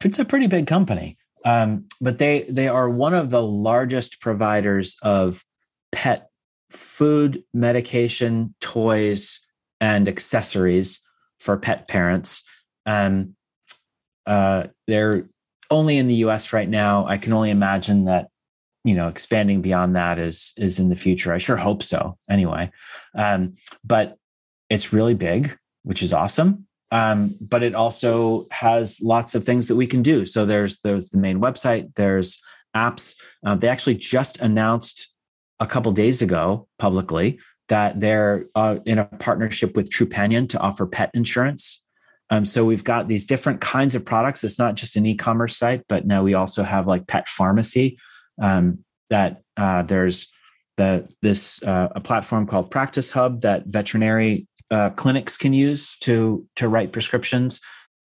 it's 0.04 0.18
a 0.18 0.24
pretty 0.24 0.46
big 0.46 0.66
company, 0.66 1.18
um, 1.44 1.86
but 2.00 2.18
they 2.18 2.42
they 2.48 2.68
are 2.68 2.88
one 2.88 3.14
of 3.14 3.30
the 3.30 3.42
largest 3.42 4.20
providers 4.20 4.96
of 5.02 5.44
pet 5.92 6.30
food, 6.70 7.42
medication, 7.52 8.54
toys, 8.60 9.40
and 9.80 10.08
accessories 10.08 11.00
for 11.38 11.56
pet 11.56 11.88
parents. 11.88 12.42
Um, 12.86 13.34
uh, 14.26 14.68
they're 14.86 15.28
only 15.70 15.98
in 15.98 16.06
the 16.06 16.14
U.S. 16.14 16.52
right 16.52 16.68
now. 16.68 17.06
I 17.06 17.16
can 17.18 17.32
only 17.32 17.50
imagine 17.50 18.04
that 18.04 18.28
you 18.84 18.94
know 18.94 19.08
expanding 19.08 19.60
beyond 19.62 19.96
that 19.96 20.18
is 20.18 20.52
is 20.56 20.78
in 20.78 20.88
the 20.88 20.96
future. 20.96 21.32
I 21.32 21.38
sure 21.38 21.56
hope 21.56 21.82
so 21.82 22.16
anyway. 22.28 22.70
Um, 23.14 23.54
but 23.84 24.16
it's 24.68 24.92
really 24.92 25.14
big 25.14 25.56
which 25.82 26.02
is 26.02 26.12
awesome. 26.12 26.66
Um, 26.92 27.36
but 27.40 27.62
it 27.62 27.74
also 27.74 28.46
has 28.50 29.00
lots 29.00 29.34
of 29.34 29.44
things 29.44 29.68
that 29.68 29.76
we 29.76 29.86
can 29.86 30.02
do. 30.02 30.26
So 30.26 30.44
there's 30.44 30.80
there's 30.80 31.10
the 31.10 31.18
main 31.18 31.40
website 31.40 31.94
there's 31.94 32.40
apps. 32.74 33.14
Uh, 33.44 33.54
they 33.54 33.68
actually 33.68 33.94
just 33.94 34.40
announced 34.40 35.08
a 35.60 35.66
couple 35.66 35.92
days 35.92 36.22
ago 36.22 36.66
publicly 36.78 37.38
that 37.68 38.00
they're 38.00 38.46
uh, 38.56 38.78
in 38.86 38.98
a 38.98 39.04
partnership 39.04 39.76
with 39.76 39.90
Trupanion 39.90 40.48
to 40.48 40.58
offer 40.58 40.86
pet 40.86 41.10
insurance. 41.14 41.80
Um, 42.30 42.44
so 42.44 42.64
we've 42.64 42.84
got 42.84 43.08
these 43.08 43.24
different 43.24 43.60
kinds 43.60 43.94
of 43.94 44.04
products. 44.04 44.42
It's 44.42 44.58
not 44.58 44.74
just 44.74 44.96
an 44.96 45.06
e-commerce 45.06 45.56
site, 45.56 45.82
but 45.88 46.06
now 46.06 46.22
we 46.22 46.34
also 46.34 46.62
have 46.62 46.86
like 46.86 47.06
pet 47.06 47.28
pharmacy, 47.28 47.98
um, 48.40 48.84
that 49.10 49.42
uh, 49.56 49.82
there's 49.82 50.28
the 50.76 51.08
this 51.22 51.62
uh, 51.62 51.88
a 51.94 52.00
platform 52.00 52.46
called 52.46 52.70
Practice 52.70 53.10
Hub 53.10 53.42
that 53.42 53.66
veterinary 53.66 54.46
uh, 54.70 54.90
clinics 54.90 55.36
can 55.36 55.52
use 55.52 55.96
to 55.98 56.46
to 56.56 56.68
write 56.68 56.92
prescriptions. 56.92 57.60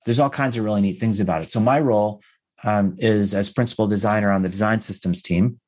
There's 0.04 0.20
all 0.20 0.30
kinds 0.30 0.56
of 0.56 0.64
really 0.64 0.82
neat 0.82 1.00
things 1.00 1.20
about 1.20 1.42
it. 1.42 1.50
So 1.50 1.60
my 1.60 1.80
role 1.80 2.20
um, 2.64 2.96
is 2.98 3.34
as 3.34 3.50
principal 3.50 3.86
designer 3.86 4.30
on 4.30 4.42
the 4.42 4.48
design 4.48 4.80
systems 4.80 5.22
team 5.22 5.58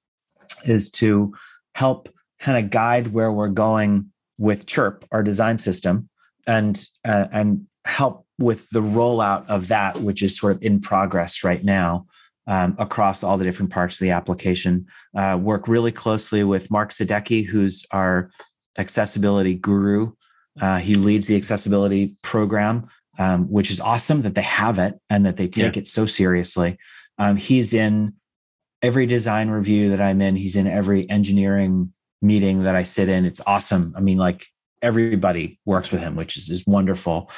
is 0.64 0.90
to 0.90 1.32
help 1.74 2.08
kind 2.38 2.62
of 2.62 2.70
guide 2.70 3.08
where 3.08 3.32
we're 3.32 3.48
going 3.48 4.10
with 4.38 4.66
Chirp, 4.66 5.04
our 5.12 5.22
design 5.22 5.58
system, 5.58 6.08
and 6.46 6.86
uh, 7.04 7.28
and 7.32 7.66
help 7.84 8.26
with 8.38 8.68
the 8.70 8.82
rollout 8.82 9.46
of 9.48 9.68
that, 9.68 10.00
which 10.00 10.22
is 10.22 10.36
sort 10.36 10.56
of 10.56 10.62
in 10.62 10.80
progress 10.80 11.44
right 11.44 11.64
now 11.64 12.06
um, 12.46 12.76
across 12.78 13.22
all 13.22 13.38
the 13.38 13.44
different 13.44 13.72
parts 13.72 13.96
of 13.96 14.00
the 14.00 14.10
application. 14.10 14.86
Uh, 15.16 15.38
work 15.40 15.68
really 15.68 15.92
closely 15.92 16.44
with 16.44 16.70
Mark 16.70 16.90
Sadecki, 16.90 17.44
who's 17.44 17.84
our 17.90 18.30
accessibility 18.78 19.54
guru. 19.54 20.12
Uh, 20.60 20.78
he 20.78 20.94
leads 20.94 21.26
the 21.26 21.36
accessibility 21.36 22.16
program, 22.22 22.88
um, 23.18 23.50
which 23.50 23.70
is 23.70 23.80
awesome 23.80 24.22
that 24.22 24.34
they 24.34 24.42
have 24.42 24.78
it 24.78 24.98
and 25.10 25.26
that 25.26 25.36
they 25.36 25.48
take 25.48 25.76
yeah. 25.76 25.80
it 25.80 25.88
so 25.88 26.06
seriously. 26.06 26.78
Um, 27.18 27.36
he's 27.36 27.74
in 27.74 28.14
every 28.82 29.06
design 29.06 29.50
review 29.50 29.90
that 29.90 30.00
I'm 30.00 30.20
in. 30.20 30.36
He's 30.36 30.56
in 30.56 30.66
every 30.66 31.08
engineering 31.10 31.92
meeting 32.22 32.62
that 32.62 32.76
I 32.76 32.82
sit 32.82 33.08
in. 33.08 33.24
It's 33.24 33.40
awesome. 33.46 33.94
I 33.96 34.00
mean, 34.00 34.18
like 34.18 34.44
everybody 34.82 35.58
works 35.64 35.90
with 35.90 36.00
him, 36.00 36.16
which 36.16 36.36
is, 36.36 36.48
is 36.48 36.64
wonderful. 36.66 37.30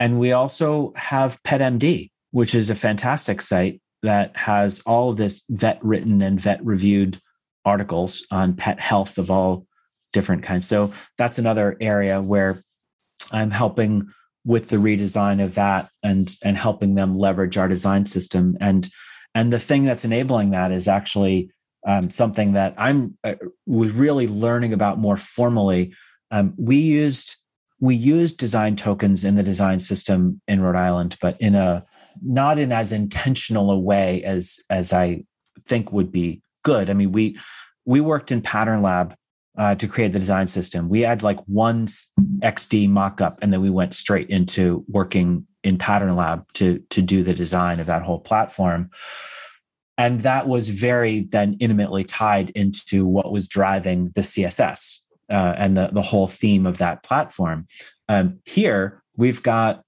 And 0.00 0.18
we 0.18 0.32
also 0.32 0.92
have 0.96 1.42
PetMD, 1.44 2.10
which 2.32 2.54
is 2.54 2.68
a 2.68 2.74
fantastic 2.74 3.40
site 3.40 3.80
that 4.02 4.36
has 4.36 4.80
all 4.86 5.10
of 5.10 5.16
this 5.16 5.42
vet 5.48 5.78
written 5.82 6.22
and 6.22 6.40
vet 6.40 6.64
reviewed 6.64 7.20
articles 7.64 8.24
on 8.30 8.54
pet 8.54 8.80
health 8.80 9.18
of 9.18 9.30
all 9.30 9.66
different 10.12 10.42
kinds. 10.42 10.66
So 10.66 10.92
that's 11.18 11.38
another 11.38 11.76
area 11.80 12.20
where 12.20 12.62
I'm 13.32 13.50
helping 13.50 14.08
with 14.44 14.68
the 14.68 14.76
redesign 14.76 15.42
of 15.42 15.54
that 15.56 15.90
and 16.02 16.34
and 16.44 16.56
helping 16.56 16.94
them 16.94 17.16
leverage 17.16 17.58
our 17.58 17.66
design 17.66 18.04
system 18.04 18.56
and 18.60 18.88
and 19.34 19.52
the 19.52 19.58
thing 19.58 19.84
that's 19.84 20.04
enabling 20.04 20.52
that 20.52 20.72
is 20.72 20.88
actually 20.88 21.50
um, 21.86 22.08
something 22.08 22.54
that 22.54 22.74
I'm 22.78 23.18
uh, 23.22 23.34
was 23.66 23.92
really 23.92 24.26
learning 24.26 24.72
about 24.72 24.98
more 24.98 25.18
formally. 25.18 25.94
Um, 26.30 26.54
we 26.56 26.76
used 26.76 27.36
we 27.78 27.94
used 27.94 28.38
design 28.38 28.76
tokens 28.76 29.24
in 29.24 29.34
the 29.34 29.42
design 29.42 29.80
system 29.80 30.40
in 30.48 30.62
Rhode 30.62 30.76
Island, 30.76 31.16
but 31.20 31.38
in 31.40 31.54
a 31.54 31.84
not 32.22 32.58
in 32.58 32.72
as 32.72 32.92
intentional 32.92 33.70
a 33.70 33.78
way 33.78 34.22
as 34.22 34.58
as 34.70 34.92
I 34.92 35.24
think 35.60 35.92
would 35.92 36.12
be 36.12 36.42
good. 36.62 36.90
I 36.90 36.94
mean, 36.94 37.12
we 37.12 37.38
we 37.84 38.00
worked 38.00 38.32
in 38.32 38.40
Pattern 38.40 38.82
Lab 38.82 39.14
uh, 39.56 39.74
to 39.76 39.88
create 39.88 40.12
the 40.12 40.18
design 40.18 40.48
system. 40.48 40.88
We 40.88 41.00
had 41.00 41.22
like 41.22 41.38
one 41.46 41.86
XD 41.86 42.90
mockup, 42.90 43.38
and 43.40 43.52
then 43.52 43.62
we 43.62 43.70
went 43.70 43.94
straight 43.94 44.28
into 44.30 44.84
working 44.88 45.46
in 45.64 45.78
Pattern 45.78 46.14
Lab 46.14 46.44
to 46.54 46.78
to 46.90 47.02
do 47.02 47.22
the 47.22 47.34
design 47.34 47.80
of 47.80 47.86
that 47.86 48.02
whole 48.02 48.20
platform. 48.20 48.90
And 49.98 50.20
that 50.22 50.46
was 50.46 50.68
very 50.68 51.20
then 51.20 51.56
intimately 51.58 52.04
tied 52.04 52.50
into 52.50 53.06
what 53.06 53.32
was 53.32 53.48
driving 53.48 54.04
the 54.14 54.20
CSS 54.20 54.98
uh, 55.30 55.54
and 55.56 55.76
the 55.76 55.88
the 55.92 56.02
whole 56.02 56.28
theme 56.28 56.66
of 56.66 56.78
that 56.78 57.02
platform. 57.02 57.66
Um, 58.08 58.40
here 58.44 59.02
we've 59.16 59.42
got 59.42 59.82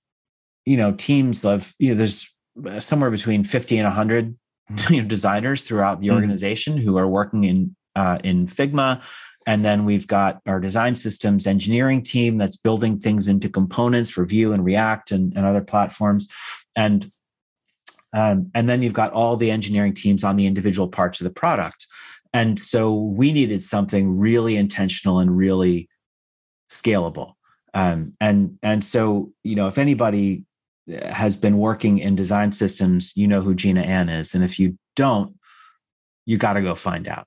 you 0.68 0.76
know 0.76 0.92
teams 0.92 1.44
of 1.44 1.72
you 1.78 1.90
know 1.90 1.94
there's 1.94 2.32
somewhere 2.78 3.10
between 3.10 3.44
50 3.44 3.78
and 3.78 3.86
100 3.86 4.36
you 4.90 5.02
know, 5.02 5.08
designers 5.08 5.62
throughout 5.62 6.00
the 6.00 6.08
mm-hmm. 6.08 6.16
organization 6.16 6.74
mm-hmm. 6.74 6.84
who 6.84 6.98
are 6.98 7.08
working 7.08 7.44
in 7.44 7.74
uh, 7.96 8.18
in 8.22 8.46
Figma 8.46 9.02
and 9.48 9.64
then 9.64 9.86
we've 9.86 10.06
got 10.06 10.42
our 10.46 10.60
design 10.60 10.94
systems 10.94 11.46
engineering 11.46 12.02
team 12.02 12.36
that's 12.36 12.54
building 12.54 12.98
things 12.98 13.28
into 13.28 13.48
components 13.48 14.10
for 14.10 14.26
Vue 14.26 14.52
and 14.52 14.62
React 14.62 15.10
and, 15.10 15.34
and 15.34 15.46
other 15.46 15.62
platforms. 15.62 16.28
And 16.76 17.06
um, 18.12 18.50
and 18.54 18.68
then 18.68 18.82
you've 18.82 18.92
got 18.92 19.12
all 19.12 19.38
the 19.38 19.50
engineering 19.50 19.94
teams 19.94 20.22
on 20.22 20.36
the 20.36 20.46
individual 20.46 20.86
parts 20.86 21.18
of 21.18 21.24
the 21.24 21.32
product. 21.32 21.86
And 22.34 22.60
so 22.60 22.92
we 22.94 23.32
needed 23.32 23.62
something 23.62 24.18
really 24.18 24.58
intentional 24.58 25.18
and 25.18 25.34
really 25.34 25.88
scalable. 26.70 27.32
Um, 27.72 28.14
and 28.20 28.58
and 28.62 28.84
so 28.84 29.32
you 29.44 29.56
know 29.56 29.66
if 29.66 29.78
anybody 29.78 30.44
has 31.02 31.36
been 31.36 31.58
working 31.58 31.98
in 31.98 32.16
design 32.16 32.52
systems, 32.52 33.12
you 33.14 33.26
know 33.26 33.40
who 33.40 33.54
Jina 33.54 33.82
Anne 33.82 34.08
is, 34.08 34.34
and 34.34 34.44
if 34.44 34.58
you 34.58 34.78
don't, 34.96 35.34
you 36.26 36.36
got 36.36 36.54
to 36.54 36.62
go 36.62 36.74
find 36.74 37.08
out. 37.08 37.26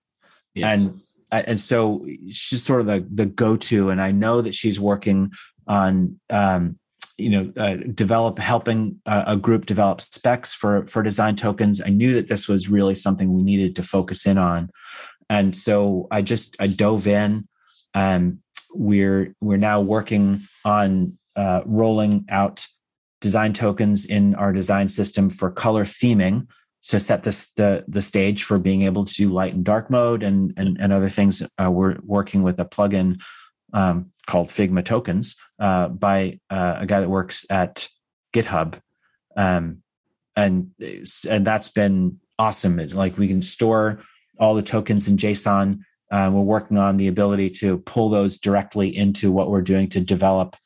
Yes. 0.54 0.82
And 0.82 1.02
and 1.32 1.60
so 1.60 2.06
she's 2.30 2.64
sort 2.64 2.82
of 2.82 2.88
the 2.88 3.08
the 3.14 3.26
go 3.26 3.56
to, 3.56 3.90
and 3.90 4.02
I 4.02 4.12
know 4.12 4.42
that 4.42 4.56
she's 4.56 4.80
working 4.80 5.32
on 5.68 6.20
um, 6.30 6.78
you 7.18 7.30
know 7.30 7.54
uh, 7.58 7.78
develop 7.94 8.40
helping 8.40 9.00
a, 9.06 9.24
a 9.28 9.38
group 9.38 9.66
develop 9.66 10.02
specs 10.02 10.54
for 10.54 10.86
for 10.88 11.04
design 11.04 11.36
tokens. 11.36 11.82
I 11.82 11.90
knew 11.90 12.14
that 12.16 12.28
this 12.28 12.48
was 12.48 12.70
really 12.70 12.96
something 12.96 13.34
we 13.34 13.44
needed 13.44 13.76
to 13.78 13.84
focus 13.84 14.26
in 14.26 14.38
on, 14.38 14.70
and 15.30 15.56
so 15.56 16.08
I 16.12 16.22
just 16.22 16.56
I 16.60 16.68
dove 16.68 17.08
in. 17.08 17.48
Um, 17.94 18.42
we're 18.74 19.36
we're 19.42 19.58
now 19.58 19.82
working 19.82 20.42
on 20.66 21.18
uh, 21.36 21.62
rolling 21.66 22.26
out 22.30 22.68
design 23.22 23.54
tokens 23.54 24.06
in 24.06 24.36
our 24.36 24.52
design 24.52 24.90
system 24.90 25.30
for 25.30 25.50
color 25.50 25.86
theming 25.86 26.48
to 26.82 27.00
set 27.00 27.24
this 27.24 27.52
the 27.52 27.86
the 27.88 28.02
stage 28.02 28.44
for 28.44 28.58
being 28.58 28.82
able 28.82 29.06
to 29.06 29.14
do 29.14 29.30
light 29.30 29.54
and 29.54 29.64
dark 29.64 29.90
mode 29.90 30.24
and 30.24 30.54
and, 30.58 30.78
and 30.82 30.92
other 30.92 31.10
things. 31.10 31.42
Uh, 31.58 31.72
we're 31.72 31.98
working 32.04 32.44
with 32.44 32.60
a 32.60 32.66
plugin 32.66 33.22
um, 33.74 34.12
called 34.28 34.48
Figma 34.48 34.84
Tokens 34.84 35.36
uh, 35.60 35.88
by 35.88 36.40
uh, 36.50 36.80
a 36.80 36.86
guy 36.86 37.00
that 37.00 37.10
works 37.10 37.46
at 37.50 37.88
GitHub, 38.34 38.80
um, 39.38 39.82
and 40.36 40.72
and 41.30 41.46
that's 41.46 41.70
been 41.70 42.20
awesome. 42.40 42.80
It's 42.80 42.96
like 42.96 43.18
we 43.18 43.28
can 43.28 43.42
store 43.42 44.00
all 44.40 44.56
the 44.56 44.64
tokens 44.64 45.08
in 45.08 45.18
JSON. 45.18 45.80
Uh, 46.10 46.30
we're 46.34 46.42
working 46.42 46.78
on 46.78 46.98
the 46.98 47.08
ability 47.08 47.50
to 47.50 47.78
pull 47.80 48.10
those 48.10 48.38
directly 48.38 48.96
into 48.98 49.32
what 49.32 49.50
we're 49.50 49.62
doing 49.62 49.88
to 49.90 50.02
develop 50.02 50.58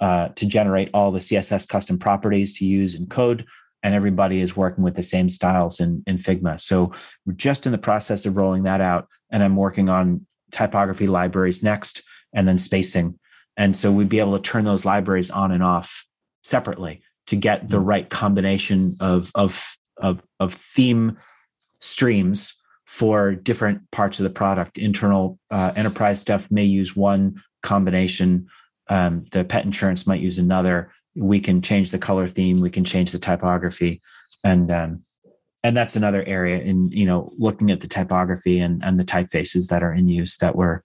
uh, 0.00 0.28
to 0.30 0.46
generate 0.46 0.90
all 0.92 1.12
the 1.12 1.20
CSS 1.20 1.68
custom 1.68 1.98
properties 1.98 2.52
to 2.58 2.64
use 2.64 2.94
in 2.94 3.06
code 3.06 3.46
and 3.84 3.94
everybody 3.94 4.40
is 4.40 4.56
working 4.56 4.82
with 4.82 4.96
the 4.96 5.02
same 5.02 5.28
styles 5.28 5.78
in, 5.78 6.02
in 6.06 6.16
Figma. 6.16 6.58
So 6.58 6.90
we're 7.26 7.34
just 7.34 7.66
in 7.66 7.72
the 7.72 7.78
process 7.78 8.24
of 8.24 8.36
rolling 8.36 8.62
that 8.62 8.80
out. 8.80 9.08
And 9.30 9.42
I'm 9.42 9.56
working 9.56 9.90
on 9.90 10.26
typography 10.50 11.06
libraries 11.06 11.62
next 11.62 12.02
and 12.32 12.48
then 12.48 12.56
spacing. 12.56 13.18
And 13.58 13.76
so 13.76 13.92
we'd 13.92 14.08
be 14.08 14.20
able 14.20 14.36
to 14.36 14.42
turn 14.42 14.64
those 14.64 14.86
libraries 14.86 15.30
on 15.30 15.52
and 15.52 15.62
off 15.62 16.06
separately 16.42 17.02
to 17.26 17.36
get 17.36 17.68
the 17.68 17.76
mm-hmm. 17.76 17.86
right 17.86 18.10
combination 18.10 18.96
of, 19.00 19.30
of, 19.34 19.76
of, 19.98 20.22
of 20.40 20.54
theme 20.54 21.18
streams 21.78 22.54
for 22.86 23.34
different 23.34 23.90
parts 23.90 24.18
of 24.18 24.24
the 24.24 24.30
product. 24.30 24.78
Internal 24.78 25.38
uh, 25.50 25.72
enterprise 25.76 26.20
stuff 26.20 26.50
may 26.50 26.64
use 26.64 26.96
one 26.96 27.42
combination. 27.62 28.46
Um, 28.88 29.24
the 29.30 29.44
pet 29.44 29.64
insurance 29.64 30.06
might 30.06 30.20
use 30.20 30.38
another. 30.38 30.90
We 31.16 31.40
can 31.40 31.62
change 31.62 31.90
the 31.90 31.98
color 31.98 32.26
theme. 32.26 32.60
We 32.60 32.70
can 32.70 32.84
change 32.84 33.12
the 33.12 33.18
typography. 33.18 34.02
And 34.42 34.70
um, 34.70 35.04
and 35.62 35.76
that's 35.76 35.96
another 35.96 36.22
area 36.26 36.60
in 36.60 36.90
you 36.90 37.06
know 37.06 37.32
looking 37.38 37.70
at 37.70 37.80
the 37.80 37.88
typography 37.88 38.60
and 38.60 38.84
and 38.84 39.00
the 39.00 39.04
typefaces 39.04 39.68
that 39.68 39.82
are 39.82 39.94
in 39.94 40.08
use 40.08 40.36
that 40.36 40.54
were 40.54 40.84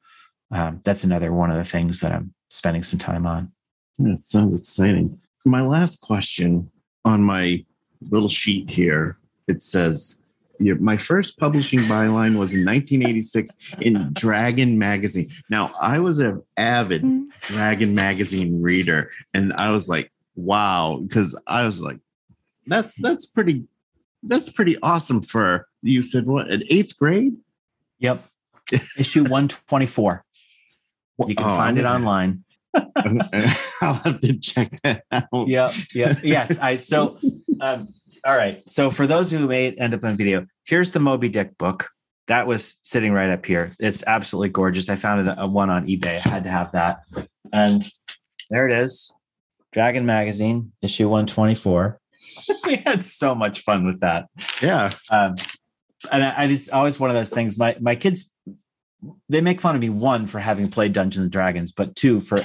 um, 0.52 0.82
that's 0.86 1.04
another 1.04 1.34
one 1.34 1.52
of 1.52 1.58
the 1.58 1.66
things 1.66 2.00
that 2.00 2.12
i'm 2.12 2.34
spending 2.50 2.82
some 2.82 2.97
time 2.97 3.28
on. 3.28 3.52
Yeah, 4.00 4.14
it 4.14 4.26
sounds 4.26 4.60
exciting. 4.60 5.20
My 5.45 5.62
last 5.62 6.02
question 6.02 6.72
on 7.06 7.22
my 7.22 7.64
little 8.10 8.30
sheet 8.30 8.70
here 8.70 9.18
it 9.50 9.62
says 9.62 10.22
my 10.60 10.97
first 10.97 11.38
publishing 11.38 11.80
byline 11.80 12.38
was 12.38 12.53
in 12.53 12.66
1986 12.66 13.57
in 13.82 14.12
Dragon 14.14 14.78
magazine. 14.78 15.28
Now, 15.49 15.72
I 15.82 15.99
was 15.99 16.20
an 16.20 16.43
avid 16.57 17.03
mm. 17.03 17.28
Dragon 17.41 17.95
magazine 17.95 18.62
reader, 18.62 19.12
and 19.34 19.53
I 19.53 19.72
was 19.72 19.88
like, 19.88 20.12
wow 20.39 20.99
because 21.01 21.38
i 21.47 21.66
was 21.66 21.82
like 21.82 21.99
that's 22.68 22.95
that's 23.01 23.26
pretty 23.26 23.66
that's 24.24 24.49
pretty 24.49 24.78
awesome 24.82 25.22
for 25.22 25.68
you 25.82 26.03
said 26.03 26.26
what 26.26 26.49
at 26.51 26.62
eighth 26.70 26.97
grade? 26.99 27.36
Yep. 27.99 28.26
Issue 28.97 29.24
124 29.24 30.26
you 31.28 31.36
can 31.36 31.45
oh, 31.45 31.49
find 31.49 31.78
it 31.78 31.86
online. 31.86 32.43
I'll 33.82 33.93
have 33.93 34.22
to 34.22 34.38
check 34.39 34.72
that 34.84 35.03
out. 35.12 35.47
Yeah 35.47 35.74
yeah 35.93 36.16
yes 36.22 36.60
i 36.60 36.78
so 36.78 37.18
um, 37.62 37.88
all 38.26 38.38
right 38.38 38.67
so 38.67 38.91
for 38.91 39.07
those 39.07 39.32
who 39.32 39.47
may 39.47 39.72
end 39.74 39.93
up 39.93 40.03
on 40.03 40.15
video 40.15 40.45
here's 40.65 40.91
the 40.91 40.99
moby 40.99 41.30
dick 41.30 41.57
book 41.57 41.88
that 42.28 42.45
was 42.45 42.78
sitting 42.84 43.13
right 43.13 43.30
up 43.30 43.45
here 43.45 43.74
it's 43.80 44.03
absolutely 44.07 44.49
gorgeous 44.49 44.89
i 44.89 44.95
found 44.95 45.28
it 45.28 45.36
a 45.38 45.47
one 45.47 45.70
on 45.70 45.88
ebay 45.88 46.26
i 46.26 46.30
had 46.30 46.43
to 46.43 46.49
have 46.49 46.72
that 46.72 47.01
and 47.53 47.89
there 48.49 48.67
it 48.67 48.74
is 48.74 49.13
Dragon 49.72 50.05
Magazine, 50.05 50.72
issue 50.82 51.07
124. 51.07 51.99
we 52.65 52.76
had 52.78 53.03
so 53.03 53.36
much 53.36 53.61
fun 53.61 53.86
with 53.86 53.99
that. 54.01 54.28
Yeah. 54.61 54.91
Um, 55.11 55.36
and 56.11 56.24
I, 56.24 56.45
it's 56.45 56.70
always 56.70 56.99
one 56.99 57.09
of 57.09 57.15
those 57.15 57.30
things. 57.30 57.57
My 57.57 57.76
my 57.80 57.95
kids, 57.95 58.34
they 59.28 59.41
make 59.41 59.61
fun 59.61 59.76
of 59.76 59.82
me 59.82 59.89
one 59.89 60.28
for 60.28 60.39
having 60.39 60.70
played 60.70 60.93
Dungeons 60.93 61.24
and 61.24 61.32
Dragons, 61.32 61.72
but 61.72 61.95
two 61.95 62.22
for 62.22 62.41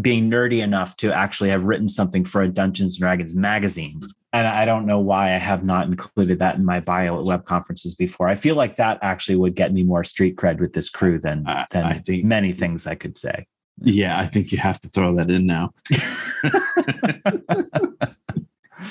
being 0.00 0.30
nerdy 0.30 0.62
enough 0.62 0.96
to 0.98 1.12
actually 1.12 1.50
have 1.50 1.64
written 1.64 1.88
something 1.88 2.24
for 2.24 2.42
a 2.42 2.48
Dungeons 2.48 2.94
and 2.94 3.00
Dragons 3.00 3.34
magazine. 3.34 4.00
And 4.32 4.46
I 4.46 4.64
don't 4.64 4.86
know 4.86 4.98
why 4.98 5.26
I 5.26 5.38
have 5.38 5.62
not 5.62 5.86
included 5.86 6.38
that 6.38 6.56
in 6.56 6.64
my 6.64 6.80
bio 6.80 7.18
at 7.18 7.24
web 7.24 7.44
conferences 7.44 7.94
before. 7.94 8.28
I 8.28 8.34
feel 8.34 8.54
like 8.54 8.76
that 8.76 8.98
actually 9.02 9.36
would 9.36 9.54
get 9.54 9.72
me 9.72 9.82
more 9.82 10.04
street 10.04 10.36
cred 10.36 10.58
with 10.58 10.72
this 10.72 10.88
crew 10.88 11.18
than 11.18 11.44
than 11.70 11.84
I 11.84 11.94
think, 11.94 12.24
many 12.24 12.52
things 12.52 12.86
I 12.86 12.94
could 12.94 13.18
say. 13.18 13.46
Yeah, 13.80 14.18
I 14.18 14.26
think 14.26 14.52
you 14.52 14.58
have 14.58 14.80
to 14.82 14.88
throw 14.88 15.14
that 15.16 15.30
in 15.30 15.46
now. 15.46 15.72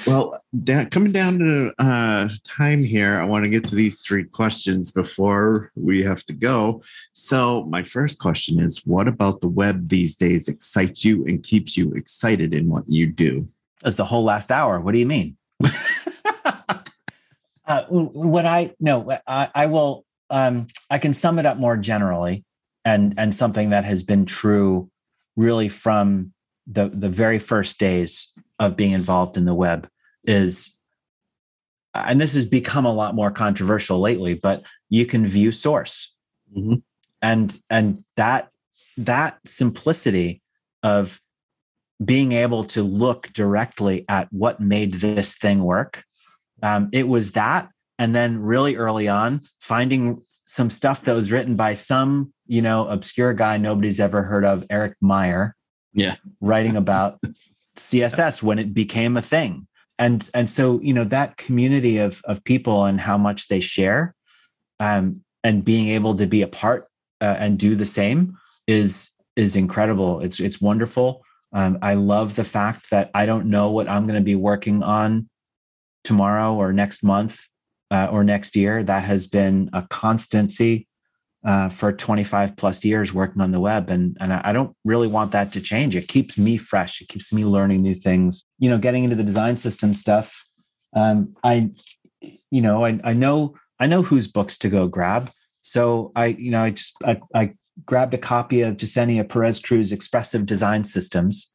well, 0.08 0.44
da- 0.64 0.86
coming 0.86 1.12
down 1.12 1.40
to 1.40 1.72
uh, 1.80 2.30
time 2.44 2.84
here, 2.84 3.20
I 3.20 3.26
want 3.26 3.44
to 3.44 3.50
get 3.50 3.68
to 3.68 3.76
these 3.76 4.02
three 4.02 4.24
questions 4.24 4.92
before 4.92 5.72
we 5.76 6.04
have 6.04 6.24
to 6.26 6.34
go. 6.34 6.84
So, 7.14 7.66
my 7.66 7.84
first 7.84 8.20
question 8.20 8.60
is 8.60 8.86
What 8.86 9.08
about 9.08 9.42
the 9.42 9.50
web 9.50 9.90
these 9.90 10.16
days 10.16 10.48
excites 10.48 11.06
you 11.06 11.26
and 11.26 11.44
keeps 11.44 11.78
you 11.78 11.92
excited 11.94 12.54
in 12.54 12.70
what 12.70 12.84
you 12.88 13.08
do? 13.08 13.48
As 13.84 13.96
the 13.96 14.06
whole 14.06 14.24
last 14.24 14.52
hour. 14.52 14.80
What 14.80 14.94
do 14.94 15.00
you 15.00 15.06
mean? 15.06 15.38
uh, 17.66 17.84
what 17.90 18.46
I 18.46 18.74
no, 18.80 19.12
I, 19.28 19.50
I 19.54 19.66
will. 19.68 20.06
Um, 20.30 20.68
I 20.90 20.98
can 20.98 21.14
sum 21.14 21.40
it 21.40 21.46
up 21.46 21.58
more 21.58 21.76
generally 21.76 22.46
and 22.86 23.14
and 23.18 23.36
something 23.36 23.72
that 23.72 23.84
has 23.84 24.04
been 24.04 24.26
true 24.26 24.90
really 25.36 25.70
from 25.70 26.34
the 26.68 26.90
the 26.90 27.10
very 27.10 27.40
first 27.40 27.80
days 27.80 28.32
of 28.60 28.78
being 28.78 28.92
involved 28.92 29.38
in 29.38 29.46
the 29.46 29.56
web 29.56 29.90
is 30.24 30.78
and 31.94 32.22
this 32.22 32.34
has 32.34 32.46
become 32.46 32.86
a 32.86 32.94
lot 32.94 33.16
more 33.16 33.32
controversial 33.32 34.00
lately, 34.00 34.34
but 34.34 34.64
you 34.90 35.06
can 35.06 35.26
view 35.26 35.52
source. 35.52 36.14
Mm-hmm. 36.56 36.76
And 37.22 37.60
and 37.70 38.00
that 38.18 38.50
that 38.98 39.40
simplicity 39.46 40.42
of 40.84 41.20
being 42.04 42.32
able 42.32 42.64
to 42.64 42.84
look 42.84 43.28
directly 43.34 44.06
at 44.10 44.28
what 44.32 44.60
made 44.60 44.94
this 44.94 45.36
thing 45.38 45.64
work. 45.64 46.04
Um, 46.64 46.90
it 46.94 47.08
was 47.08 47.34
that, 47.34 47.70
and 48.00 48.16
then 48.16 48.40
really 48.40 48.76
early 48.76 49.08
on, 49.08 49.42
finding 49.60 50.24
some 50.46 50.70
stuff 50.70 51.02
that 51.04 51.14
was 51.14 51.32
written 51.32 51.56
by 51.56 51.74
some 51.74 52.34
you 52.48 52.62
know 52.62 52.88
obscure 52.88 53.34
guy 53.34 53.58
nobody's 53.58 54.00
ever 54.00 54.24
heard 54.24 54.46
of, 54.46 54.66
Eric 54.70 54.96
Meyer. 55.02 55.56
Yeah, 55.94 56.16
writing 56.40 56.78
about 56.78 57.20
CSS 57.78 58.42
when 58.42 58.60
it 58.60 58.74
became 58.74 59.18
a 59.18 59.22
thing 59.22 59.68
and 60.02 60.30
and 60.34 60.50
so 60.50 60.82
you 60.82 60.94
know 60.94 61.04
that 61.04 61.38
community 61.38 61.98
of 62.00 62.22
of 62.26 62.44
people 62.44 62.86
and 62.86 63.00
how 63.00 63.18
much 63.18 63.48
they 63.48 63.60
share 63.60 64.16
um, 64.80 65.22
and 65.44 65.64
being 65.64 65.90
able 65.90 66.16
to 66.16 66.26
be 66.26 66.42
a 66.42 66.48
part 66.48 66.88
uh, 67.22 67.38
and 67.40 67.60
do 67.60 67.76
the 67.76 67.86
same 67.86 68.36
is 68.68 69.12
is 69.36 69.56
incredible 69.56 70.20
it's 70.20 70.40
it's 70.40 70.60
wonderful 70.60 71.24
um, 71.54 71.78
i 71.82 71.94
love 71.94 72.36
the 72.36 72.44
fact 72.44 72.90
that 72.90 73.10
i 73.14 73.26
don't 73.26 73.46
know 73.46 73.72
what 73.72 73.90
i'm 73.90 74.06
going 74.08 74.20
to 74.20 74.24
be 74.24 74.36
working 74.36 74.84
on 74.84 75.28
tomorrow 76.04 76.54
or 76.56 76.74
next 76.74 77.04
month 77.04 77.46
uh, 77.92 78.08
or 78.12 78.24
next 78.24 78.56
year. 78.56 78.84
That 78.84 79.04
has 79.04 79.28
been 79.28 79.70
a 79.74 79.84
constancy 79.90 80.88
uh, 81.44 81.70
for 81.70 81.92
25 81.92 82.56
plus 82.56 82.86
years 82.86 83.14
working 83.14 83.42
on 83.42 83.52
the 83.52 83.60
web 83.60 83.90
and 83.90 84.16
and 84.20 84.32
I 84.32 84.54
don't 84.54 84.76
really 84.86 85.08
want 85.08 85.32
that 85.32 85.52
to 85.54 85.62
change. 85.62 85.96
It 85.96 86.08
keeps 86.08 86.38
me 86.38 86.58
fresh. 86.58 87.02
It 87.02 87.08
keeps 87.08 87.34
me 87.34 87.46
learning 87.46 87.82
new 87.82 87.96
things. 87.96 88.46
You 88.60 88.70
know 88.70 88.78
getting 88.78 89.04
into 89.04 89.16
the 89.16 89.24
design 89.24 89.56
system 89.56 89.94
stuff 89.94 90.44
um, 90.96 91.36
I 91.44 91.72
you 92.52 92.62
know 92.62 92.86
I, 92.86 93.00
I 93.04 93.14
know 93.14 93.56
I 93.80 93.88
know 93.88 94.04
whose 94.04 94.28
books 94.28 94.58
to 94.60 94.70
go 94.70 94.88
grab. 94.88 95.32
So 95.62 96.12
I 96.16 96.28
you 96.28 96.52
know 96.52 96.62
I 96.62 96.72
just 96.72 96.94
I, 97.04 97.20
I 97.34 97.54
grabbed 97.86 98.14
a 98.14 98.18
copy 98.18 98.62
of 98.62 98.78
Yesenia 98.78 99.28
Perez 99.28 99.60
Cruz 99.60 99.92
Expressive 99.92 100.46
Design 100.46 100.84
Systems 100.84 101.50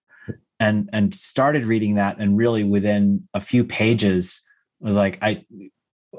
and 0.59 0.89
and 0.93 1.15
started 1.15 1.65
reading 1.65 1.97
that 1.97 2.19
and 2.19 2.37
really 2.37 2.65
within 2.65 3.27
a 3.35 3.41
few 3.41 3.65
pages 3.65 4.41
was 4.81 4.97
like 4.97 5.19
I 5.23 5.45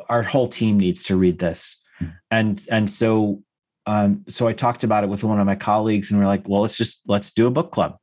our 0.09 0.21
whole 0.21 0.47
team 0.47 0.77
needs 0.77 1.03
to 1.03 1.17
read 1.17 1.39
this 1.39 1.77
hmm. 1.99 2.07
and 2.29 2.65
and 2.71 2.89
so 2.89 3.41
um, 3.87 4.25
so 4.27 4.47
I 4.47 4.53
talked 4.53 4.83
about 4.83 5.05
it 5.05 5.09
with 5.09 5.23
one 5.23 5.39
of 5.39 5.45
my 5.45 5.55
colleagues, 5.55 6.11
and 6.11 6.19
we 6.19 6.25
are 6.25 6.27
like, 6.27 6.47
well, 6.47 6.61
let's 6.61 6.77
just 6.77 7.01
let's 7.07 7.31
do 7.31 7.47
a 7.47 7.51
book 7.51 7.71
club, 7.71 7.97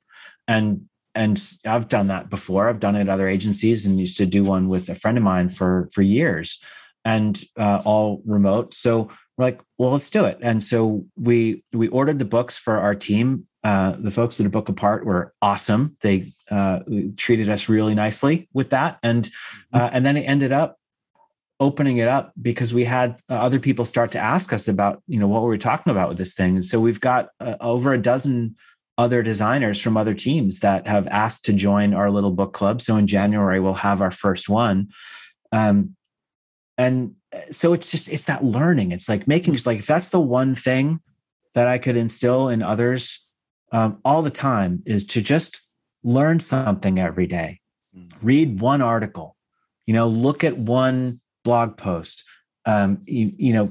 and 0.49 0.80
and 1.14 1.40
I've 1.66 1.88
done 1.88 2.09
that 2.09 2.30
before. 2.30 2.68
I've 2.68 2.80
done 2.80 2.97
it 2.97 3.03
at 3.03 3.09
other 3.11 3.28
agencies, 3.28 3.84
and 3.84 4.01
used 4.01 4.16
to 4.16 4.26
do 4.26 4.42
one 4.42 4.68
with 4.68 4.88
a 4.88 4.95
friend 4.95 5.18
of 5.18 5.22
mine 5.22 5.51
for 5.51 5.90
for 5.92 6.01
years, 6.01 6.59
and 7.05 7.40
uh, 7.59 7.82
all 7.84 8.22
remote. 8.24 8.72
So 8.72 9.11
we're 9.37 9.47
like, 9.47 9.61
well, 9.78 9.91
let's 9.91 10.11
do 10.11 10.24
it. 10.24 10.39
And 10.41 10.62
so 10.62 11.05
we 11.16 11.64
we 11.72 11.89
ordered 11.89 12.18
the 12.18 12.24
books 12.24 12.57
for 12.57 12.78
our 12.78 12.95
team. 12.95 13.47
Uh, 13.62 13.97
the 13.99 14.11
folks 14.11 14.39
at 14.39 14.47
a 14.47 14.51
book 14.51 14.68
apart 14.68 15.07
were 15.07 15.32
awesome. 15.41 15.97
They 16.03 16.35
uh, 16.51 16.80
treated 17.16 17.49
us 17.49 17.68
really 17.68 17.95
nicely 17.95 18.49
with 18.53 18.70
that, 18.70 18.99
and 19.03 19.24
mm-hmm. 19.24 19.76
uh, 19.76 19.91
and 19.93 20.05
then 20.05 20.16
it 20.16 20.28
ended 20.28 20.53
up 20.53 20.78
opening 21.61 21.99
it 21.99 22.09
up 22.09 22.32
because 22.41 22.74
we 22.74 22.85
had 22.85 23.16
uh, 23.30 23.35
other 23.35 23.61
people 23.61 23.85
start 23.85 24.11
to 24.12 24.18
ask 24.18 24.53
us 24.53 24.68
about 24.68 25.03
you 25.07 25.18
know 25.18 25.28
what 25.28 25.43
were 25.43 25.49
we 25.49 25.59
talking 25.59 25.91
about 25.91 26.09
with 26.09 26.18
this 26.18 26.35
thing 26.35 26.57
and 26.57 26.64
so 26.64 26.80
we've 26.80 27.01
got 27.01 27.28
uh, 27.41 27.55
over 27.61 27.93
a 27.93 28.03
dozen 28.03 28.57
other 28.99 29.22
designers 29.22 29.80
from 29.80 29.97
other 29.97 30.14
teams 30.14 30.61
that 30.61 30.87
have 30.87 31.07
asked 31.09 31.45
to 31.45 31.53
join 31.53 31.95
our 31.95 32.11
little 32.11 32.32
book 32.32 32.53
club 32.53 32.80
so 32.80 32.97
in 32.97 33.07
january 33.07 33.61
we'll 33.61 33.72
have 33.72 34.03
our 34.03 34.11
first 34.11 34.49
one 34.49 34.89
um, 35.53 35.95
and 36.76 37.14
so 37.51 37.72
it's 37.72 37.91
just 37.91 38.09
it's 38.09 38.24
that 38.24 38.45
learning. 38.45 38.93
It's 38.93 39.09
like 39.09 39.26
making 39.26 39.55
just 39.55 39.66
like 39.66 39.78
if 39.78 39.87
that's 39.87 40.09
the 40.09 40.20
one 40.20 40.55
thing 40.55 41.01
that 41.55 41.68
i 41.68 41.78
could 41.78 41.97
instill 41.97 42.49
in 42.49 42.62
others 42.62 43.20
um, 43.72 44.01
all 44.05 44.22
the 44.22 44.30
time 44.30 44.82
is 44.87 45.05
to 45.05 45.20
just 45.20 45.62
learn 46.03 46.39
something 46.39 46.99
every 46.99 47.26
day. 47.26 47.61
Mm. 47.97 48.11
read 48.22 48.61
one 48.61 48.82
article 48.82 49.37
you 49.87 49.95
know 49.95 50.09
look 50.09 50.43
at 50.43 50.59
one 50.59 51.20
blog 51.45 51.76
post 51.76 52.24
um, 52.66 53.01
you, 53.07 53.32
you 53.37 53.53
know 53.53 53.70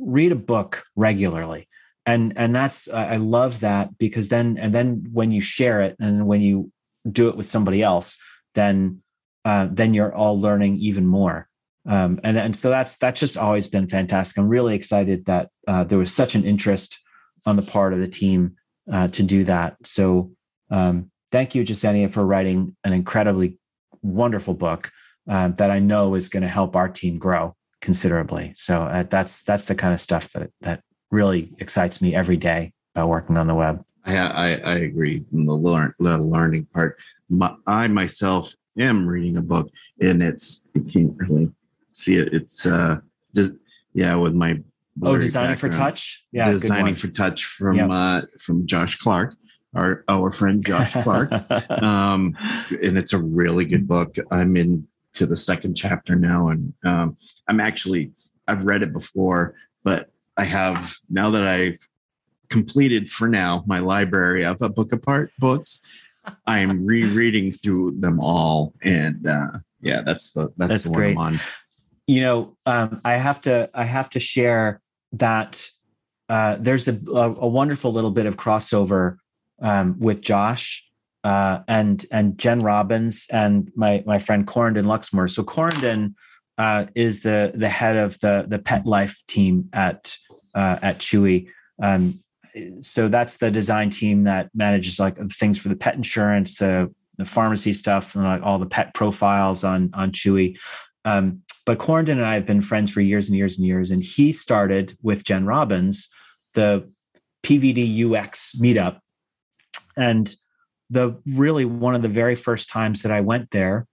read 0.00 0.32
a 0.32 0.36
book 0.36 0.82
regularly. 0.96 1.68
And 2.06 2.32
and 2.36 2.56
that's 2.56 2.88
i 2.88 3.16
love 3.16 3.60
that 3.60 3.96
because 3.98 4.28
then 4.28 4.56
and 4.58 4.74
then 4.74 5.06
when 5.12 5.30
you 5.30 5.40
share 5.40 5.80
it 5.82 5.94
and 6.00 6.26
when 6.26 6.40
you 6.40 6.72
do 7.12 7.28
it 7.28 7.36
with 7.36 7.46
somebody 7.46 7.82
else 7.82 8.18
then 8.54 9.02
uh, 9.44 9.68
then 9.70 9.94
you're 9.94 10.14
all 10.14 10.40
learning 10.40 10.76
even 10.76 11.06
more 11.06 11.49
um, 11.86 12.20
and 12.24 12.36
and 12.36 12.54
so 12.54 12.68
that's 12.68 12.96
that's 12.96 13.20
just 13.20 13.36
always 13.36 13.68
been 13.68 13.88
fantastic 13.88 14.38
i'm 14.38 14.48
really 14.48 14.74
excited 14.74 15.24
that 15.26 15.48
uh, 15.66 15.84
there 15.84 15.98
was 15.98 16.12
such 16.12 16.34
an 16.34 16.44
interest 16.44 17.00
on 17.46 17.56
the 17.56 17.62
part 17.62 17.92
of 17.92 18.00
the 18.00 18.08
team 18.08 18.54
uh, 18.92 19.08
to 19.08 19.22
do 19.22 19.44
that 19.44 19.76
so 19.84 20.30
um, 20.70 21.10
thank 21.30 21.54
you 21.54 21.64
yesenia 21.64 22.10
for 22.10 22.24
writing 22.24 22.76
an 22.84 22.92
incredibly 22.92 23.58
wonderful 24.02 24.54
book 24.54 24.90
uh, 25.28 25.48
that 25.48 25.70
I 25.70 25.78
know 25.78 26.14
is 26.14 26.28
going 26.28 26.42
to 26.42 26.48
help 26.48 26.76
our 26.76 26.88
team 26.88 27.18
grow 27.18 27.54
considerably. 27.80 28.52
So 28.56 28.82
uh, 28.82 29.04
that's 29.04 29.42
that's 29.42 29.66
the 29.66 29.74
kind 29.74 29.94
of 29.94 30.00
stuff 30.00 30.32
that 30.32 30.50
that 30.60 30.82
really 31.10 31.52
excites 31.58 32.00
me 32.00 32.14
every 32.14 32.36
day 32.36 32.72
about 32.94 33.08
working 33.08 33.36
on 33.36 33.46
the 33.46 33.54
web. 33.54 33.82
I 34.04 34.16
I, 34.16 34.48
I 34.56 34.74
agree. 34.78 35.24
The 35.32 35.52
learn 35.52 35.94
the 35.98 36.18
learning 36.18 36.66
part, 36.72 37.00
My, 37.28 37.54
I 37.66 37.88
myself 37.88 38.52
am 38.78 39.06
reading 39.06 39.36
a 39.36 39.42
book, 39.42 39.68
and 40.00 40.22
it's 40.22 40.66
can't 40.92 41.14
really 41.16 41.50
see 41.92 42.16
it. 42.16 42.32
It's 42.32 42.66
uh, 42.66 42.98
just, 43.34 43.56
yeah, 43.92 44.14
with 44.16 44.34
my 44.34 44.60
oh, 45.02 45.18
designing 45.18 45.56
for 45.56 45.68
touch. 45.68 46.24
Yeah, 46.32 46.50
designing 46.50 46.94
for 46.94 47.08
touch 47.08 47.44
from 47.44 47.76
yep. 47.76 47.90
uh, 47.90 48.22
from 48.38 48.66
Josh 48.66 48.96
Clark 48.96 49.34
our 49.74 50.04
our 50.08 50.32
friend 50.32 50.64
Josh 50.64 50.92
Clark. 50.92 51.32
um, 51.82 52.36
and 52.70 52.98
it's 52.98 53.12
a 53.12 53.18
really 53.18 53.64
good 53.64 53.86
book. 53.86 54.16
I'm 54.30 54.56
in 54.56 54.86
to 55.14 55.26
the 55.26 55.36
second 55.36 55.74
chapter 55.74 56.16
now, 56.16 56.48
and 56.48 56.72
um, 56.84 57.16
I'm 57.48 57.60
actually 57.60 58.12
I've 58.48 58.64
read 58.64 58.82
it 58.82 58.92
before, 58.92 59.54
but 59.84 60.10
I 60.36 60.44
have 60.44 60.96
now 61.08 61.30
that 61.30 61.46
I've 61.46 61.86
completed 62.48 63.10
for 63.10 63.28
now 63.28 63.62
my 63.66 63.78
library 63.78 64.44
of 64.44 64.60
a 64.62 64.68
book 64.68 64.92
apart 64.92 65.30
books. 65.38 65.80
I 66.46 66.58
am 66.58 66.84
rereading 66.84 67.50
through 67.50 67.96
them 67.98 68.20
all, 68.20 68.74
and 68.82 69.26
uh, 69.26 69.58
yeah, 69.80 70.02
that's 70.02 70.32
the 70.32 70.52
that's, 70.56 70.70
that's 70.70 70.84
the 70.84 70.90
great. 70.90 71.16
one 71.16 71.26
I'm 71.26 71.34
on. 71.34 71.40
You 72.10 72.22
know, 72.22 72.56
um, 72.66 73.00
I 73.04 73.14
have 73.14 73.40
to 73.42 73.70
I 73.72 73.84
have 73.84 74.10
to 74.10 74.18
share 74.18 74.80
that 75.12 75.64
uh, 76.28 76.56
there's 76.58 76.88
a, 76.88 76.98
a, 77.14 77.46
wonderful 77.46 77.92
little 77.92 78.10
bit 78.10 78.26
of 78.26 78.36
crossover 78.36 79.18
um, 79.62 79.96
with 79.96 80.20
Josh 80.20 80.84
uh, 81.22 81.60
and 81.68 82.04
and 82.10 82.36
Jen 82.36 82.60
Robbins 82.60 83.28
and 83.30 83.70
my 83.76 84.02
my 84.06 84.18
friend 84.18 84.44
Coryndon 84.44 84.86
Luxmoore. 84.86 85.30
So 85.30 85.44
Coryndon 85.44 86.14
uh, 86.58 86.86
is 86.96 87.22
the 87.22 87.52
the 87.54 87.68
head 87.68 87.96
of 87.96 88.18
the 88.18 88.44
the 88.48 88.58
pet 88.58 88.86
life 88.86 89.22
team 89.28 89.68
at 89.72 90.16
uh, 90.56 90.78
at 90.82 90.98
Chewy. 90.98 91.46
Um, 91.80 92.18
so 92.80 93.06
that's 93.06 93.36
the 93.36 93.52
design 93.52 93.90
team 93.90 94.24
that 94.24 94.50
manages 94.52 94.98
like 94.98 95.16
things 95.30 95.60
for 95.60 95.68
the 95.68 95.76
pet 95.76 95.94
insurance, 95.94 96.56
the 96.56 96.92
the 97.18 97.24
pharmacy 97.24 97.72
stuff, 97.72 98.16
and 98.16 98.24
like 98.24 98.42
all 98.42 98.58
the 98.58 98.66
pet 98.66 98.94
profiles 98.94 99.62
on 99.62 99.90
on 99.94 100.10
Chewy. 100.10 100.56
Um, 101.04 101.42
but 101.66 101.78
Coryndon 101.78 102.12
and 102.12 102.24
I 102.24 102.34
have 102.34 102.46
been 102.46 102.62
friends 102.62 102.90
for 102.90 103.00
years 103.00 103.28
and 103.28 103.36
years 103.36 103.56
and 103.56 103.66
years, 103.66 103.90
and 103.90 104.02
he 104.02 104.32
started 104.32 104.96
with 105.02 105.24
Jen 105.24 105.46
Robbins 105.46 106.08
the 106.54 106.90
PVD 107.42 108.04
UX 108.04 108.56
meetup, 108.60 108.98
and 109.96 110.34
the 110.90 111.20
really 111.26 111.64
one 111.64 111.94
of 111.94 112.02
the 112.02 112.08
very 112.08 112.34
first 112.34 112.68
times 112.68 113.02
that 113.02 113.12
I 113.12 113.20
went 113.20 113.50
there, 113.50 113.86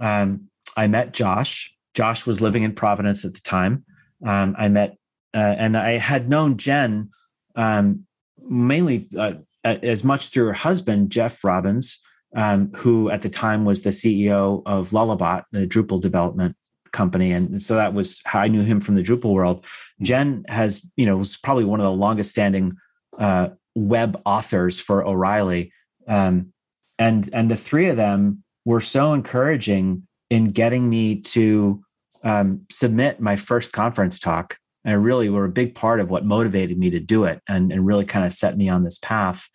um, 0.00 0.48
I 0.76 0.86
met 0.86 1.12
Josh. 1.12 1.72
Josh 1.94 2.26
was 2.26 2.40
living 2.40 2.62
in 2.62 2.74
Providence 2.74 3.24
at 3.24 3.34
the 3.34 3.40
time. 3.40 3.84
Um, 4.24 4.54
I 4.58 4.68
met, 4.68 4.96
uh, 5.34 5.56
and 5.58 5.76
I 5.76 5.92
had 5.92 6.28
known 6.28 6.56
Jen 6.56 7.10
um, 7.54 8.06
mainly 8.38 9.08
uh, 9.18 9.34
as 9.64 10.04
much 10.04 10.28
through 10.28 10.46
her 10.46 10.52
husband, 10.52 11.10
Jeff 11.10 11.42
Robbins, 11.44 11.98
um, 12.34 12.72
who 12.72 13.10
at 13.10 13.22
the 13.22 13.28
time 13.28 13.64
was 13.64 13.82
the 13.82 13.90
CEO 13.90 14.62
of 14.66 14.90
Lullabot, 14.90 15.44
the 15.52 15.66
Drupal 15.66 16.00
development 16.00 16.56
company. 16.92 17.32
And 17.32 17.62
so 17.62 17.74
that 17.74 17.94
was 17.94 18.20
how 18.24 18.40
I 18.40 18.48
knew 18.48 18.62
him 18.62 18.80
from 18.80 18.94
the 18.94 19.02
Drupal 19.02 19.32
world. 19.32 19.64
Jen 20.00 20.44
has, 20.48 20.84
you 20.96 21.06
know, 21.06 21.16
was 21.16 21.36
probably 21.36 21.64
one 21.64 21.80
of 21.80 21.84
the 21.84 21.92
longest 21.92 22.30
standing 22.30 22.76
uh, 23.18 23.50
web 23.74 24.20
authors 24.24 24.80
for 24.80 25.06
O'Reilly. 25.06 25.72
Um, 26.06 26.52
and 26.98 27.30
and 27.32 27.50
the 27.50 27.56
three 27.56 27.88
of 27.88 27.96
them 27.96 28.42
were 28.64 28.80
so 28.80 29.12
encouraging 29.12 30.06
in 30.30 30.50
getting 30.50 30.88
me 30.88 31.20
to 31.20 31.82
um, 32.22 32.64
submit 32.70 33.20
my 33.20 33.36
first 33.36 33.72
conference 33.72 34.18
talk 34.18 34.58
and 34.84 35.04
really 35.04 35.28
were 35.28 35.44
a 35.44 35.50
big 35.50 35.74
part 35.74 36.00
of 36.00 36.10
what 36.10 36.24
motivated 36.24 36.78
me 36.78 36.90
to 36.90 37.00
do 37.00 37.24
it 37.24 37.40
and, 37.48 37.72
and 37.72 37.86
really 37.86 38.04
kind 38.04 38.24
of 38.24 38.32
set 38.32 38.56
me 38.56 38.68
on 38.68 38.84
this 38.84 38.98
path 38.98 39.48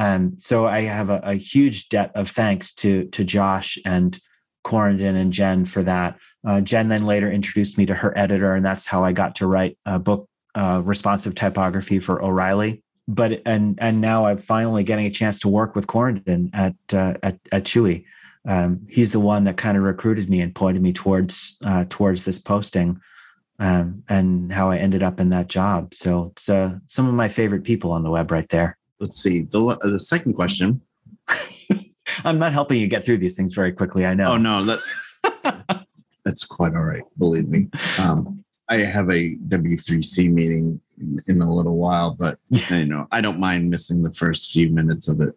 um, 0.00 0.34
so 0.38 0.66
i 0.66 0.80
have 0.80 1.10
a, 1.10 1.20
a, 1.22 1.34
huge 1.34 1.88
debt 1.88 2.10
of 2.16 2.28
thanks 2.28 2.74
to 2.74 3.04
to 3.10 3.22
josh 3.22 3.78
and 3.84 4.18
Coryndon 4.64 5.14
and 5.14 5.32
jen 5.32 5.64
for 5.64 5.82
that 5.84 6.18
Uh, 6.46 6.60
Jen 6.60 6.88
then 6.88 7.04
later 7.04 7.30
introduced 7.30 7.76
me 7.76 7.86
to 7.86 7.94
her 7.94 8.16
editor, 8.16 8.54
and 8.54 8.64
that's 8.64 8.86
how 8.86 9.04
I 9.04 9.12
got 9.12 9.34
to 9.36 9.46
write 9.46 9.76
a 9.84 9.98
book, 9.98 10.28
uh, 10.54 10.82
responsive 10.84 11.34
typography 11.34 12.00
for 12.00 12.22
O'Reilly. 12.22 12.82
But 13.06 13.40
and 13.44 13.78
and 13.80 14.00
now 14.00 14.26
I'm 14.26 14.38
finally 14.38 14.84
getting 14.84 15.06
a 15.06 15.10
chance 15.10 15.38
to 15.40 15.48
work 15.48 15.74
with 15.74 15.86
Coryndon 15.86 16.50
at 16.54 16.74
uh, 16.92 17.14
at, 17.22 17.38
at 17.52 17.64
Chewy. 17.64 18.04
Um, 18.48 18.80
he's 18.88 19.12
the 19.12 19.20
one 19.20 19.44
that 19.44 19.58
kind 19.58 19.76
of 19.76 19.82
recruited 19.82 20.30
me 20.30 20.40
and 20.40 20.54
pointed 20.54 20.82
me 20.82 20.92
towards 20.92 21.58
uh, 21.66 21.84
towards 21.90 22.24
this 22.24 22.38
posting, 22.38 23.00
um, 23.58 24.02
and 24.08 24.52
how 24.52 24.70
I 24.70 24.78
ended 24.78 25.02
up 25.02 25.20
in 25.20 25.30
that 25.30 25.48
job. 25.48 25.92
So 25.92 26.30
it's 26.32 26.48
uh, 26.48 26.78
some 26.86 27.06
of 27.06 27.14
my 27.14 27.28
favorite 27.28 27.64
people 27.64 27.92
on 27.92 28.02
the 28.02 28.10
web 28.10 28.30
right 28.30 28.48
there. 28.48 28.78
Let's 29.00 29.20
see 29.20 29.42
the 29.42 29.78
the 29.82 29.98
second 29.98 30.34
question. 30.34 30.80
I'm 32.24 32.38
not 32.38 32.52
helping 32.52 32.78
you 32.80 32.86
get 32.86 33.04
through 33.04 33.18
these 33.18 33.34
things 33.34 33.54
very 33.54 33.72
quickly. 33.72 34.04
I 34.04 34.14
know. 34.14 34.32
Oh 34.32 34.36
no, 34.36 34.62
that 34.64 35.86
that's 36.24 36.44
quite 36.44 36.74
all 36.74 36.82
right. 36.82 37.02
Believe 37.18 37.48
me. 37.48 37.68
Um, 37.98 38.44
I 38.68 38.76
have 38.84 39.08
a 39.10 39.36
W3C 39.48 40.30
meeting 40.30 40.80
in, 40.98 41.22
in 41.26 41.42
a 41.42 41.52
little 41.52 41.76
while, 41.76 42.14
but 42.14 42.38
you 42.70 42.84
know 42.84 43.08
I 43.10 43.20
don't 43.20 43.40
mind 43.40 43.70
missing 43.70 44.02
the 44.02 44.12
first 44.12 44.52
few 44.52 44.68
minutes 44.68 45.08
of 45.08 45.20
it. 45.20 45.34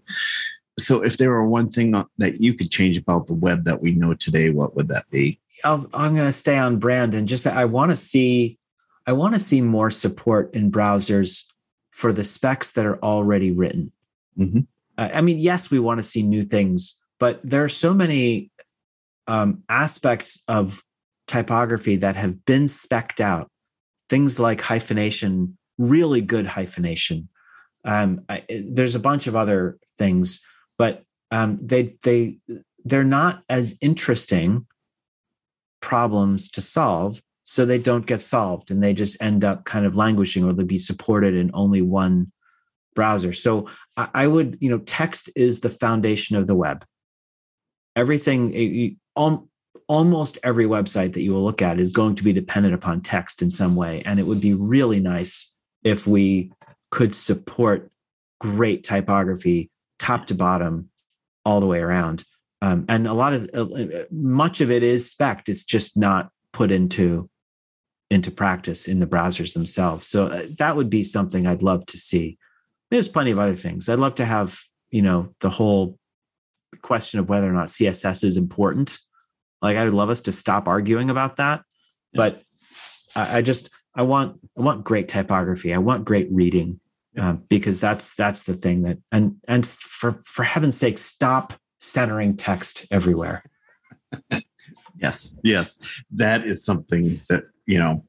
So, 0.79 1.03
if 1.03 1.17
there 1.17 1.29
were 1.29 1.47
one 1.47 1.69
thing 1.69 1.91
that 2.17 2.41
you 2.41 2.53
could 2.53 2.71
change 2.71 2.97
about 2.97 3.27
the 3.27 3.35
web 3.35 3.63
that 3.65 3.81
we 3.81 3.91
know 3.91 4.13
today, 4.13 4.49
what 4.49 4.75
would 4.75 4.87
that 4.89 5.09
be? 5.09 5.39
i 5.63 5.71
am 5.71 6.15
going 6.15 6.25
to 6.25 6.31
stay 6.31 6.57
on 6.57 6.77
brand 6.77 7.13
and 7.15 7.27
just 7.27 7.47
I 7.47 7.63
want 7.65 7.91
to 7.91 7.97
see 7.97 8.57
I 9.05 9.13
want 9.13 9.33
to 9.33 9.39
see 9.39 9.61
more 9.61 9.91
support 9.91 10.53
in 10.55 10.71
browsers 10.71 11.43
for 11.93 12.11
the 12.11 12.23
specs 12.23 12.71
that 12.71 12.85
are 12.85 12.99
already 13.03 13.51
written. 13.51 13.91
Mm-hmm. 14.37 14.61
I 14.97 15.21
mean, 15.21 15.37
yes, 15.37 15.71
we 15.71 15.79
want 15.79 15.99
to 15.99 16.03
see 16.03 16.23
new 16.23 16.43
things, 16.43 16.95
but 17.19 17.39
there 17.43 17.63
are 17.63 17.69
so 17.69 17.93
many 17.93 18.51
um, 19.27 19.63
aspects 19.69 20.43
of 20.47 20.83
typography 21.27 21.95
that 21.97 22.15
have 22.15 22.43
been 22.45 22.67
specked 22.67 23.21
out. 23.21 23.49
Things 24.09 24.39
like 24.39 24.61
hyphenation, 24.61 25.57
really 25.77 26.21
good 26.21 26.45
hyphenation. 26.45 27.29
Um, 27.85 28.25
I, 28.27 28.43
there's 28.49 28.95
a 28.95 28.99
bunch 28.99 29.27
of 29.27 29.35
other 29.35 29.77
things, 29.97 30.41
but 30.77 31.03
um, 31.31 31.57
they 31.61 31.95
they 32.03 32.37
they're 32.85 33.03
not 33.03 33.43
as 33.49 33.75
interesting 33.81 34.65
problems 35.79 36.49
to 36.51 36.61
solve, 36.61 37.21
so 37.43 37.65
they 37.65 37.79
don't 37.79 38.05
get 38.05 38.21
solved, 38.21 38.71
and 38.71 38.83
they 38.83 38.93
just 38.93 39.21
end 39.21 39.43
up 39.43 39.65
kind 39.65 39.85
of 39.85 39.95
languishing, 39.95 40.43
or 40.43 40.53
they'll 40.53 40.65
be 40.65 40.79
supported 40.79 41.35
in 41.35 41.51
only 41.53 41.81
one 41.81 42.31
browser. 42.95 43.33
So 43.33 43.67
I 43.97 44.27
would, 44.27 44.57
you 44.61 44.69
know, 44.69 44.79
text 44.79 45.29
is 45.35 45.59
the 45.59 45.69
foundation 45.69 46.35
of 46.35 46.47
the 46.47 46.55
web. 46.55 46.85
Everything, 47.95 48.97
almost 49.87 50.37
every 50.43 50.65
website 50.65 51.13
that 51.13 51.21
you 51.21 51.33
will 51.33 51.43
look 51.43 51.61
at 51.61 51.79
is 51.79 51.91
going 51.91 52.15
to 52.15 52.23
be 52.23 52.33
dependent 52.33 52.75
upon 52.75 53.01
text 53.01 53.41
in 53.41 53.51
some 53.51 53.75
way. 53.75 54.01
And 54.05 54.19
it 54.19 54.23
would 54.23 54.41
be 54.41 54.53
really 54.53 54.99
nice 54.99 55.51
if 55.83 56.07
we 56.07 56.51
could 56.91 57.13
support 57.13 57.91
great 58.39 58.83
typography 58.83 59.69
top 59.99 60.27
to 60.27 60.35
bottom 60.35 60.89
all 61.45 61.59
the 61.59 61.67
way 61.67 61.79
around. 61.79 62.23
Um, 62.61 62.85
and 62.87 63.07
a 63.07 63.13
lot 63.13 63.33
of 63.33 63.49
uh, 63.53 63.65
uh 63.65 64.03
much 64.11 64.61
of 64.61 64.71
it 64.71 64.83
is 64.83 65.11
spec 65.11 65.43
it's 65.49 65.65
just 65.65 65.97
not 65.97 66.29
put 66.53 66.71
into 66.71 67.29
into 68.13 68.31
practice 68.31 68.87
in 68.87 68.99
the 68.99 69.07
browsers 69.07 69.53
themselves 69.53 70.07
so 70.07 70.23
uh, 70.23 70.43
that 70.57 70.75
would 70.75 70.89
be 70.89 71.03
something 71.03 71.47
i'd 71.47 71.63
love 71.63 71.85
to 71.85 71.97
see 71.97 72.37
there's 72.93 73.09
plenty 73.09 73.31
of 73.31 73.39
other 73.39 73.55
things. 73.55 73.89
I'd 73.89 73.97
love 73.97 74.15
to 74.15 74.25
have, 74.25 74.59
you 74.91 75.01
know, 75.01 75.33
the 75.39 75.49
whole 75.49 75.97
question 76.83 77.19
of 77.19 77.27
whether 77.27 77.49
or 77.49 77.53
not 77.53 77.67
CSS 77.67 78.23
is 78.23 78.37
important. 78.37 78.99
Like 79.63 79.77
I 79.77 79.85
would 79.85 79.95
love 79.95 80.11
us 80.11 80.21
to 80.21 80.31
stop 80.31 80.67
arguing 80.67 81.09
about 81.09 81.37
that. 81.37 81.63
Yeah. 82.11 82.17
But 82.17 82.43
I, 83.15 83.37
I, 83.37 83.41
just 83.41 83.71
I 83.95 84.03
want 84.03 84.39
I 84.55 84.61
want 84.61 84.83
great 84.83 85.07
typography. 85.07 85.73
I 85.73 85.79
want 85.79 86.05
great 86.05 86.27
reading. 86.31 86.79
Yeah. 87.15 87.29
Um, 87.29 87.43
because 87.47 87.79
that's 87.79 88.15
that's 88.15 88.43
the 88.43 88.55
thing 88.55 88.83
that 88.83 88.97
and 89.11 89.35
and 89.47 89.65
for 89.65 90.19
for 90.25 90.43
heaven's 90.43 90.77
sake, 90.77 90.97
stop 90.97 91.53
centering 91.79 92.35
text 92.35 92.85
everywhere. 92.91 93.43
yes, 94.97 95.39
yes. 95.43 95.79
That 96.11 96.45
is 96.45 96.63
something 96.63 97.21
that, 97.29 97.45
you 97.65 97.77
know, 97.77 98.03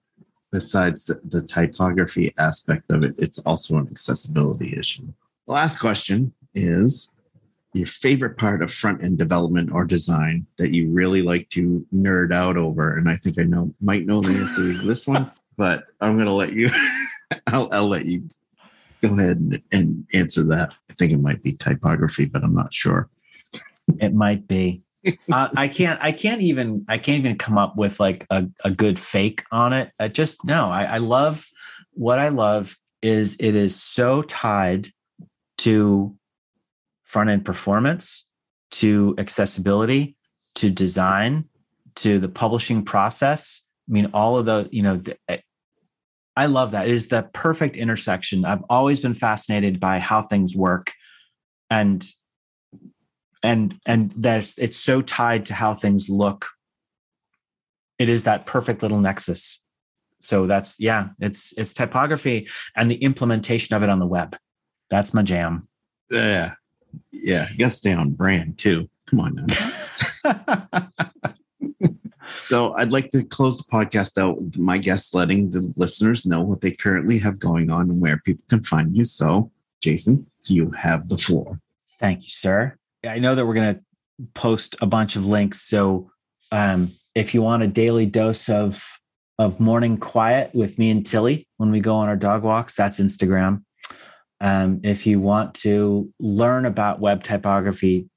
besides 0.52 1.06
the, 1.06 1.20
the 1.24 1.46
typography 1.46 2.32
aspect 2.38 2.90
of 2.90 3.04
it, 3.04 3.14
it's 3.18 3.38
also 3.40 3.76
an 3.78 3.88
accessibility 3.90 4.76
issue. 4.78 5.06
The 5.46 5.52
last 5.52 5.78
question 5.78 6.32
is 6.54 7.14
your 7.74 7.86
favorite 7.86 8.38
part 8.38 8.62
of 8.62 8.72
front 8.72 9.02
end 9.02 9.18
development 9.18 9.70
or 9.72 9.84
design 9.84 10.46
that 10.58 10.72
you 10.72 10.90
really 10.90 11.22
like 11.22 11.48
to 11.50 11.84
nerd 11.92 12.32
out 12.32 12.56
over. 12.56 12.96
And 12.96 13.10
I 13.10 13.16
think 13.16 13.38
I 13.38 13.42
know 13.42 13.74
might 13.80 14.06
know 14.06 14.20
the 14.22 14.28
answer 14.28 14.80
to 14.80 14.86
this 14.86 15.06
one, 15.06 15.30
but 15.56 15.84
I'm 16.00 16.14
going 16.14 16.26
to 16.26 16.32
let 16.32 16.52
you. 16.52 16.70
I'll, 17.48 17.68
I'll 17.72 17.88
let 17.88 18.06
you 18.06 18.28
go 19.02 19.12
ahead 19.14 19.38
and, 19.38 19.60
and 19.72 20.06
answer 20.14 20.44
that. 20.44 20.72
I 20.88 20.92
think 20.94 21.12
it 21.12 21.20
might 21.20 21.42
be 21.42 21.52
typography, 21.52 22.26
but 22.26 22.44
I'm 22.44 22.54
not 22.54 22.72
sure. 22.72 23.08
It 24.00 24.14
might 24.14 24.46
be 24.46 24.83
uh, 25.32 25.48
I 25.56 25.68
can't. 25.68 25.98
I 26.02 26.12
can't 26.12 26.40
even. 26.40 26.84
I 26.88 26.98
can't 26.98 27.18
even 27.18 27.36
come 27.36 27.58
up 27.58 27.76
with 27.76 28.00
like 28.00 28.26
a, 28.30 28.46
a 28.64 28.70
good 28.70 28.98
fake 28.98 29.44
on 29.52 29.72
it. 29.72 29.92
I 30.00 30.08
just 30.08 30.44
no. 30.44 30.70
I, 30.70 30.84
I 30.84 30.98
love 30.98 31.46
what 31.92 32.18
I 32.18 32.28
love 32.28 32.76
is 33.02 33.36
it 33.38 33.54
is 33.54 33.80
so 33.80 34.22
tied 34.22 34.88
to 35.58 36.16
front 37.02 37.30
end 37.30 37.44
performance, 37.44 38.26
to 38.72 39.14
accessibility, 39.18 40.16
to 40.56 40.70
design, 40.70 41.44
to 41.96 42.18
the 42.18 42.28
publishing 42.28 42.84
process. 42.84 43.62
I 43.88 43.92
mean, 43.92 44.10
all 44.14 44.38
of 44.38 44.46
the 44.46 44.68
you 44.72 44.82
know. 44.82 45.00
Eh, 45.28 45.38
I 46.36 46.46
love 46.46 46.72
that. 46.72 46.88
It 46.88 46.92
is 46.92 47.06
the 47.06 47.28
perfect 47.32 47.76
intersection. 47.76 48.44
I've 48.44 48.64
always 48.68 48.98
been 48.98 49.14
fascinated 49.14 49.78
by 49.78 50.00
how 50.00 50.22
things 50.22 50.56
work, 50.56 50.92
and 51.70 52.04
and 53.44 53.78
and 53.86 54.10
that's 54.16 54.58
it's 54.58 54.76
so 54.76 55.02
tied 55.02 55.46
to 55.46 55.54
how 55.54 55.74
things 55.74 56.08
look. 56.08 56.46
It 57.98 58.08
is 58.08 58.24
that 58.24 58.46
perfect 58.46 58.82
little 58.82 58.98
nexus. 58.98 59.62
So 60.18 60.46
that's 60.46 60.80
yeah 60.80 61.10
it's 61.20 61.52
it's 61.56 61.74
typography 61.74 62.48
and 62.74 62.90
the 62.90 62.96
implementation 62.96 63.76
of 63.76 63.82
it 63.82 63.90
on 63.90 64.00
the 64.00 64.06
web. 64.06 64.36
That's 64.90 65.14
my 65.14 65.22
jam. 65.22 65.68
Yeah. 66.10 66.52
Yeah 67.12 67.46
you 67.50 67.58
gotta 67.58 67.70
stay 67.70 67.92
on 67.92 68.12
brand 68.12 68.58
too. 68.58 68.88
Come 69.06 69.20
on 69.20 69.34
now 69.34 69.46
so 72.36 72.72
i'd 72.78 72.90
like 72.90 73.10
to 73.10 73.22
close 73.22 73.58
the 73.58 73.64
podcast 73.70 74.16
out 74.16 74.40
with 74.40 74.56
my 74.56 74.78
guests 74.78 75.12
letting 75.12 75.50
the 75.50 75.60
listeners 75.76 76.24
know 76.24 76.40
what 76.40 76.62
they 76.62 76.70
currently 76.70 77.18
have 77.18 77.38
going 77.38 77.68
on 77.68 77.90
and 77.90 78.00
where 78.00 78.16
people 78.24 78.42
can 78.48 78.64
find 78.64 78.96
you. 78.96 79.04
So 79.04 79.50
jason 79.82 80.26
you 80.46 80.70
have 80.70 81.10
the 81.10 81.18
floor. 81.18 81.60
Thank 82.00 82.22
you 82.22 82.30
sir 82.30 82.78
I 83.06 83.18
know 83.18 83.34
that 83.34 83.46
we're 83.46 83.54
going 83.54 83.74
to 83.74 83.80
post 84.34 84.76
a 84.80 84.86
bunch 84.86 85.16
of 85.16 85.26
links. 85.26 85.62
So 85.62 86.10
um, 86.52 86.92
if 87.14 87.34
you 87.34 87.42
want 87.42 87.62
a 87.62 87.68
daily 87.68 88.06
dose 88.06 88.48
of 88.48 88.98
of 89.40 89.58
morning 89.58 89.96
quiet 89.96 90.54
with 90.54 90.78
me 90.78 90.92
and 90.92 91.04
Tilly 91.04 91.48
when 91.56 91.72
we 91.72 91.80
go 91.80 91.94
on 91.94 92.08
our 92.08 92.16
dog 92.16 92.44
walks, 92.44 92.76
that's 92.76 93.00
Instagram. 93.00 93.64
Um, 94.40 94.80
if 94.84 95.06
you 95.06 95.18
want 95.18 95.54
to 95.56 96.12
learn 96.20 96.66
about 96.66 97.00
web 97.00 97.24
typography, 97.24 98.08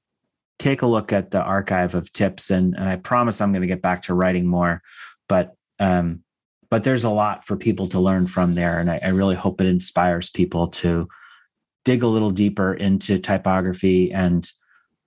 take 0.60 0.84
a 0.84 0.88
look 0.88 1.12
at 1.12 1.32
the 1.32 1.42
archive 1.42 1.96
of 1.96 2.12
tips, 2.14 2.52
and, 2.52 2.76
and 2.76 2.88
I 2.88 2.98
promise 2.98 3.42
I'm 3.42 3.52
going 3.52 3.62
to 3.62 3.68
get 3.68 3.82
back 3.82 4.04
to 4.04 4.14
writing 4.14 4.46
more. 4.46 4.82
But 5.28 5.56
um, 5.80 6.24
but 6.70 6.84
there's 6.84 7.06
a 7.06 7.10
lot 7.10 7.46
for 7.46 7.56
people 7.56 7.88
to 7.88 8.00
learn 8.00 8.28
from 8.28 8.56
there, 8.56 8.78
and 8.78 8.92
I, 8.92 9.00
I 9.02 9.10
really 9.10 9.36
hope 9.36 9.62
it 9.62 9.68
inspires 9.68 10.30
people 10.30 10.68
to 10.68 11.08
dig 11.86 12.04
a 12.04 12.08
little 12.08 12.32
deeper 12.32 12.74
into 12.74 13.18
typography 13.18 14.12
and 14.12 14.52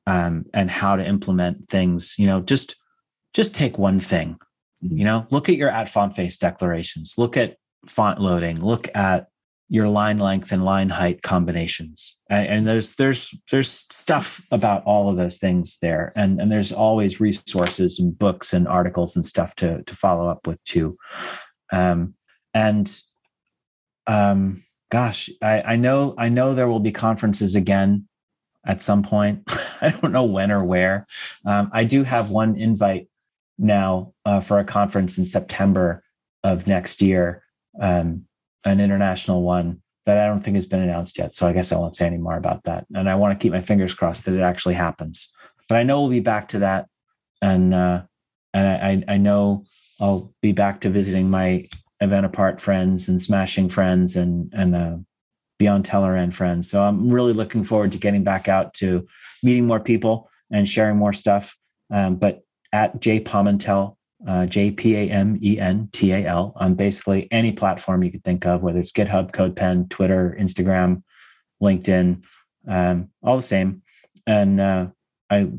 um, 0.07 0.45
and 0.55 0.71
how 0.71 0.97
to 0.97 1.07
implement 1.07 1.69
things. 1.69 2.15
You 2.19 2.27
know, 2.27 2.41
just 2.41 2.77
just 3.35 3.55
take 3.55 3.79
one 3.79 4.01
thing. 4.01 4.39
Mm-hmm. 4.85 4.99
You 4.99 5.05
know, 5.05 5.27
look 5.31 5.49
at 5.49 5.57
your 5.57 5.71
at 5.71 5.89
font 5.89 6.15
face 6.15 6.37
declarations. 6.37 7.15
Look 7.19 7.37
at 7.37 7.57
font 7.87 8.21
loading. 8.21 8.63
Look 8.63 8.89
at 8.95 9.29
your 9.73 9.89
line 9.89 10.19
length 10.19 10.51
and 10.51 10.65
line 10.65 10.89
height 10.89 11.23
combinations. 11.23 12.17
And, 12.29 12.49
and 12.49 12.69
there's 12.69 12.97
there's 12.97 13.33
there's 13.51 13.87
stuff 13.91 14.43
about 14.51 14.83
all 14.85 15.09
of 15.09 15.17
those 15.17 15.39
things 15.39 15.79
there, 15.81 16.13
and 16.17 16.41
and 16.41 16.51
there's 16.51 16.73
always 16.73 17.21
resources 17.21 17.99
and 17.99 18.19
books 18.19 18.53
and 18.53 18.67
articles 18.67 19.15
and 19.15 19.25
stuff 19.25 19.55
to 19.57 19.83
to 19.85 19.97
follow 19.97 20.29
up 20.29 20.47
with 20.47 20.63
too. 20.65 20.97
Um, 21.73 22.15
and 22.53 23.01
um, 24.09 24.61
gosh, 24.91 25.31
I, 25.41 25.63
I 25.65 25.77
know 25.77 26.15
I 26.19 26.29
know 26.29 26.55
there 26.55 26.69
will 26.69 26.81
be 26.81 26.93
conferences 26.93 27.55
again 27.55 28.09
at 28.65 28.83
some 28.83 29.03
point. 29.03 29.43
I 29.81 29.91
don't 29.91 30.13
know 30.13 30.25
when 30.25 30.51
or 30.51 30.65
where. 30.65 31.07
Um, 31.45 31.71
I 31.73 31.85
do 31.85 32.03
have 32.05 32.31
one 32.31 32.57
invite 32.57 33.09
now 33.59 34.13
uh, 34.25 34.41
for 34.41 34.59
a 34.59 34.65
conference 34.65 35.19
in 35.19 35.27
September 35.27 36.03
of 36.43 36.67
next 36.67 37.03
year, 37.03 37.43
um, 37.81 38.27
an 38.65 38.81
international 38.81 39.43
one 39.43 39.83
that 40.07 40.19
I 40.19 40.27
don't 40.27 40.41
think 40.41 40.57
has 40.57 40.67
been 40.67 40.81
announced 40.81 41.19
yet. 41.19 41.35
So 41.35 41.47
I 41.47 41.53
guess 41.53 41.73
I 41.73 41.77
won't 41.77 41.97
say 41.97 42.07
any 42.07 42.17
more 42.17 42.37
about 42.37 42.65
that. 42.65 42.87
And 42.95 43.09
I 43.09 43.15
want 43.15 43.33
to 43.33 43.43
keep 43.43 43.53
my 43.53 43.61
fingers 43.61 43.95
crossed 43.95 44.25
that 44.25 44.35
it 44.35 44.41
actually 44.41 44.75
happens. 44.75 45.31
But 45.69 45.77
I 45.77 45.83
know 45.83 46.01
we'll 46.01 46.11
be 46.11 46.21
back 46.21 46.49
to 46.49 46.59
that, 46.61 46.89
and 47.41 47.73
uh, 47.73 48.03
and 48.53 49.05
I, 49.09 49.15
I 49.15 49.17
know 49.19 49.65
I'll 50.01 50.35
be 50.43 50.51
back 50.51 50.81
to 50.81 50.91
visiting 50.91 51.31
my 51.31 51.69
event 52.01 52.27
apart 52.27 52.61
friends 52.61 53.09
and 53.09 53.23
smashing 53.23 53.69
friends 53.69 54.17
and 54.17 54.53
and 54.53 54.75
uh, 54.75 54.97
beyond 55.61 55.85
Tellerrand 55.85 56.33
friends. 56.33 56.71
So 56.71 56.83
I'm 56.83 57.11
really 57.11 57.35
looking 57.35 57.65
forward 57.65 57.93
to 57.93 57.99
getting 57.99 58.25
back 58.25 58.49
out 58.49 58.73
to 58.75 59.07
meeting 59.43 59.67
more 59.67 59.79
people 59.79 60.31
and 60.51 60.67
sharing 60.67 60.97
more 60.97 61.13
stuff. 61.13 61.55
Um, 61.91 62.17
but 62.17 62.41
at 62.73 62.99
J 62.99 63.21
Pamental, 63.21 63.99
uh, 64.27 64.47
J 64.47 64.71
P 64.71 64.97
A 64.97 65.11
M 65.11 65.39
E 65.43 65.59
N 65.61 65.91
T 65.93 66.13
A 66.13 66.25
L, 66.25 66.55
on 66.57 66.75
basically 66.75 67.31
any 67.31 67.53
platform 67.53 68.03
you 68.03 68.11
could 68.11 68.25
think 68.25 68.47
of, 68.47 68.63
whether 68.63 68.81
it's 68.81 68.91
GitHub, 68.91 69.33
CodePen, 69.33 69.91
Twitter, 69.91 70.35
Instagram, 70.41 71.03
LinkedIn, 71.63 72.25
um, 72.67 73.11
all 73.23 73.37
the 73.37 73.43
same. 73.43 73.83
And 74.27 74.61
uh, 74.61 74.87
I 75.29 75.51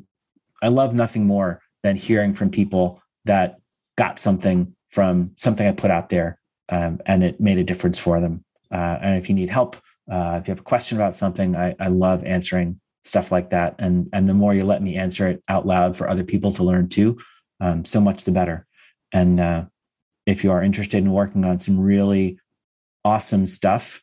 I 0.63 0.69
love 0.69 0.95
nothing 0.95 1.27
more 1.27 1.61
than 1.83 1.95
hearing 1.95 2.33
from 2.33 2.49
people 2.49 3.03
that 3.25 3.59
got 3.99 4.17
something 4.17 4.75
from 4.89 5.31
something 5.35 5.67
I 5.67 5.73
put 5.73 5.91
out 5.91 6.09
there 6.09 6.39
um, 6.69 6.99
and 7.05 7.23
it 7.23 7.39
made 7.39 7.59
a 7.59 7.63
difference 7.63 7.99
for 7.99 8.19
them. 8.19 8.43
Uh, 8.71 8.97
and 9.01 9.17
if 9.17 9.29
you 9.29 9.35
need 9.35 9.49
help, 9.49 9.77
uh, 10.11 10.37
if 10.41 10.47
you 10.47 10.51
have 10.51 10.59
a 10.59 10.63
question 10.63 10.97
about 10.97 11.15
something, 11.15 11.55
I, 11.55 11.73
I 11.79 11.87
love 11.87 12.23
answering 12.25 12.79
stuff 13.03 13.31
like 13.31 13.49
that. 13.51 13.75
And 13.79 14.09
and 14.13 14.27
the 14.27 14.33
more 14.33 14.53
you 14.53 14.65
let 14.65 14.83
me 14.83 14.97
answer 14.97 15.27
it 15.27 15.41
out 15.47 15.65
loud 15.65 15.95
for 15.95 16.09
other 16.09 16.23
people 16.23 16.51
to 16.51 16.63
learn 16.63 16.89
too, 16.89 17.17
um, 17.61 17.85
so 17.85 18.01
much 18.01 18.25
the 18.25 18.31
better. 18.31 18.67
And 19.13 19.39
uh, 19.39 19.65
if 20.25 20.43
you 20.43 20.51
are 20.51 20.61
interested 20.61 20.97
in 20.97 21.11
working 21.11 21.45
on 21.45 21.59
some 21.59 21.79
really 21.79 22.39
awesome 23.05 23.47
stuff, 23.47 24.01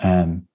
um, 0.00 0.48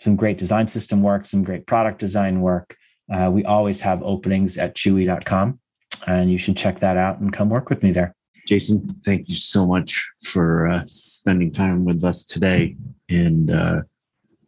some 0.00 0.16
great 0.16 0.38
design 0.38 0.68
system 0.68 1.02
work, 1.02 1.26
some 1.26 1.42
great 1.42 1.66
product 1.66 1.98
design 1.98 2.40
work, 2.40 2.76
uh, 3.12 3.30
we 3.32 3.44
always 3.44 3.80
have 3.80 4.02
openings 4.02 4.56
at 4.56 4.74
chewy.com 4.74 5.58
and 6.06 6.30
you 6.30 6.38
should 6.38 6.56
check 6.56 6.78
that 6.78 6.96
out 6.96 7.18
and 7.18 7.32
come 7.32 7.50
work 7.50 7.68
with 7.68 7.82
me 7.82 7.90
there. 7.90 8.14
Jason, 8.46 9.00
thank 9.04 9.28
you 9.28 9.36
so 9.36 9.66
much 9.66 10.06
for 10.22 10.68
uh, 10.68 10.84
spending 10.86 11.50
time 11.50 11.84
with 11.84 12.04
us 12.04 12.24
today 12.24 12.76
and 13.08 13.50
uh, 13.50 13.82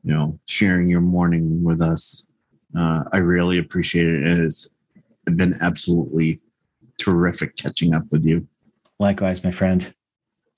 you 0.07 0.15
know 0.15 0.39
sharing 0.47 0.89
your 0.89 1.01
morning 1.01 1.65
with 1.65 1.83
us. 1.83 2.27
Uh, 2.79 3.03
I 3.13 3.19
really 3.19 3.59
appreciate 3.59 4.07
it. 4.07 4.27
It 4.27 4.39
has 4.39 4.75
been 5.25 5.59
absolutely 5.61 6.41
terrific 6.99 7.57
catching 7.57 7.95
up 7.95 8.05
with 8.11 8.25
you. 8.25 8.47
Likewise, 8.99 9.43
my 9.43 9.51
friend. 9.51 9.93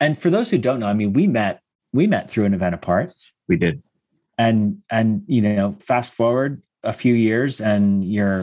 And 0.00 0.16
for 0.16 0.30
those 0.30 0.50
who 0.50 0.58
don't 0.58 0.80
know, 0.80 0.86
I 0.86 0.92
mean, 0.92 1.14
we 1.14 1.26
met 1.26 1.62
we 1.92 2.06
met 2.06 2.30
through 2.30 2.44
an 2.44 2.54
event 2.54 2.74
apart. 2.74 3.14
We 3.48 3.56
did. 3.56 3.82
And 4.36 4.82
and 4.90 5.22
you 5.26 5.40
know, 5.40 5.74
fast 5.80 6.12
forward 6.12 6.62
a 6.84 6.92
few 6.92 7.14
years, 7.14 7.60
and 7.60 8.04
you're 8.04 8.42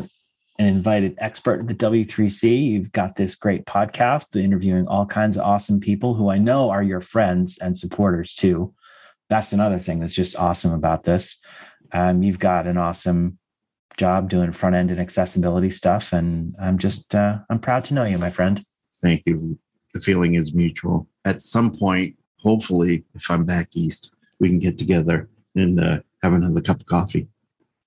an 0.57 0.65
invited 0.65 1.15
expert 1.19 1.59
at 1.59 1.67
the 1.67 1.75
W3C. 1.75 2.63
You've 2.63 2.91
got 2.91 3.15
this 3.15 3.35
great 3.35 3.65
podcast 3.65 4.41
interviewing 4.41 4.87
all 4.87 5.05
kinds 5.05 5.37
of 5.37 5.43
awesome 5.43 5.79
people 5.79 6.15
who 6.15 6.29
I 6.29 6.39
know 6.39 6.71
are 6.71 6.83
your 6.83 7.01
friends 7.01 7.59
and 7.59 7.77
supporters 7.77 8.33
too. 8.33 8.73
That's 9.29 9.53
another 9.53 9.79
thing 9.79 9.99
that's 9.99 10.13
just 10.13 10.35
awesome 10.35 10.73
about 10.73 11.03
this. 11.03 11.37
Um, 11.91 12.23
you've 12.23 12.39
got 12.39 12.67
an 12.67 12.77
awesome 12.77 13.39
job 13.97 14.29
doing 14.29 14.51
front 14.51 14.75
end 14.75 14.91
and 14.91 14.99
accessibility 14.99 15.69
stuff, 15.69 16.13
and 16.13 16.55
I'm 16.59 16.77
just 16.77 17.15
uh, 17.15 17.39
I'm 17.49 17.59
proud 17.59 17.85
to 17.85 17.93
know 17.93 18.05
you, 18.05 18.17
my 18.17 18.29
friend. 18.29 18.63
Thank 19.01 19.23
you. 19.25 19.57
The 19.93 20.01
feeling 20.01 20.35
is 20.35 20.53
mutual. 20.53 21.07
At 21.23 21.41
some 21.41 21.75
point, 21.75 22.15
hopefully, 22.39 23.05
if 23.15 23.29
I'm 23.31 23.45
back 23.45 23.69
east, 23.73 24.13
we 24.39 24.49
can 24.49 24.59
get 24.59 24.77
together 24.77 25.29
and 25.55 25.79
uh, 25.79 25.99
have 26.21 26.33
another 26.33 26.61
cup 26.61 26.81
of 26.81 26.85
coffee. 26.85 27.27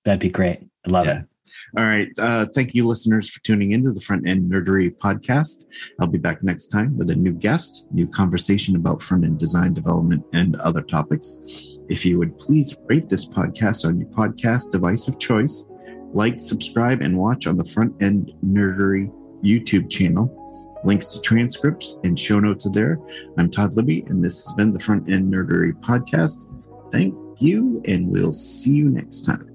That'd 0.05 0.19
be 0.19 0.29
great. 0.29 0.59
I 0.87 0.89
love 0.89 1.05
yeah. 1.05 1.21
it. 1.21 1.28
All 1.77 1.85
right. 1.85 2.09
Uh, 2.17 2.45
thank 2.53 2.73
you, 2.73 2.87
listeners, 2.87 3.29
for 3.29 3.39
tuning 3.41 3.71
into 3.71 3.91
the 3.91 4.01
Front 4.01 4.27
End 4.27 4.51
Nerdery 4.51 4.95
podcast. 4.95 5.65
I'll 5.99 6.07
be 6.07 6.17
back 6.17 6.43
next 6.43 6.67
time 6.67 6.97
with 6.97 7.09
a 7.09 7.15
new 7.15 7.33
guest, 7.33 7.87
new 7.91 8.07
conversation 8.07 8.75
about 8.75 9.01
front 9.01 9.25
end 9.25 9.39
design 9.39 9.73
development 9.73 10.23
and 10.33 10.55
other 10.57 10.81
topics. 10.81 11.41
If 11.89 12.05
you 12.05 12.17
would 12.19 12.37
please 12.37 12.75
rate 12.85 13.09
this 13.09 13.25
podcast 13.25 13.85
on 13.85 13.99
your 13.99 14.09
podcast 14.09 14.71
device 14.71 15.07
of 15.07 15.19
choice, 15.19 15.69
like, 16.11 16.39
subscribe, 16.39 17.01
and 17.01 17.17
watch 17.17 17.45
on 17.45 17.57
the 17.57 17.65
Front 17.65 18.01
End 18.01 18.31
Nerdery 18.45 19.11
YouTube 19.43 19.89
channel. 19.89 20.35
Links 20.83 21.07
to 21.09 21.21
transcripts 21.21 21.99
and 22.03 22.17
show 22.17 22.39
notes 22.39 22.65
are 22.65 22.71
there. 22.71 22.97
I'm 23.37 23.51
Todd 23.51 23.73
Libby, 23.73 24.05
and 24.07 24.23
this 24.23 24.45
has 24.45 24.53
been 24.55 24.71
the 24.71 24.79
Front 24.79 25.11
End 25.11 25.31
Nerdery 25.31 25.73
podcast. 25.81 26.47
Thank 26.91 27.13
you, 27.37 27.81
and 27.85 28.07
we'll 28.07 28.33
see 28.33 28.71
you 28.71 28.89
next 28.89 29.21
time. 29.21 29.48